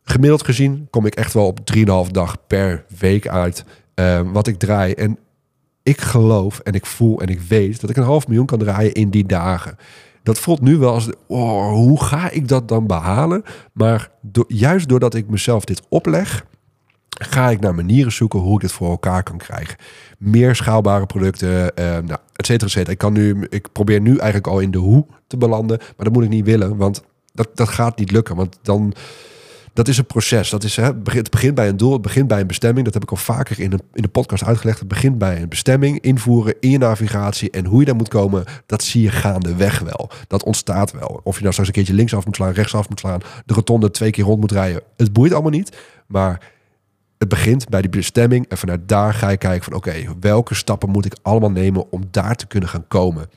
gemiddeld 0.04 0.44
gezien 0.44 0.88
kom 0.90 1.06
ik 1.06 1.16
echt 1.16 1.34
wel 1.34 1.46
op 1.46 1.60
3,5 2.06 2.12
dag 2.12 2.48
per 2.48 2.86
week 3.00 3.28
uit. 3.28 3.66
Uh, 3.96 4.22
wat 4.32 4.48
ik 4.48 4.60
draai. 4.60 4.94
En 4.94 5.18
ik 5.84 6.02
geloof 6.02 6.60
en 6.60 6.74
ik 6.74 6.86
voel 6.86 7.22
en 7.22 7.28
ik 7.28 7.42
weet 7.42 7.82
dat 7.82 7.90
ik 7.90 7.98
een 7.98 8.04
half 8.04 8.28
miljoen 8.28 8.46
kan 8.46 8.60
draaien 8.60 8.94
in 8.94 9.10
die 9.10 9.26
dagen. 9.26 9.78
Dat 10.24 10.40
voelt 10.40 10.62
nu 10.62 10.78
wel 10.78 10.94
als, 10.94 11.10
oh, 11.28 11.72
hoe 11.72 12.04
ga 12.04 12.30
ik 12.30 12.48
dat 12.48 12.68
dan 12.68 12.88
behalen? 12.88 13.44
Maar 13.74 14.12
juist 14.48 14.90
doordat 14.90 15.14
ik 15.14 15.30
mezelf 15.30 15.66
dit 15.66 15.82
opleg, 15.90 16.46
ga 17.10 17.50
ik 17.50 17.60
naar 17.60 17.76
manieren 17.76 18.12
zoeken 18.12 18.40
hoe 18.40 18.56
ik 18.56 18.62
dit 18.62 18.72
voor 18.72 18.90
elkaar 18.90 19.24
kan 19.24 19.38
krijgen. 19.38 19.76
Meer 20.18 20.56
schaalbare 20.56 21.06
producten, 21.06 21.76
eh, 21.76 21.86
nou, 21.86 22.20
et 22.36 22.46
cetera, 22.46 22.66
et 22.66 22.72
cetera. 22.72 22.92
Ik, 22.92 22.98
kan 22.98 23.14
nu, 23.14 23.48
ik 23.50 23.72
probeer 23.72 24.02
nu 24.02 24.18
eigenlijk 24.18 24.48
al 24.48 24.60
in 24.60 24.72
de 24.72 24.78
hoe 24.78 25.06
te 25.28 25.38
belanden, 25.38 25.78
maar 25.78 26.06
dat 26.06 26.14
moet 26.14 26.24
ik 26.24 26.30
niet 26.30 26.46
willen, 26.46 26.78
want 26.78 27.04
dat, 27.34 27.50
dat 27.56 27.70
gaat 27.70 27.98
niet 27.98 28.12
lukken. 28.12 28.36
Want 28.36 28.60
dan 28.62 28.94
dat 29.74 29.88
is 29.88 29.98
een 29.98 30.06
proces. 30.06 30.50
Dat 30.50 30.64
is, 30.64 30.76
hè, 30.76 30.84
het 31.04 31.30
begint 31.30 31.56
bij 31.56 31.68
een 31.68 31.78
doel, 31.78 31.94
het 31.94 32.02
begint 32.02 32.28
bij 32.28 32.40
een 32.40 32.48
bestemming. 32.48 32.86
Dat 32.86 32.94
heb 32.94 33.04
ik 33.04 33.12
al 33.12 33.18
vaker 33.18 33.60
in 33.60 33.72
in 33.94 34.02
de 34.02 34.08
podcast 34.08 34.44
uitgelegd. 34.44 34.80
Het 34.80 34.88
begint 34.88 35.18
bij 35.18 35.42
een 35.42 35.50
bestemming, 35.50 36.00
invoeren 36.00 36.56
in 36.60 36.70
je 36.70 36.78
navigatie. 36.78 37.50
En 37.50 37.66
hoe 37.66 37.80
je 37.80 37.86
daar 37.86 37.96
moet 37.96 38.08
komen, 38.08 38.44
dat 38.66 38.84
zie 38.84 39.02
je 39.02 39.10
gaandeweg 39.10 39.80
wel. 39.80 40.10
Dat 40.28 40.44
ontstaat 40.44 40.92
wel. 40.92 41.22
Of 41.24 41.36
je 41.36 41.42
nou 41.42 41.52
straks 41.52 41.70
een 41.70 41.76
keertje 41.76 41.94
linksaf 41.94 42.26
moet 42.26 42.36
slaan, 42.36 42.52
rechtsaf 42.52 42.90
moet 42.90 43.00
slaan, 43.00 43.22
de 43.46 43.54
rotonde 43.54 43.92
twee 43.92 44.12
keer 44.12 44.24
rond 44.24 44.40
moet 44.40 44.52
rijden. 44.52 44.82
Het 44.98 45.14
boeit 45.14 45.34
allemaal 45.34 45.52
niet. 45.52 45.78
Maar 46.08 46.52
het 47.18 47.30
begint 47.30 47.70
bij 47.70 47.82
die 47.82 47.90
bestemming. 47.90 48.48
En 48.48 48.58
vanuit 48.58 48.88
daar 48.88 49.14
ga 49.14 49.30
je 49.30 49.38
kijken 49.38 49.64
van 49.64 49.74
oké, 49.74 49.94
welke 50.20 50.56
stappen 50.56 50.90
moet 50.90 51.06
ik 51.06 51.16
allemaal 51.22 51.52
nemen 51.52 51.92
om 51.92 52.04
daar 52.12 52.36
te 52.36 52.48
kunnen 52.48 52.70
gaan 52.70 52.88
komen. 52.88 53.30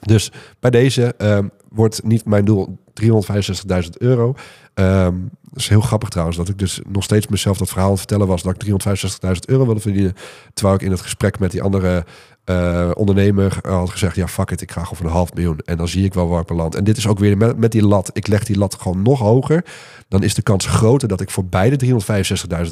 Dus 0.00 0.32
bij 0.60 0.70
deze 0.70 1.14
um, 1.18 1.50
wordt 1.68 2.04
niet 2.04 2.24
mijn 2.24 2.44
doel 2.44 2.78
365.000 3.02 3.88
euro. 3.98 4.34
Um, 4.78 5.30
dat 5.42 5.58
is 5.58 5.68
heel 5.68 5.80
grappig 5.80 6.08
trouwens, 6.08 6.36
dat 6.36 6.48
ik 6.48 6.58
dus 6.58 6.80
nog 6.88 7.02
steeds 7.02 7.26
mezelf 7.26 7.58
dat 7.58 7.68
verhaal 7.68 7.90
aan 7.90 7.98
vertellen 7.98 8.26
was 8.26 8.42
dat 8.42 8.62
ik 8.62 8.70
365.000 8.70 9.32
euro 9.46 9.64
wilde 9.64 9.80
verdienen. 9.80 10.14
Terwijl 10.54 10.76
ik 10.76 10.82
in 10.82 10.90
het 10.90 11.00
gesprek 11.00 11.38
met 11.38 11.50
die 11.50 11.62
andere 11.62 12.04
uh, 12.50 12.90
ondernemer 12.94 13.58
had 13.62 13.90
gezegd, 13.90 14.16
ja 14.16 14.28
fuck 14.28 14.50
it, 14.50 14.60
ik 14.60 14.70
ga 14.70 14.80
gewoon 14.80 14.96
voor 14.96 15.06
een 15.06 15.12
half 15.12 15.34
miljoen. 15.34 15.58
En 15.64 15.76
dan 15.76 15.88
zie 15.88 16.04
ik 16.04 16.14
wel 16.14 16.28
waar 16.28 16.40
ik 16.40 16.46
beland. 16.46 16.74
En 16.74 16.84
dit 16.84 16.96
is 16.96 17.06
ook 17.06 17.18
weer 17.18 17.36
met, 17.36 17.72
die 17.72 17.86
lat. 17.86 18.10
Ik 18.12 18.26
leg 18.26 18.44
die 18.44 18.58
lat 18.58 18.74
gewoon 18.74 19.02
nog 19.02 19.18
hoger. 19.18 19.64
Dan 20.08 20.22
is 20.22 20.34
de 20.34 20.42
kans 20.42 20.66
groter 20.66 21.08
dat 21.08 21.20
ik 21.20 21.30
voor 21.30 21.44
beide 21.44 21.86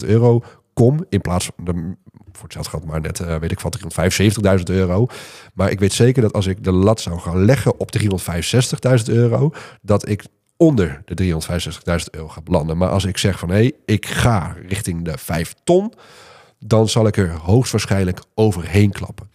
365.000 0.03 0.09
euro 0.09 0.43
kom. 0.73 1.05
In 1.09 1.21
plaats 1.21 1.45
van, 1.45 1.65
de, 1.65 1.95
voor 2.33 2.43
hetzelfde 2.43 2.71
geld 2.71 2.85
maar 2.85 3.01
net, 3.01 3.21
uh, 3.21 3.37
weet 3.37 3.53
ik 3.53 3.61
van 3.61 3.73
375.000 4.59 4.63
euro. 4.65 5.07
Maar 5.55 5.71
ik 5.71 5.81
weet 5.81 5.93
zeker 5.93 6.23
dat 6.23 6.33
als 6.33 6.47
ik 6.47 6.65
de 6.65 6.73
lat 6.73 7.01
zou 7.01 7.19
gaan 7.19 7.45
leggen 7.45 7.81
op 7.81 7.91
365.000 7.99 9.05
euro, 9.05 9.51
dat 9.83 10.09
ik 10.09 10.25
onder 10.57 11.03
de 11.05 11.39
365.000 11.41 12.05
euro 12.11 12.29
gaat 12.29 12.45
belanden. 12.45 12.77
Maar 12.77 12.89
als 12.89 13.05
ik 13.05 13.19
zeg 13.19 13.39
van 13.39 13.49
hé, 13.49 13.55
hey, 13.55 13.73
ik 13.85 14.07
ga 14.07 14.57
richting 14.69 15.05
de 15.05 15.19
5 15.19 15.55
ton, 15.65 15.93
dan 16.59 16.89
zal 16.89 17.07
ik 17.07 17.17
er 17.17 17.31
hoogstwaarschijnlijk 17.31 18.21
overheen 18.35 18.91
klappen. 18.91 19.31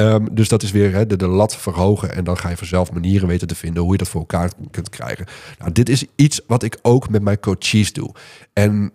Um, 0.00 0.34
dus 0.34 0.48
dat 0.48 0.62
is 0.62 0.70
weer 0.70 1.08
de, 1.08 1.16
de, 1.16 1.26
lat 1.26 1.56
verhogen 1.56 2.14
en 2.14 2.24
dan 2.24 2.38
ga 2.38 2.48
je 2.48 2.56
vanzelf 2.56 2.92
manieren 2.92 3.28
weten 3.28 3.48
te 3.48 3.54
vinden 3.54 3.82
hoe 3.82 3.92
je 3.92 3.98
dat 3.98 4.08
voor 4.08 4.20
elkaar 4.20 4.52
kunt 4.70 4.88
krijgen. 4.88 5.26
Nou, 5.58 5.72
dit 5.72 5.88
is 5.88 6.04
iets 6.16 6.40
wat 6.46 6.62
ik 6.62 6.78
ook 6.82 7.08
met 7.08 7.22
mijn 7.22 7.40
coaches 7.40 7.92
doe. 7.92 8.14
En 8.52 8.92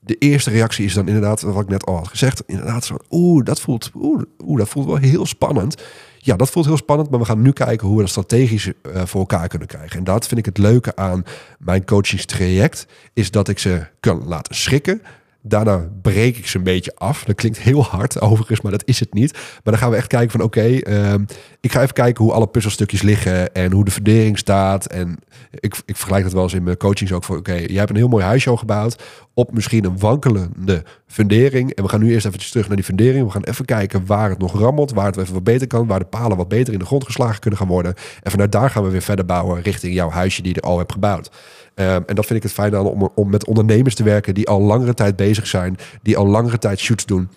de 0.00 0.14
eerste 0.14 0.50
reactie 0.50 0.84
is 0.84 0.94
dan 0.94 1.06
inderdaad, 1.06 1.40
wat 1.40 1.62
ik 1.62 1.68
net 1.68 1.86
al 1.86 1.96
had 1.96 2.08
gezegd, 2.08 2.42
inderdaad 2.46 2.84
zo, 2.84 2.96
oeh, 3.10 3.44
dat 3.44 3.60
voelt, 3.60 3.90
oeh, 3.94 4.22
oeh, 4.44 4.58
dat 4.58 4.68
voelt 4.68 4.86
wel 4.86 4.96
heel 4.96 5.26
spannend. 5.26 5.82
Ja, 6.20 6.36
dat 6.36 6.50
voelt 6.50 6.66
heel 6.66 6.76
spannend, 6.76 7.10
maar 7.10 7.18
we 7.18 7.24
gaan 7.24 7.42
nu 7.42 7.52
kijken 7.52 7.86
hoe 7.86 7.96
we 7.96 8.02
dat 8.02 8.10
strategisch 8.10 8.66
uh, 8.66 8.72
voor 9.04 9.20
elkaar 9.20 9.48
kunnen 9.48 9.68
krijgen. 9.68 9.98
En 9.98 10.04
dat 10.04 10.26
vind 10.26 10.40
ik 10.40 10.46
het 10.46 10.58
leuke 10.58 10.96
aan 10.96 11.24
mijn 11.58 11.84
coachingstraject, 11.84 12.86
is 13.12 13.30
dat 13.30 13.48
ik 13.48 13.58
ze 13.58 13.86
kan 14.00 14.22
laten 14.26 14.54
schrikken, 14.54 15.02
Daarna 15.42 15.88
breek 16.02 16.36
ik 16.36 16.46
ze 16.46 16.56
een 16.56 16.62
beetje 16.62 16.92
af. 16.96 17.24
Dat 17.24 17.34
klinkt 17.34 17.58
heel 17.58 17.84
hard 17.84 18.20
overigens, 18.20 18.60
maar 18.60 18.72
dat 18.72 18.82
is 18.84 19.00
het 19.00 19.14
niet. 19.14 19.32
Maar 19.32 19.60
dan 19.62 19.78
gaan 19.78 19.90
we 19.90 19.96
echt 19.96 20.06
kijken 20.06 20.30
van 20.30 20.40
oké, 20.40 20.78
ehm, 20.78 21.24
ik 21.60 21.72
ga 21.72 21.82
even 21.82 21.94
kijken 21.94 22.24
hoe 22.24 22.32
alle 22.32 22.46
puzzelstukjes 22.46 23.02
liggen 23.02 23.54
en 23.54 23.72
hoe 23.72 23.84
de 23.84 23.90
fundering 23.90 24.38
staat. 24.38 24.86
En 24.86 25.18
ik, 25.50 25.76
ik 25.84 25.96
vergelijk 25.96 26.24
dat 26.24 26.32
wel 26.32 26.42
eens 26.42 26.54
in 26.54 26.62
mijn 26.62 26.76
coachings 26.76 27.12
ook 27.12 27.24
voor 27.24 27.36
oké, 27.36 27.52
jij 27.54 27.78
hebt 27.78 27.90
een 27.90 27.96
heel 27.96 28.08
mooi 28.08 28.24
huisje 28.24 28.56
gebouwd 28.56 29.02
op 29.34 29.52
misschien 29.52 29.84
een 29.84 29.98
wankelende 29.98 30.84
fundering. 31.06 31.70
En 31.70 31.82
we 31.82 31.88
gaan 31.88 32.00
nu 32.00 32.12
eerst 32.12 32.26
even 32.26 32.38
terug 32.38 32.66
naar 32.66 32.76
die 32.76 32.84
fundering. 32.84 33.24
We 33.24 33.32
gaan 33.32 33.44
even 33.44 33.64
kijken 33.64 34.06
waar 34.06 34.30
het 34.30 34.38
nog 34.38 34.58
rammelt, 34.58 34.92
waar 34.92 35.06
het 35.06 35.16
even 35.16 35.34
wat 35.34 35.44
beter 35.44 35.66
kan, 35.66 35.86
waar 35.86 35.98
de 35.98 36.04
palen 36.04 36.36
wat 36.36 36.48
beter 36.48 36.72
in 36.72 36.78
de 36.78 36.84
grond 36.84 37.04
geslagen 37.04 37.40
kunnen 37.40 37.58
gaan 37.58 37.68
worden. 37.68 37.94
En 38.22 38.30
vanuit 38.30 38.52
daar 38.52 38.70
gaan 38.70 38.84
we 38.84 38.90
weer 38.90 39.02
verder 39.02 39.24
bouwen 39.24 39.62
richting 39.62 39.94
jouw 39.94 40.10
huisje 40.10 40.42
die 40.42 40.54
je 40.54 40.60
al 40.60 40.78
hebt 40.78 40.92
gebouwd. 40.92 41.30
Um, 41.74 41.84
en 42.06 42.14
dat 42.14 42.26
vind 42.26 42.38
ik 42.38 42.42
het 42.42 42.52
fijn 42.52 42.76
aan 42.76 42.86
om, 42.86 43.10
om 43.14 43.30
met 43.30 43.46
ondernemers 43.46 43.94
te 43.94 44.02
werken 44.02 44.34
die 44.34 44.48
al 44.48 44.60
langere 44.60 44.94
tijd 44.94 45.16
bezig 45.16 45.46
zijn, 45.46 45.76
die 46.02 46.16
al 46.16 46.26
langere 46.26 46.58
tijd 46.58 46.78
shoots 46.78 47.06
doen. 47.06 47.28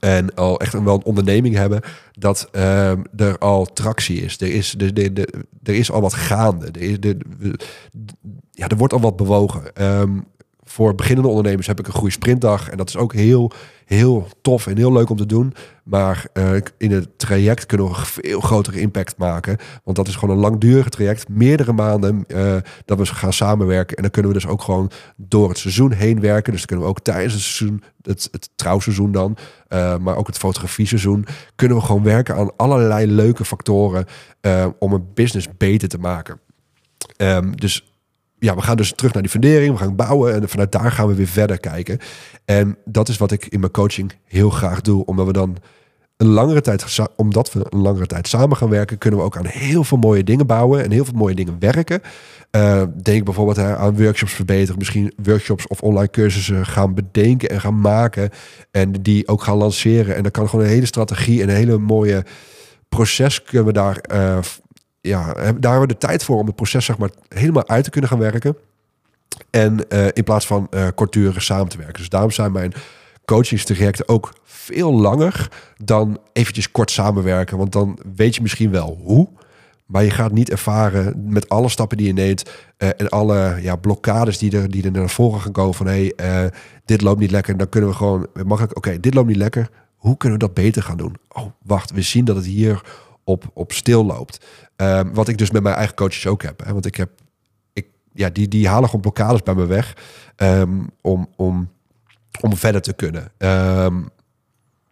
En 0.00 0.34
al 0.34 0.60
echt 0.60 0.74
een, 0.74 0.84
wel 0.84 0.94
een 0.94 1.04
onderneming 1.04 1.54
hebben, 1.54 1.80
dat 2.12 2.48
um, 2.52 3.04
er 3.16 3.38
al 3.38 3.64
tractie 3.64 4.20
is. 4.20 4.40
Er 4.40 4.54
is, 4.54 4.70
de, 4.70 4.92
de, 4.92 5.12
de, 5.12 5.28
er 5.62 5.74
is 5.74 5.90
al 5.90 6.00
wat 6.00 6.14
gaande. 6.14 6.66
Er, 6.66 6.80
is, 6.80 7.00
de, 7.00 7.18
ja, 8.50 8.68
er 8.68 8.76
wordt 8.76 8.92
al 8.92 9.00
wat 9.00 9.16
bewogen. 9.16 9.84
Um, 9.84 10.26
voor 10.76 10.94
beginnende 10.94 11.28
ondernemers 11.28 11.66
heb 11.66 11.78
ik 11.78 11.86
een 11.86 11.92
goede 11.92 12.12
sprintdag. 12.12 12.70
En 12.70 12.76
dat 12.76 12.88
is 12.88 12.96
ook 12.96 13.12
heel, 13.12 13.50
heel 13.84 14.28
tof 14.42 14.66
en 14.66 14.76
heel 14.76 14.92
leuk 14.92 15.10
om 15.10 15.16
te 15.16 15.26
doen. 15.26 15.54
Maar 15.84 16.26
uh, 16.34 16.50
in 16.78 16.90
het 16.90 17.18
traject 17.18 17.66
kunnen 17.66 17.86
we 17.86 17.92
een 17.98 18.06
veel 18.06 18.40
grotere 18.40 18.80
impact 18.80 19.16
maken. 19.16 19.56
Want 19.84 19.96
dat 19.96 20.08
is 20.08 20.14
gewoon 20.16 20.34
een 20.34 20.40
langdurig 20.40 20.88
traject. 20.88 21.28
Meerdere 21.28 21.72
maanden 21.72 22.24
uh, 22.28 22.56
dat 22.84 22.98
we 22.98 23.06
gaan 23.06 23.32
samenwerken. 23.32 23.96
En 23.96 24.02
dan 24.02 24.10
kunnen 24.10 24.32
we 24.32 24.38
dus 24.38 24.48
ook 24.48 24.62
gewoon 24.62 24.90
door 25.16 25.48
het 25.48 25.58
seizoen 25.58 25.92
heen 25.92 26.20
werken. 26.20 26.52
Dus 26.52 26.60
dan 26.60 26.66
kunnen 26.66 26.84
we 26.84 26.90
ook 26.90 27.04
tijdens 27.04 27.32
het 27.32 27.42
seizoen, 27.42 27.82
het, 28.02 28.28
het 28.30 28.50
trouwseizoen 28.56 29.12
dan, 29.12 29.36
uh, 29.68 29.96
maar 29.96 30.16
ook 30.16 30.26
het 30.26 30.38
fotografieseizoen, 30.38 31.26
kunnen 31.54 31.76
we 31.76 31.82
gewoon 31.82 32.02
werken 32.02 32.36
aan 32.36 32.56
allerlei 32.56 33.06
leuke 33.06 33.44
factoren 33.44 34.06
om 34.78 34.92
een 34.92 35.06
business 35.14 35.48
beter 35.56 35.88
te 35.88 35.98
maken. 35.98 36.40
Um, 37.16 37.56
dus 37.56 37.95
ja, 38.38 38.54
we 38.54 38.62
gaan 38.62 38.76
dus 38.76 38.92
terug 38.92 39.12
naar 39.12 39.22
die 39.22 39.30
fundering, 39.30 39.72
we 39.72 39.78
gaan 39.78 39.96
bouwen 39.96 40.34
en 40.34 40.48
vanuit 40.48 40.72
daar 40.72 40.92
gaan 40.92 41.08
we 41.08 41.14
weer 41.14 41.26
verder 41.26 41.60
kijken. 41.60 41.98
En 42.44 42.76
dat 42.84 43.08
is 43.08 43.16
wat 43.16 43.32
ik 43.32 43.46
in 43.46 43.60
mijn 43.60 43.72
coaching 43.72 44.12
heel 44.24 44.50
graag 44.50 44.80
doe, 44.80 45.04
omdat 45.04 45.26
we 45.26 45.32
dan 45.32 45.56
een 46.16 46.26
langere 46.26 46.60
tijd, 46.60 47.08
omdat 47.16 47.52
we 47.52 47.66
een 47.68 47.80
langere 47.80 48.06
tijd 48.06 48.28
samen 48.28 48.56
gaan 48.56 48.68
werken, 48.68 48.98
kunnen 48.98 49.20
we 49.20 49.26
ook 49.26 49.36
aan 49.36 49.46
heel 49.46 49.84
veel 49.84 49.98
mooie 49.98 50.24
dingen 50.24 50.46
bouwen 50.46 50.84
en 50.84 50.90
heel 50.90 51.04
veel 51.04 51.14
mooie 51.14 51.34
dingen 51.34 51.56
werken. 51.58 52.00
Uh, 52.50 52.82
denk 53.02 53.24
bijvoorbeeld 53.24 53.58
aan 53.58 53.96
workshops 53.96 54.32
verbeteren, 54.32 54.78
misschien 54.78 55.12
workshops 55.22 55.66
of 55.66 55.80
online 55.80 56.10
cursussen 56.10 56.66
gaan 56.66 56.94
bedenken 56.94 57.48
en 57.48 57.60
gaan 57.60 57.80
maken 57.80 58.30
en 58.70 58.92
die 58.92 59.28
ook 59.28 59.42
gaan 59.42 59.56
lanceren. 59.56 60.16
En 60.16 60.22
dan 60.22 60.30
kan 60.30 60.48
gewoon 60.48 60.64
een 60.64 60.70
hele 60.70 60.86
strategie 60.86 61.42
en 61.42 61.48
een 61.48 61.54
hele 61.54 61.78
mooie 61.78 62.24
proces 62.88 63.42
kunnen 63.42 63.66
we 63.66 63.72
daar 63.72 64.00
uh, 64.12 64.38
ja, 65.06 65.32
daar 65.34 65.44
hebben 65.44 65.80
we 65.80 65.86
de 65.86 65.98
tijd 65.98 66.24
voor 66.24 66.38
om 66.38 66.46
het 66.46 66.56
proces 66.56 66.84
zeg 66.84 66.98
maar, 66.98 67.10
helemaal 67.28 67.68
uit 67.68 67.84
te 67.84 67.90
kunnen 67.90 68.10
gaan 68.10 68.18
werken. 68.18 68.56
En 69.50 69.84
uh, 69.88 70.06
in 70.12 70.24
plaats 70.24 70.46
van 70.46 70.66
uh, 70.70 70.86
kortdurig 70.94 71.42
samen 71.42 71.68
te 71.68 71.76
werken. 71.76 71.96
Dus 71.96 72.08
daarom 72.08 72.30
zijn 72.30 72.52
mijn 72.52 72.72
coachingstrajecten 73.24 74.08
ook 74.08 74.32
veel 74.44 74.92
langer 74.92 75.48
dan 75.76 76.18
eventjes 76.32 76.70
kort 76.70 76.90
samenwerken. 76.90 77.58
Want 77.58 77.72
dan 77.72 77.98
weet 78.16 78.34
je 78.34 78.42
misschien 78.42 78.70
wel 78.70 78.98
hoe. 79.02 79.28
Maar 79.86 80.04
je 80.04 80.10
gaat 80.10 80.32
niet 80.32 80.50
ervaren 80.50 81.22
met 81.32 81.48
alle 81.48 81.68
stappen 81.68 81.96
die 81.96 82.06
je 82.06 82.12
neemt 82.12 82.50
eh, 82.76 82.88
en 82.96 83.08
alle 83.08 83.58
ja, 83.62 83.76
blokkades 83.76 84.38
die 84.38 84.56
er, 84.56 84.70
die 84.70 84.84
er 84.84 84.90
naar 84.90 85.10
voren 85.10 85.40
gaan 85.40 85.52
komen 85.52 85.74
van 85.74 85.86
hey, 85.86 86.12
eh, 86.16 86.44
dit 86.84 87.00
loopt 87.00 87.20
niet 87.20 87.30
lekker. 87.30 87.56
Dan 87.56 87.68
kunnen 87.68 87.90
we 87.90 87.96
gewoon 87.96 88.26
ik 88.34 88.76
oké, 88.76 89.00
dit 89.00 89.14
loopt 89.14 89.28
niet 89.28 89.36
lekker. 89.36 89.70
Hoe 89.96 90.16
kunnen 90.16 90.38
we 90.38 90.44
dat 90.44 90.54
beter 90.54 90.82
gaan 90.82 90.96
doen? 90.96 91.16
Oh, 91.28 91.46
wacht, 91.62 91.90
we 91.90 92.02
zien 92.02 92.24
dat 92.24 92.36
het 92.36 92.44
hier 92.44 92.82
op, 93.24 93.50
op 93.52 93.72
stil 93.72 94.04
loopt. 94.04 94.46
Ehm, 94.76 95.12
wat 95.12 95.28
ik 95.28 95.38
dus 95.38 95.50
met 95.50 95.62
mijn 95.62 95.74
eigen 95.74 95.94
coaches 95.94 96.26
ook 96.26 96.42
heb. 96.42 96.64
Hè? 96.64 96.72
Want 96.72 96.86
ik 96.86 96.94
heb, 96.94 97.10
ik, 97.72 97.86
ja, 98.12 98.30
die, 98.30 98.48
die 98.48 98.68
halen 98.68 98.84
gewoon 98.84 99.00
blokkades 99.00 99.42
bij 99.42 99.54
me 99.54 99.66
weg 99.66 99.96
ehm, 100.36 100.80
om, 101.00 101.28
om, 101.36 101.70
om 102.40 102.56
verder 102.56 102.80
te 102.80 102.92
kunnen. 102.92 103.30
Ehm, 103.38 103.98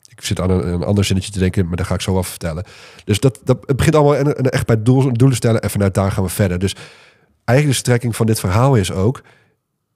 ik 0.09 0.25
zit 0.25 0.41
aan 0.41 0.51
een, 0.51 0.83
ander 0.83 1.05
zinnetje 1.05 1.33
te 1.33 1.39
denken, 1.39 1.67
maar 1.67 1.77
daar 1.77 1.87
ga 1.87 1.95
ik 1.95 2.01
zo 2.01 2.13
wel 2.13 2.23
vertellen. 2.23 2.65
Dus 3.05 3.21
dat, 3.21 3.41
dat 3.45 3.59
het 3.67 3.77
begint 3.77 3.95
allemaal 3.95 4.33
echt 4.33 4.67
bij 4.67 4.83
doel, 4.83 5.13
doelen 5.13 5.37
stellen 5.37 5.61
en 5.61 5.71
vanuit 5.71 5.95
daar 5.95 6.13
gaan 6.13 6.25
we 6.25 6.31
verder. 6.31 6.59
Dus 6.59 6.77
eigenlijk 7.45 7.79
de 7.79 7.85
strekking 7.85 8.17
van 8.17 8.27
dit 8.27 8.41
verhaal 8.41 8.75
is 8.75 8.93
ook, 8.93 9.23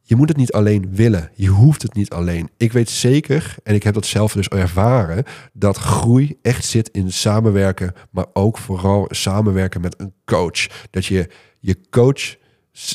je 0.09 0.17
moet 0.17 0.29
het 0.29 0.37
niet 0.37 0.53
alleen 0.53 0.89
willen. 0.91 1.31
Je 1.35 1.49
hoeft 1.49 1.83
het 1.83 1.95
niet 1.95 2.11
alleen. 2.11 2.51
Ik 2.57 2.73
weet 2.73 2.91
zeker, 2.91 3.55
en 3.63 3.75
ik 3.75 3.83
heb 3.83 3.95
dat 3.95 4.07
zelf 4.07 4.33
dus 4.33 4.49
ervaren, 4.49 5.25
dat 5.53 5.77
groei 5.77 6.39
echt 6.43 6.65
zit 6.65 6.89
in 6.89 7.13
samenwerken, 7.13 7.93
maar 8.11 8.27
ook 8.33 8.59
vooral 8.59 9.07
samenwerken 9.09 9.81
met 9.81 10.01
een 10.01 10.13
coach. 10.25 10.67
Dat 10.91 11.07
je 11.07 11.29
je 11.61 11.77
coach 11.91 12.37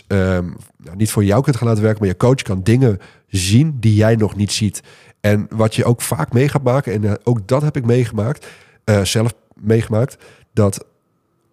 um, 0.08 0.56
nou, 0.78 0.96
niet 0.98 1.12
voor 1.12 1.24
jou 1.24 1.44
kunt 1.44 1.56
gaan 1.56 1.68
laten 1.68 1.84
werken, 1.84 2.00
maar 2.00 2.10
je 2.10 2.18
coach 2.18 2.42
kan 2.42 2.64
dingen 2.64 3.00
zien 3.28 3.78
die 3.80 3.96
jij 3.96 4.16
nog 4.16 4.36
niet 4.36 4.52
ziet. 4.52 4.82
En 5.20 5.48
wat 5.50 5.76
je 5.76 5.86
ook 5.86 6.02
vaak 6.02 6.34
mee 6.34 6.50
gaat 6.50 6.64
maken, 6.64 6.94
en 6.94 7.04
uh, 7.04 7.14
ook 7.24 7.48
dat 7.48 7.62
heb 7.62 7.78
ik 7.78 7.86
meegemaakt, 7.86 8.48
uh, 8.86 9.04
zelf 9.04 9.34
meegemaakt, 9.54 10.24
dat 10.54 10.86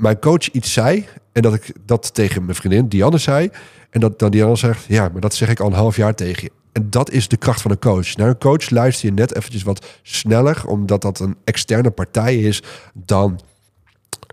mijn 0.01 0.19
coach 0.19 0.51
iets 0.51 0.73
zei 0.73 1.07
en 1.33 1.43
dat 1.43 1.55
ik 1.55 1.73
dat 1.87 2.15
tegen 2.15 2.45
mijn 2.45 2.57
vriendin 2.57 2.89
Dianne 2.89 3.19
zei. 3.19 3.51
En 3.91 4.01
dat 4.01 4.19
dan 4.19 4.31
Dianne 4.31 4.57
zegt, 4.57 4.85
ja, 4.89 5.09
maar 5.09 5.21
dat 5.21 5.35
zeg 5.35 5.49
ik 5.49 5.61
al 5.61 5.67
een 5.67 5.73
half 5.73 5.97
jaar 5.97 6.15
tegen 6.15 6.43
je. 6.43 6.51
En 6.73 6.91
dat 6.91 7.11
is 7.11 7.29
de 7.29 7.37
kracht 7.37 7.61
van 7.61 7.71
een 7.71 7.79
coach. 7.79 8.17
Naar 8.17 8.29
een 8.29 8.39
coach 8.39 8.71
luister 8.71 9.09
je 9.09 9.15
net 9.15 9.37
eventjes 9.37 9.63
wat 9.63 9.87
sneller, 10.03 10.67
omdat 10.67 11.03
dat 11.03 11.21
een 11.21 11.37
externe 11.45 11.91
partij 11.91 12.37
is 12.37 12.63
dan 12.95 13.41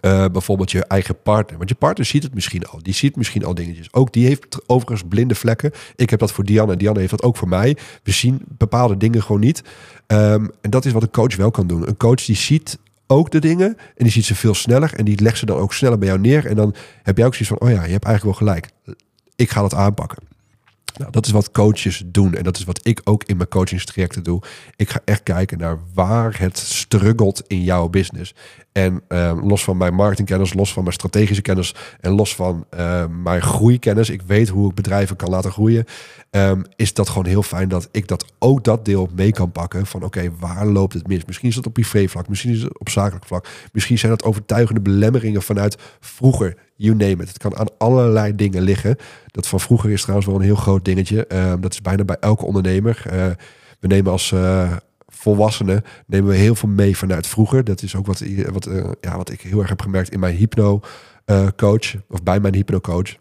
uh, 0.01 0.25
bijvoorbeeld 0.31 0.71
je 0.71 0.85
eigen 0.85 1.21
partner. 1.21 1.57
Want 1.57 1.69
je 1.69 1.75
partner 1.75 2.05
ziet 2.05 2.23
het 2.23 2.33
misschien 2.33 2.65
al. 2.65 2.79
Die 2.83 2.93
ziet 2.93 3.15
misschien 3.15 3.45
al 3.45 3.53
dingetjes. 3.53 3.93
Ook 3.93 4.13
die 4.13 4.25
heeft 4.25 4.59
overigens 4.65 5.09
blinde 5.09 5.35
vlekken. 5.35 5.71
Ik 5.95 6.09
heb 6.09 6.19
dat 6.19 6.31
voor 6.31 6.43
Diane 6.43 6.71
en 6.71 6.77
Diane 6.77 6.99
heeft 6.99 7.11
dat 7.11 7.23
ook 7.23 7.37
voor 7.37 7.47
mij. 7.47 7.77
We 8.03 8.11
zien 8.11 8.41
bepaalde 8.47 8.97
dingen 8.97 9.21
gewoon 9.21 9.41
niet. 9.41 9.63
Um, 10.07 10.51
en 10.61 10.69
dat 10.69 10.85
is 10.85 10.91
wat 10.91 11.03
een 11.03 11.11
coach 11.11 11.35
wel 11.35 11.51
kan 11.51 11.67
doen. 11.67 11.87
Een 11.87 11.97
coach 11.97 12.25
die 12.25 12.35
ziet 12.35 12.77
ook 13.07 13.31
de 13.31 13.39
dingen 13.39 13.77
en 13.77 14.03
die 14.03 14.11
ziet 14.11 14.25
ze 14.25 14.35
veel 14.35 14.53
sneller 14.53 14.93
en 14.93 15.05
die 15.05 15.21
legt 15.21 15.37
ze 15.37 15.45
dan 15.45 15.57
ook 15.57 15.73
sneller 15.73 15.97
bij 15.97 16.07
jou 16.07 16.19
neer. 16.19 16.45
En 16.45 16.55
dan 16.55 16.75
heb 17.03 17.17
jij 17.17 17.25
ook 17.25 17.35
zoiets 17.35 17.57
van, 17.57 17.67
oh 17.69 17.75
ja, 17.75 17.85
je 17.85 17.91
hebt 17.91 18.05
eigenlijk 18.05 18.39
wel 18.39 18.47
gelijk. 18.47 18.69
Ik 19.35 19.49
ga 19.49 19.61
dat 19.61 19.73
aanpakken. 19.73 20.17
Nou, 20.97 21.11
dat 21.11 21.25
is 21.25 21.31
wat 21.31 21.51
coaches 21.51 22.03
doen. 22.05 22.33
En 22.33 22.43
dat 22.43 22.57
is 22.57 22.63
wat 22.63 22.79
ik 22.87 23.01
ook 23.03 23.23
in 23.23 23.37
mijn 23.37 23.49
coachingstrajecten 23.49 24.23
doe. 24.23 24.41
Ik 24.75 24.89
ga 24.89 24.99
echt 25.05 25.23
kijken 25.23 25.57
naar 25.57 25.77
waar 25.93 26.39
het 26.39 26.57
struggelt 26.57 27.43
in 27.47 27.63
jouw 27.63 27.87
business. 27.87 28.33
En 28.71 29.01
uh, 29.09 29.37
los 29.43 29.63
van 29.63 29.77
mijn 29.77 29.93
marketingkennis, 29.93 30.53
los 30.53 30.73
van 30.73 30.83
mijn 30.83 30.95
strategische 30.95 31.41
kennis 31.41 31.75
en 31.99 32.11
los 32.11 32.35
van 32.35 32.65
uh, 32.77 33.05
mijn 33.23 33.41
groeikennis, 33.41 34.09
ik 34.09 34.21
weet 34.21 34.49
hoe 34.49 34.69
ik 34.69 34.75
bedrijven 34.75 35.15
kan 35.15 35.29
laten 35.29 35.51
groeien, 35.51 35.85
um, 36.31 36.63
is 36.75 36.93
dat 36.93 37.09
gewoon 37.09 37.25
heel 37.25 37.43
fijn 37.43 37.69
dat 37.69 37.89
ik 37.91 38.07
dat 38.07 38.25
ook 38.39 38.63
dat 38.63 38.85
deel 38.85 39.09
mee 39.15 39.31
kan 39.31 39.51
pakken. 39.51 39.85
Van 39.85 40.03
oké, 40.03 40.31
waar 40.39 40.65
loopt 40.65 40.93
het 40.93 41.07
mis? 41.07 41.25
Misschien 41.25 41.49
is 41.49 41.55
dat 41.55 41.65
op 41.65 41.73
privévlak, 41.73 42.27
misschien 42.27 42.53
is 42.53 42.61
het 42.61 42.79
op 42.79 42.89
zakelijk 42.89 43.25
vlak, 43.25 43.47
misschien 43.71 43.97
zijn 43.97 44.11
het 44.11 44.23
overtuigende 44.23 44.81
belemmeringen 44.81 45.41
vanuit 45.41 45.77
vroeger. 45.99 46.57
You 46.77 46.95
name 46.95 47.21
it. 47.21 47.27
Het 47.27 47.37
kan 47.37 47.57
aan 47.57 47.77
allerlei 47.77 48.35
dingen 48.35 48.61
liggen. 48.61 48.95
Dat 49.27 49.47
van 49.47 49.59
vroeger 49.59 49.91
is 49.91 50.01
trouwens 50.01 50.27
wel 50.27 50.35
een 50.37 50.45
heel 50.45 50.55
groot 50.55 50.85
dingetje. 50.85 51.25
Uh, 51.31 51.53
dat 51.59 51.73
is 51.73 51.81
bijna 51.81 52.03
bij 52.03 52.17
elke 52.19 52.45
ondernemer. 52.45 53.03
Uh, 53.07 53.25
we 53.79 53.87
nemen 53.87 54.11
als, 54.11 54.31
uh, 54.31 54.75
volwassenen 55.07 55.83
nemen 56.05 56.29
we 56.29 56.35
heel 56.35 56.55
veel 56.55 56.69
mee 56.69 56.97
vanuit 56.97 57.27
vroeger. 57.27 57.63
Dat 57.63 57.81
is 57.81 57.95
ook 57.95 58.05
wat, 58.05 58.23
wat, 58.51 58.67
uh, 58.67 58.85
ja, 59.01 59.17
wat 59.17 59.29
ik 59.29 59.41
heel 59.41 59.59
erg 59.59 59.69
heb 59.69 59.81
gemerkt 59.81 60.11
in 60.11 60.19
mijn 60.19 60.35
hypno 60.35 60.79
uh, 61.25 61.47
coach. 61.55 61.95
Of 62.09 62.23
bij 62.23 62.39
mijn 62.39 62.53
hypno 62.53 62.79
coach. 62.79 63.15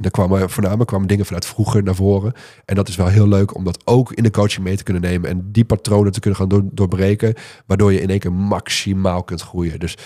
Daar 0.00 0.10
kwamen 0.10 0.50
voornamelijk 0.50 0.88
kwamen 0.88 1.08
dingen 1.08 1.24
vanuit 1.24 1.46
vroeger 1.46 1.82
naar 1.82 1.94
voren. 1.94 2.32
En 2.64 2.74
dat 2.74 2.88
is 2.88 2.96
wel 2.96 3.06
heel 3.06 3.28
leuk 3.28 3.54
om 3.54 3.64
dat 3.64 3.82
ook 3.84 4.12
in 4.12 4.22
de 4.22 4.30
coaching 4.30 4.64
mee 4.64 4.76
te 4.76 4.82
kunnen 4.82 5.02
nemen. 5.02 5.30
En 5.30 5.52
die 5.52 5.64
patronen 5.64 6.12
te 6.12 6.20
kunnen 6.20 6.38
gaan 6.38 6.48
door, 6.48 6.62
doorbreken. 6.64 7.34
Waardoor 7.66 7.92
je 7.92 8.00
in 8.00 8.10
één 8.10 8.18
keer 8.18 8.32
maximaal 8.32 9.22
kunt 9.22 9.40
groeien. 9.40 9.80
Dus 9.80 9.96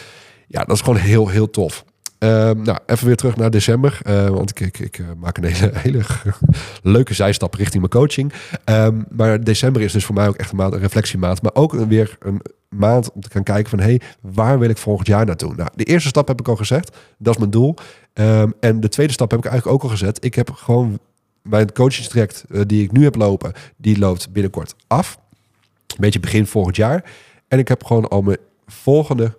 ja, 0.46 0.64
dat 0.64 0.76
is 0.76 0.82
gewoon 0.82 0.98
heel, 0.98 1.28
heel 1.28 1.50
tof. 1.50 1.84
Um, 2.18 2.62
nou, 2.62 2.78
even 2.86 3.06
weer 3.06 3.16
terug 3.16 3.36
naar 3.36 3.50
december. 3.50 4.00
Uh, 4.06 4.28
want 4.28 4.50
ik, 4.50 4.60
ik, 4.60 4.78
ik 4.78 4.98
uh, 4.98 5.06
maak 5.16 5.36
een 5.36 5.44
hele, 5.54 6.02
leuke 6.82 7.14
zijstap 7.14 7.54
richting 7.54 7.78
mijn 7.78 8.02
coaching. 8.02 8.32
Um, 8.64 9.06
maar 9.10 9.44
december 9.44 9.82
is 9.82 9.92
dus 9.92 10.04
voor 10.04 10.14
mij 10.14 10.28
ook 10.28 10.36
echt 10.36 10.50
een 10.50 10.56
maand, 10.56 10.72
een 10.72 10.80
reflectiemaand. 10.80 11.42
Maar 11.42 11.54
ook 11.54 11.72
weer 11.72 12.16
een 12.20 12.40
maand 12.68 13.12
om 13.12 13.20
te 13.20 13.30
gaan 13.30 13.42
kijken 13.42 13.70
van... 13.70 13.78
hé, 13.78 13.84
hey, 13.84 14.00
waar 14.20 14.58
wil 14.58 14.68
ik 14.68 14.76
volgend 14.76 15.06
jaar 15.06 15.26
naartoe? 15.26 15.54
Nou, 15.54 15.68
de 15.74 15.84
eerste 15.84 16.08
stap 16.08 16.28
heb 16.28 16.40
ik 16.40 16.48
al 16.48 16.56
gezegd. 16.56 16.96
Dat 17.18 17.32
is 17.34 17.38
mijn 17.38 17.50
doel. 17.50 17.74
Um, 18.14 18.54
en 18.60 18.80
de 18.80 18.88
tweede 18.88 19.12
stap 19.12 19.30
heb 19.30 19.38
ik 19.38 19.46
eigenlijk 19.46 19.76
ook 19.76 19.82
al 19.90 19.96
gezet. 19.96 20.24
Ik 20.24 20.34
heb 20.34 20.50
gewoon 20.50 20.98
mijn 21.42 21.72
coachingstraject 21.72 22.44
uh, 22.48 22.60
die 22.66 22.82
ik 22.82 22.92
nu 22.92 23.04
heb 23.04 23.14
lopen... 23.14 23.52
die 23.76 23.98
loopt 23.98 24.32
binnenkort 24.32 24.74
af. 24.86 25.18
Een 25.86 25.96
beetje 25.98 26.20
begin 26.20 26.46
volgend 26.46 26.76
jaar. 26.76 27.04
En 27.48 27.58
ik 27.58 27.68
heb 27.68 27.84
gewoon 27.84 28.08
al 28.08 28.22
mijn 28.22 28.38
volgende 28.66 29.36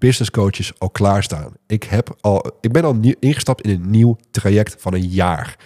business 0.00 0.30
coaches 0.30 0.72
al 0.78 0.90
klaarstaan. 0.90 1.52
Ik, 1.66 1.82
heb 1.82 2.16
al, 2.20 2.58
ik 2.60 2.72
ben 2.72 2.84
al 2.84 2.98
ingestapt 3.18 3.62
in 3.62 3.70
een 3.70 3.90
nieuw 3.90 4.16
traject 4.30 4.76
van 4.78 4.94
een 4.94 5.08
jaar. 5.08 5.56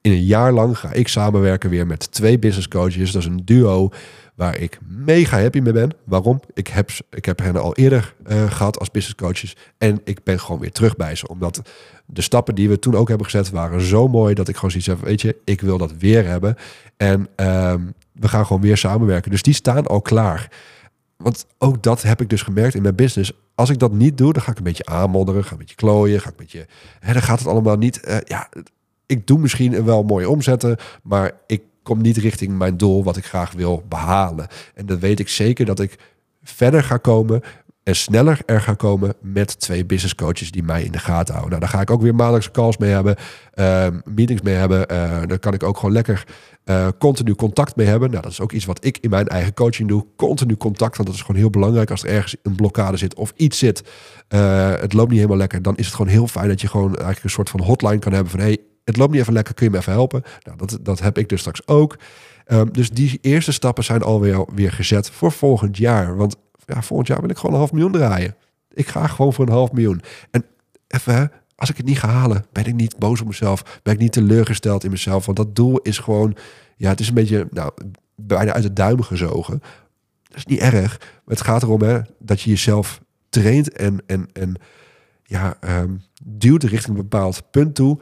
In 0.00 0.12
een 0.12 0.24
jaar 0.24 0.52
lang 0.52 0.78
ga 0.78 0.92
ik 0.92 1.08
samenwerken 1.08 1.70
weer 1.70 1.86
met 1.86 2.12
twee 2.12 2.38
business 2.38 2.68
coaches. 2.68 3.12
Dat 3.12 3.22
is 3.22 3.28
een 3.28 3.44
duo 3.44 3.90
waar 4.34 4.58
ik 4.58 4.78
mega 4.88 5.40
happy 5.40 5.60
mee 5.60 5.72
ben. 5.72 5.90
Waarom? 6.04 6.40
Ik 6.54 6.66
heb, 6.66 6.90
ik 7.10 7.24
heb 7.24 7.38
hen 7.38 7.56
al 7.56 7.74
eerder 7.74 8.14
uh, 8.26 8.50
gehad 8.50 8.78
als 8.78 8.90
business 8.90 9.20
coaches. 9.20 9.56
En 9.78 10.00
ik 10.04 10.22
ben 10.24 10.40
gewoon 10.40 10.60
weer 10.60 10.72
terug 10.72 10.96
bij 10.96 11.14
ze. 11.14 11.28
Omdat 11.28 11.62
de 12.06 12.22
stappen 12.22 12.54
die 12.54 12.68
we 12.68 12.78
toen 12.78 12.96
ook 12.96 13.08
hebben 13.08 13.26
gezet 13.26 13.50
waren 13.50 13.80
zo 13.80 14.08
mooi 14.08 14.34
dat 14.34 14.48
ik 14.48 14.54
gewoon 14.54 14.70
zoiets 14.70 14.88
heb. 14.88 15.00
Weet 15.00 15.20
je, 15.20 15.36
ik 15.44 15.60
wil 15.60 15.78
dat 15.78 15.92
weer 15.98 16.26
hebben. 16.26 16.56
En 16.96 17.28
um, 17.36 17.94
we 18.12 18.28
gaan 18.28 18.46
gewoon 18.46 18.62
weer 18.62 18.76
samenwerken. 18.76 19.30
Dus 19.30 19.42
die 19.42 19.54
staan 19.54 19.86
al 19.86 20.00
klaar. 20.00 20.48
Want 21.22 21.46
ook 21.58 21.82
dat 21.82 22.02
heb 22.02 22.20
ik 22.20 22.30
dus 22.30 22.42
gemerkt 22.42 22.74
in 22.74 22.82
mijn 22.82 22.94
business. 22.94 23.32
Als 23.54 23.70
ik 23.70 23.78
dat 23.78 23.92
niet 23.92 24.18
doe, 24.18 24.32
dan 24.32 24.42
ga 24.42 24.50
ik 24.50 24.58
een 24.58 24.64
beetje 24.64 24.84
aanmodderen, 24.84 25.44
ga 25.44 25.52
een 25.52 25.58
beetje 25.58 25.74
klooien, 25.74 26.20
ga 26.20 26.28
ik 26.28 26.38
een 26.38 26.44
beetje. 26.44 26.66
Hè, 27.00 27.12
dan 27.12 27.22
gaat 27.22 27.38
het 27.38 27.48
allemaal 27.48 27.76
niet. 27.76 28.00
Uh, 28.08 28.16
ja, 28.24 28.48
ik 29.06 29.26
doe 29.26 29.38
misschien 29.38 29.84
wel 29.84 30.02
mooie 30.02 30.28
omzetten, 30.28 30.76
maar 31.02 31.32
ik 31.46 31.62
kom 31.82 32.00
niet 32.00 32.16
richting 32.16 32.58
mijn 32.58 32.76
doel 32.76 33.04
wat 33.04 33.16
ik 33.16 33.24
graag 33.24 33.52
wil 33.52 33.84
behalen. 33.88 34.46
En 34.74 34.86
dan 34.86 34.98
weet 34.98 35.20
ik 35.20 35.28
zeker 35.28 35.64
dat 35.64 35.80
ik 35.80 35.98
verder 36.42 36.82
ga 36.82 36.96
komen 36.96 37.42
en 37.84 37.96
sneller 37.96 38.38
er 38.46 38.60
ga 38.60 38.74
komen 38.74 39.14
met 39.20 39.60
twee 39.60 39.86
business 39.86 40.14
coaches 40.14 40.50
die 40.50 40.62
mij 40.62 40.82
in 40.82 40.92
de 40.92 40.98
gaten 40.98 41.34
houden. 41.34 41.58
Nou, 41.58 41.60
daar 41.60 41.78
ga 41.78 41.80
ik 41.80 41.90
ook 41.90 42.02
weer 42.02 42.14
maandelijkse 42.14 42.50
calls 42.50 42.76
mee 42.76 42.90
hebben, 42.90 43.16
uh, 43.54 43.86
meetings 44.04 44.42
mee 44.42 44.54
hebben. 44.54 44.92
Uh, 44.92 45.20
daar 45.26 45.38
kan 45.38 45.54
ik 45.54 45.62
ook 45.62 45.76
gewoon 45.76 45.92
lekker 45.92 46.24
uh, 46.64 46.88
continu 46.98 47.34
contact 47.34 47.76
mee 47.76 47.86
hebben. 47.86 48.10
Nou, 48.10 48.22
dat 48.22 48.32
is 48.32 48.40
ook 48.40 48.52
iets 48.52 48.64
wat 48.64 48.84
ik 48.84 48.98
in 48.98 49.10
mijn 49.10 49.28
eigen 49.28 49.54
coaching 49.54 49.88
doe. 49.88 50.06
Continu 50.16 50.56
contact, 50.56 50.96
want 50.96 51.08
dat 51.08 51.16
is 51.16 51.24
gewoon 51.24 51.40
heel 51.40 51.50
belangrijk 51.50 51.90
als 51.90 52.02
er 52.02 52.08
ergens 52.08 52.36
een 52.42 52.56
blokkade 52.56 52.96
zit 52.96 53.14
of 53.14 53.32
iets 53.36 53.58
zit. 53.58 53.82
het 54.28 54.92
loopt 54.92 55.08
niet 55.08 55.18
helemaal 55.18 55.38
lekker. 55.38 55.62
Dan 55.62 55.76
is 55.76 55.86
het 55.86 55.94
gewoon 55.94 56.12
heel 56.12 56.26
fijn 56.26 56.48
dat 56.48 56.60
je 56.60 56.68
gewoon 56.68 56.90
eigenlijk 56.90 57.24
een 57.24 57.30
soort 57.30 57.50
van 57.50 57.60
hotline 57.60 57.98
kan 57.98 58.12
hebben 58.12 58.30
van 58.30 58.40
hey, 58.40 58.58
het 58.84 58.96
loopt 58.96 59.10
niet 59.10 59.20
even 59.20 59.32
lekker, 59.32 59.54
kun 59.54 59.66
je 59.66 59.72
me 59.72 59.78
even 59.78 59.92
helpen? 59.92 60.22
Nou, 60.42 60.58
dat, 60.58 60.78
dat 60.82 61.00
heb 61.00 61.18
ik 61.18 61.28
dus 61.28 61.40
straks 61.40 61.66
ook. 61.66 61.96
Um, 62.46 62.72
dus 62.72 62.90
die 62.90 63.18
eerste 63.20 63.52
stappen 63.52 63.84
zijn 63.84 64.02
alweer 64.02 64.44
weer 64.54 64.72
gezet 64.72 65.10
voor 65.10 65.32
volgend 65.32 65.76
jaar. 65.76 66.16
Want 66.16 66.36
ja, 66.66 66.82
volgend 66.82 67.08
jaar 67.08 67.20
wil 67.20 67.30
ik 67.30 67.36
gewoon 67.36 67.52
een 67.52 67.58
half 67.58 67.72
miljoen 67.72 67.92
draaien. 67.92 68.36
Ik 68.72 68.88
ga 68.88 69.06
gewoon 69.06 69.32
voor 69.32 69.46
een 69.46 69.52
half 69.52 69.72
miljoen. 69.72 70.02
En 70.30 70.44
even, 70.88 71.32
als 71.56 71.70
ik 71.70 71.76
het 71.76 71.86
niet 71.86 71.98
ga 71.98 72.08
halen, 72.08 72.44
ben 72.52 72.64
ik 72.64 72.74
niet 72.74 72.98
boos 72.98 73.20
op 73.20 73.26
mezelf. 73.26 73.80
Ben 73.82 73.94
ik 73.94 74.00
niet 74.00 74.12
teleurgesteld 74.12 74.84
in 74.84 74.90
mezelf. 74.90 75.26
Want 75.26 75.36
dat 75.36 75.56
doel 75.56 75.78
is 75.78 75.98
gewoon, 75.98 76.36
ja, 76.76 76.88
het 76.88 77.00
is 77.00 77.08
een 77.08 77.14
beetje, 77.14 77.48
nou, 77.50 77.72
bijna 78.14 78.52
uit 78.52 78.62
de 78.62 78.72
duim 78.72 79.02
gezogen. 79.02 79.62
Dat 80.22 80.36
is 80.36 80.46
niet 80.46 80.60
erg. 80.60 81.00
Het 81.26 81.40
gaat 81.40 81.62
erom 81.62 81.82
hè, 81.82 82.00
dat 82.18 82.40
je 82.40 82.50
jezelf 82.50 83.00
traint 83.28 83.72
en, 83.72 84.02
en, 84.06 84.28
en 84.32 84.54
ja, 85.22 85.56
um, 85.60 86.02
duwt 86.22 86.62
richting 86.62 86.96
een 86.96 87.02
bepaald 87.02 87.50
punt 87.50 87.74
toe. 87.74 87.98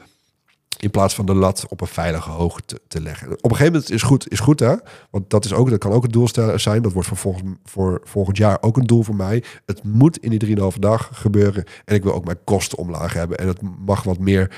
In 0.79 0.91
plaats 0.91 1.15
van 1.15 1.27
de 1.27 1.35
lat 1.35 1.67
op 1.69 1.81
een 1.81 1.87
veilige 1.87 2.31
hoogte 2.31 2.81
te, 2.89 3.01
leggen. 3.01 3.33
Op 3.33 3.51
een 3.51 3.57
gegeven 3.57 3.73
moment 3.73 3.91
is 3.91 4.03
goed, 4.03 4.33
is 4.33 4.41
goed 4.41 4.61
hè. 4.61 4.75
Want 5.11 5.31
dat, 5.31 5.45
is 5.45 5.53
ook, 5.53 5.71
dat 5.71 5.79
kan 5.79 5.93
ook 5.93 6.03
het 6.03 6.13
doel 6.13 6.29
zijn. 6.57 6.83
Dat 6.83 6.93
wordt 6.93 7.09
voor, 7.09 7.17
volgend, 7.17 7.59
voor 7.65 8.01
volgend 8.05 8.37
jaar 8.37 8.59
ook 8.61 8.77
een 8.77 8.87
doel 8.87 9.03
voor 9.03 9.15
mij. 9.15 9.45
Het 9.67 9.83
moet 9.83 10.19
in 10.19 10.39
die 10.39 10.57
3,5 10.57 10.79
dag 10.79 11.11
gebeuren. 11.13 11.65
En 11.85 11.95
ik 11.95 12.03
wil 12.03 12.15
ook 12.15 12.25
mijn 12.25 12.45
kosten 12.45 12.79
omlaag 12.79 13.13
hebben. 13.13 13.39
En 13.39 13.47
het 13.47 13.61
mag 13.85 14.03
wat 14.03 14.19
meer 14.19 14.51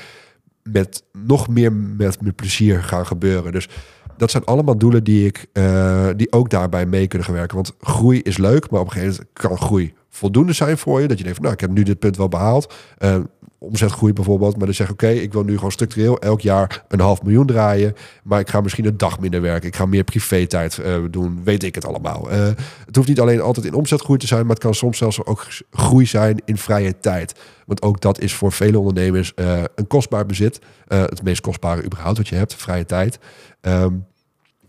met 0.63 1.03
nog 1.11 1.47
meer 1.47 1.73
met, 1.73 2.21
met 2.21 2.35
plezier 2.35 2.83
gaan 2.83 3.05
gebeuren. 3.05 3.51
Dus 3.51 3.69
dat 4.17 4.31
zijn 4.31 4.45
allemaal 4.45 4.77
doelen 4.77 5.03
die 5.03 5.25
ik 5.25 5.45
uh, 5.53 6.07
die 6.15 6.31
ook 6.31 6.49
daarbij 6.49 6.85
mee 6.85 7.07
kunnen 7.07 7.27
gaan 7.27 7.35
werken. 7.35 7.55
Want 7.55 7.75
groei 7.79 8.21
is 8.21 8.37
leuk, 8.37 8.69
maar 8.69 8.79
op 8.79 8.85
een 8.85 8.91
gegeven 8.91 9.13
moment 9.13 9.33
kan 9.33 9.57
groei 9.57 9.93
voldoende 10.09 10.53
zijn 10.53 10.77
voor 10.77 11.01
je. 11.01 11.07
Dat 11.07 11.17
je 11.17 11.23
denkt 11.23 11.37
van 11.37 11.47
nou, 11.47 11.55
ik 11.61 11.67
heb 11.67 11.77
nu 11.77 11.83
dit 11.83 11.99
punt 11.99 12.17
wel 12.17 12.29
behaald. 12.29 12.73
Uh, 12.99 13.15
omzetgroei 13.63 14.13
bijvoorbeeld. 14.13 14.57
Maar 14.57 14.65
dan 14.65 14.75
zeg 14.75 14.87
ik, 14.87 14.93
oké, 14.93 15.07
ik 15.07 15.33
wil 15.33 15.43
nu 15.43 15.55
gewoon 15.55 15.71
structureel 15.71 16.19
elk 16.19 16.41
jaar 16.41 16.83
een 16.87 16.99
half 16.99 17.23
miljoen 17.23 17.45
draaien. 17.45 17.95
Maar 18.23 18.39
ik 18.39 18.49
ga 18.49 18.61
misschien 18.61 18.85
een 18.85 18.97
dag 18.97 19.19
minder 19.19 19.41
werken. 19.41 19.67
Ik 19.67 19.75
ga 19.75 19.85
meer 19.85 20.03
privé-tijd 20.03 20.77
uh, 20.77 20.95
doen. 21.09 21.41
Weet 21.43 21.63
ik 21.63 21.75
het 21.75 21.85
allemaal. 21.85 22.31
Uh, 22.31 22.47
het 22.85 22.95
hoeft 22.95 23.07
niet 23.07 23.19
alleen 23.19 23.41
altijd 23.41 23.65
in 23.65 23.73
omzetgroei 23.73 24.19
te 24.19 24.27
zijn. 24.27 24.41
Maar 24.41 24.55
het 24.55 24.63
kan 24.63 24.73
soms 24.73 24.97
zelfs 24.97 25.25
ook 25.25 25.47
groei 25.71 26.05
zijn 26.05 26.41
in 26.45 26.57
vrije 26.57 26.99
tijd. 26.99 27.35
Want 27.65 27.81
ook 27.81 28.01
dat 28.01 28.19
is 28.19 28.33
voor 28.33 28.51
vele 28.51 28.79
ondernemers 28.79 29.33
uh, 29.35 29.63
een 29.75 29.87
kostbaar 29.87 30.25
bezit. 30.25 30.59
het 30.87 31.23
meest 31.23 31.41
kostbare 31.41 31.83
überhaupt 31.83 32.17
wat 32.17 32.27
je 32.27 32.35
hebt, 32.35 32.55
vrije 32.55 32.85
tijd. 32.85 33.19
Um, 33.61 34.05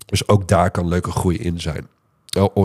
dus 0.06 0.28
ook 0.28 0.48
daar 0.48 0.70
kan 0.70 0.88
leuke 0.88 1.10
groei 1.10 1.36
in 1.36 1.60
zijn. 1.60 1.86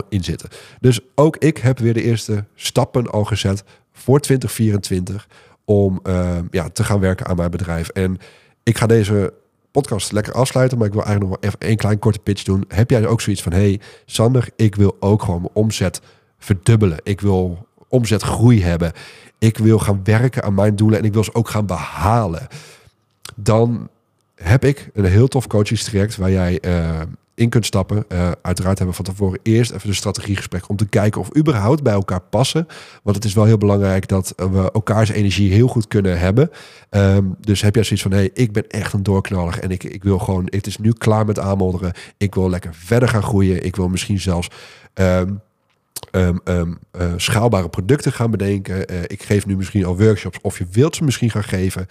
In 0.10 0.24
zitten. 0.24 0.50
Dus 0.80 1.00
ook 1.16 1.38
ik 1.38 1.58
heb 1.58 1.80
weer 1.80 1.94
de 1.94 2.04
eerste 2.04 2.46
stappen 2.56 3.12
al 3.12 3.24
gezet 3.24 3.64
voor 3.92 4.20
2024 4.20 5.28
om 5.70 6.00
uh, 6.04 6.38
ja, 6.52 6.70
te 6.70 6.84
gaan 6.84 7.00
werken 7.00 7.26
aan 7.26 7.36
mijn 7.36 7.52
bedrijf. 7.52 7.90
En 7.90 8.18
ik 8.64 8.78
ga 8.78 8.88
deze 8.88 9.34
podcast 9.72 10.12
lekker 10.12 10.34
afsluiten, 10.34 10.78
maar 10.78 10.88
ik 10.88 10.94
wil 10.94 11.04
eigenlijk 11.04 11.32
nog 11.32 11.52
even 11.52 11.70
een 11.70 11.78
klein 11.78 12.00
korte 12.00 12.20
pitch 12.20 12.44
doen. 12.44 12.66
Heb 12.68 12.90
jij 12.90 13.08
ook 13.08 13.22
zoiets 13.22 13.42
van, 13.42 13.52
hey 13.52 13.80
Sander, 14.06 14.50
ik 14.56 14.76
wil 14.76 14.98
ook 15.00 15.24
gewoon 15.24 15.42
mijn 15.42 15.54
omzet 15.54 16.02
verdubbelen. 16.38 16.98
Ik 17.04 17.22
wil 17.22 17.68
omzetgroei 17.88 18.64
hebben. 18.64 18.92
Ik 19.40 19.58
wil 19.58 19.80
gaan 19.80 20.02
werken 20.04 20.44
aan 20.44 20.54
mijn 20.54 20.76
doelen 20.76 21.00
en 21.00 21.06
ik 21.06 21.14
wil 21.14 21.24
ze 21.24 21.34
ook 21.34 21.50
gaan 21.50 21.66
behalen. 21.66 22.48
Dan 23.36 23.90
heb 24.36 24.66
ik 24.66 24.90
een 24.94 25.06
heel 25.06 25.28
tof 25.28 25.48
coachingstraject 25.48 26.18
waar 26.18 26.32
jij 26.32 26.60
uh, 26.62 27.00
in 27.40 27.50
kunt 27.50 27.66
stappen. 27.66 28.06
Uh, 28.10 28.32
uiteraard 28.42 28.78
hebben 28.78 28.98
we 28.98 29.04
van 29.04 29.14
tevoren 29.14 29.40
eerst 29.44 29.72
even 29.72 29.90
een 29.90 29.96
strategiegesprek 29.96 30.70
om 30.70 30.76
te 30.76 30.88
kijken 30.88 31.22
of 31.22 31.38
überhaupt 31.38 31.84
bij 31.84 31.94
elkaar 31.94 32.22
passen. 32.22 32.68
Want 33.04 33.16
het 33.16 33.26
is 33.26 33.34
wel 33.34 33.46
heel 33.46 33.58
belangrijk 33.58 34.08
dat 34.08 34.34
we 34.36 34.72
elkaars 34.72 35.10
energie 35.10 35.52
heel 35.52 35.68
goed 35.68 35.88
kunnen 35.88 36.20
hebben. 36.20 36.52
Um, 36.90 37.36
dus 37.40 37.62
heb 37.62 37.76
jij 37.76 37.84
zoiets 37.84 38.02
van, 38.02 38.12
hé, 38.12 38.18
hey, 38.18 38.30
ik 38.34 38.52
ben 38.52 38.68
echt 38.68 38.94
een 38.94 39.04
doorknaller 39.04 39.60
en 39.60 39.72
ik, 39.72 39.84
ik 39.84 40.04
wil 40.04 40.20
gewoon, 40.20 40.48
het 40.50 40.68
is 40.68 40.78
nu 40.78 40.92
klaar 40.92 41.26
met 41.26 41.40
aanmodderen. 41.40 41.94
Ik 42.18 42.36
wil 42.36 42.50
lekker 42.50 42.74
verder 42.74 43.10
gaan 43.10 43.24
groeien. 43.24 43.66
Ik 43.66 43.76
wil 43.76 43.88
misschien 43.88 44.20
zelfs... 44.20 44.48
Um, 44.94 45.42
um, 46.12 46.80
uh, 46.98 47.14
schaalbare 47.18 47.70
producten 47.70 48.12
gaan 48.12 48.32
bedenken. 48.32 48.94
Uh, 48.94 49.02
ik 49.08 49.24
geef 49.24 49.46
nu 49.46 49.56
misschien 49.56 49.86
al 49.86 49.98
workshops 49.98 50.38
of 50.42 50.58
je 50.58 50.66
wilt 50.72 50.96
ze 50.96 51.04
misschien 51.04 51.30
gaan 51.30 51.44
geven. 51.44 51.88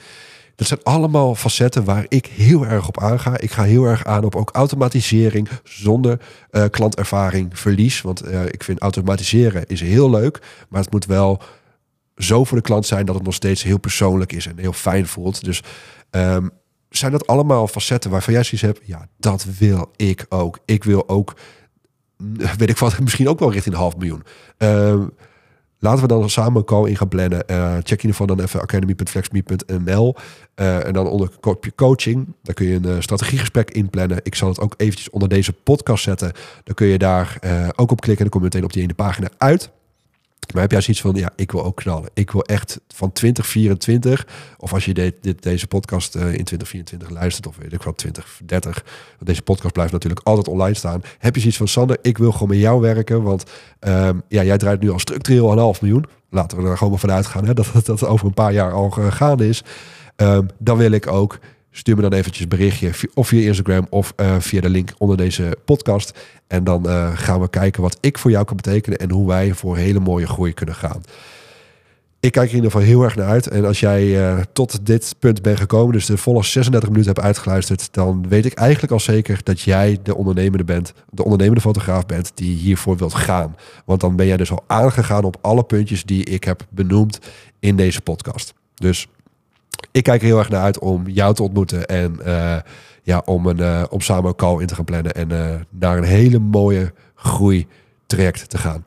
Dat 0.59 0.67
zijn 0.67 0.83
allemaal 0.83 1.35
facetten 1.35 1.85
waar 1.85 2.05
ik 2.09 2.27
heel 2.27 2.67
erg 2.67 2.89
op 2.89 3.01
aanga. 3.01 3.39
Ik 3.39 3.51
ga 3.51 3.63
heel 3.63 3.85
erg 3.85 4.05
aan 4.05 4.25
op 4.25 4.37
ook 4.37 4.51
automatisering 4.51 5.49
zonder 5.65 6.21
uh, 6.51 6.65
klantervaring 6.71 7.59
verlies. 7.59 8.01
Want 8.01 8.27
uh, 8.27 8.45
ik 8.45 8.65
vind 8.65 8.81
automatiseren 8.81 9.67
is 9.67 9.81
heel 9.81 10.11
leuk, 10.11 10.41
maar 10.69 10.81
het 10.81 10.91
moet 10.91 11.07
wel 11.07 11.43
zo 12.17 12.45
voor 12.45 12.57
de 12.57 12.63
klant 12.63 12.87
zijn 12.87 13.07
dat 13.07 13.15
het 13.15 13.25
nog 13.25 13.35
steeds 13.35 13.63
heel 13.63 13.79
persoonlijk 13.79 14.33
is 14.33 14.47
en 14.47 14.59
heel 14.59 14.73
fijn 14.73 15.07
voelt. 15.07 15.45
Dus 15.45 15.63
um, 16.11 16.51
zijn 16.89 17.13
dat 17.13 17.27
allemaal 17.27 17.69
facetten 17.69 18.11
waarvan 18.11 18.35
jij 18.35 18.43
zoiets 18.43 18.67
hebt? 18.67 18.81
Ja, 18.87 19.09
dat 19.17 19.47
wil 19.59 19.91
ik 19.97 20.27
ook. 20.29 20.59
Ik 20.65 20.85
wil 20.85 21.09
ook, 21.09 21.37
weet 22.59 22.71
ik 22.71 22.79
wat, 22.79 23.01
misschien 23.01 23.29
ook 23.29 23.39
wel 23.39 23.53
richting 23.53 23.75
een 23.75 23.81
half 23.81 23.97
miljoen. 23.97 24.23
Uh, 24.59 25.03
Laten 25.79 26.03
we 26.03 26.09
dan 26.09 26.31
samen 26.31 26.57
een 26.57 26.65
call 26.65 26.89
in 26.89 26.97
gaan 26.97 27.09
plannen. 27.09 27.43
Uh, 27.51 27.73
check 27.73 27.83
in 27.83 27.91
ieder 27.91 28.11
geval 28.11 28.27
dan 28.27 28.41
even 28.41 28.61
academy.flexme.nl. 28.61 30.15
Uh, 30.57 30.87
en 30.87 30.93
dan 30.93 31.07
onder 31.07 31.31
coaching. 31.75 32.35
Daar 32.43 32.55
kun 32.55 32.67
je 32.67 32.75
een 32.75 32.87
uh, 32.87 33.01
strategiegesprek 33.01 33.71
inplannen. 33.71 34.21
Ik 34.23 34.35
zal 34.35 34.49
het 34.49 34.61
ook 34.61 34.75
eventjes 34.77 35.11
onder 35.11 35.29
deze 35.29 35.53
podcast 35.53 36.05
zetten. 36.05 36.33
Dan 36.65 36.75
kun 36.75 36.87
je 36.87 36.99
daar 36.99 37.39
ook 37.77 37.91
op 37.91 38.01
klikken. 38.01 38.25
En 38.25 38.31
dan 38.31 38.41
kom 38.41 38.41
je 38.41 38.47
meteen 38.47 38.65
op 38.65 38.73
die 38.73 38.83
ene 38.83 38.95
pagina 38.95 39.29
uit. 39.39 39.71
Maar 40.53 40.63
heb 40.63 40.71
jij 40.71 40.81
zoiets 40.81 41.03
van, 41.03 41.15
ja, 41.15 41.31
ik 41.37 41.53
wil 41.53 41.65
ook 41.65 41.77
knallen. 41.77 42.11
Ik 42.15 42.31
wil 42.31 42.43
echt 42.43 42.81
van 42.89 43.13
2024, 43.13 44.27
of 44.59 44.73
als 44.73 44.85
je 44.85 45.13
deze 45.41 45.67
podcast 45.67 46.17
uh, 46.17 46.23
in 46.23 46.45
2024 46.45 47.11
luistert, 47.11 47.47
of 47.47 47.57
weet 47.57 47.73
ik 47.73 47.83
wel, 47.83 47.95
2030, 47.95 48.85
want 49.11 49.27
deze 49.27 49.43
podcast 49.43 49.73
blijft 49.73 49.93
natuurlijk 49.93 50.27
altijd 50.27 50.49
online 50.49 50.75
staan. 50.75 51.03
Heb 51.19 51.35
je 51.35 51.41
zoiets 51.41 51.59
van, 51.59 51.69
Sander, 51.69 51.99
ik 52.03 52.19
wil 52.19 52.33
gewoon 52.33 52.49
met 52.49 52.59
jou 52.59 52.81
werken, 52.81 53.23
want 53.23 53.45
um, 53.81 54.23
ja, 54.29 54.45
jij 54.45 54.59
draait 54.59 54.81
nu 54.81 54.91
al 54.91 54.99
structureel 54.99 55.53
een 55.53 55.59
half 55.59 55.81
miljoen. 55.81 56.05
Laten 56.31 56.59
we 56.59 56.69
er 56.69 56.77
gewoon 56.77 56.93
maar 56.93 57.01
vanuit 57.01 57.27
gaan, 57.27 57.45
hè, 57.45 57.55
dat 57.61 57.71
dat 57.85 58.05
over 58.05 58.27
een 58.27 58.35
paar 58.35 58.53
jaar 58.53 58.73
al 58.73 58.91
gegaan 58.91 59.41
is. 59.41 59.63
Um, 60.17 60.49
dan 60.59 60.77
wil 60.77 60.91
ik 60.91 61.07
ook 61.07 61.39
Stuur 61.79 61.97
me 61.97 62.03
dan 62.03 62.13
eventjes 62.13 62.49
berichtje 62.49 62.91
of 63.15 63.29
via 63.29 63.47
Instagram 63.47 63.87
of 63.91 64.13
uh, 64.17 64.37
via 64.39 64.61
de 64.61 64.69
link 64.69 64.93
onder 64.99 65.17
deze 65.17 65.57
podcast. 65.65 66.19
En 66.47 66.65
dan 66.65 66.87
uh, 66.87 67.11
gaan 67.15 67.41
we 67.41 67.51
kijken 67.51 67.83
wat 67.83 67.99
ik 68.01 68.19
voor 68.19 68.31
jou 68.31 68.45
kan 68.45 68.57
betekenen 68.57 68.99
en 68.99 69.11
hoe 69.11 69.27
wij 69.27 69.55
voor 69.55 69.77
hele 69.77 70.01
mooie 70.01 70.27
groei 70.27 70.53
kunnen 70.53 70.75
gaan. 70.75 71.03
Ik 72.21 72.33
kijk 72.33 72.45
er 72.47 72.51
in 72.51 72.57
ieder 72.57 72.71
geval 72.71 72.87
heel 72.87 73.03
erg 73.03 73.17
naar 73.17 73.27
uit. 73.27 73.47
En 73.47 73.65
als 73.65 73.81
jij 73.81 74.05
uh, 74.05 74.41
tot 74.53 74.87
dit 74.87 75.15
punt 75.19 75.43
bent 75.43 75.59
gekomen, 75.61 75.93
dus 75.93 76.07
de 76.07 76.17
volle 76.17 76.45
36 76.45 76.89
minuten 76.89 77.13
hebt 77.13 77.27
uitgeluisterd, 77.27 77.89
dan 77.91 78.29
weet 78.29 78.47
ik 78.47 78.53
eigenlijk 78.53 78.93
al 78.93 79.01
zeker 79.01 79.41
dat 79.43 79.61
jij 79.61 79.99
de 80.03 80.17
ondernemende 80.17 80.65
bent, 80.65 80.93
de 81.11 81.25
ondernemende 81.25 81.61
fotograaf 81.61 82.07
bent 82.07 82.33
die 82.35 82.57
hiervoor 82.57 82.97
wilt 82.97 83.15
gaan. 83.15 83.57
Want 83.85 84.01
dan 84.01 84.17
ben 84.17 84.27
jij 84.27 84.37
dus 84.37 84.51
al 84.51 84.65
aangegaan 84.67 85.25
op 85.25 85.37
alle 85.41 85.65
puntjes 85.65 86.05
die 86.05 86.25
ik 86.25 86.45
heb 86.45 86.67
benoemd 86.71 87.19
in 87.61 87.77
deze 87.77 88.01
podcast. 88.01 88.55
Dus 88.75 89.07
ik 89.91 90.03
kijk 90.03 90.21
er 90.21 90.27
heel 90.27 90.39
erg 90.39 90.49
naar 90.49 90.63
uit 90.63 90.79
om 90.79 91.09
jou 91.09 91.35
te 91.35 91.43
ontmoeten 91.43 91.87
en 91.87 92.19
uh, 92.27 92.57
ja, 93.03 93.23
om, 93.25 93.47
een, 93.47 93.59
uh, 93.59 93.85
om 93.91 94.01
samen 94.01 94.29
een 94.29 94.37
call 94.37 94.61
in 94.61 94.67
te 94.67 94.75
gaan 94.75 94.85
plannen 94.85 95.15
en 95.15 95.31
uh, 95.31 95.55
naar 95.71 95.97
een 95.97 96.05
hele 96.05 96.39
mooie 96.39 96.93
groei 97.15 97.67
traject 98.07 98.51
te 98.51 98.59
gaan. 98.59 98.85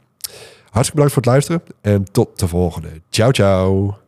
Hartstikke 0.69 1.01
bedankt 1.01 1.13
voor 1.13 1.21
het 1.21 1.31
luisteren 1.31 1.61
en 1.81 2.11
tot 2.11 2.39
de 2.39 2.47
volgende. 2.47 2.89
Ciao, 3.09 3.31
ciao. 3.31 4.01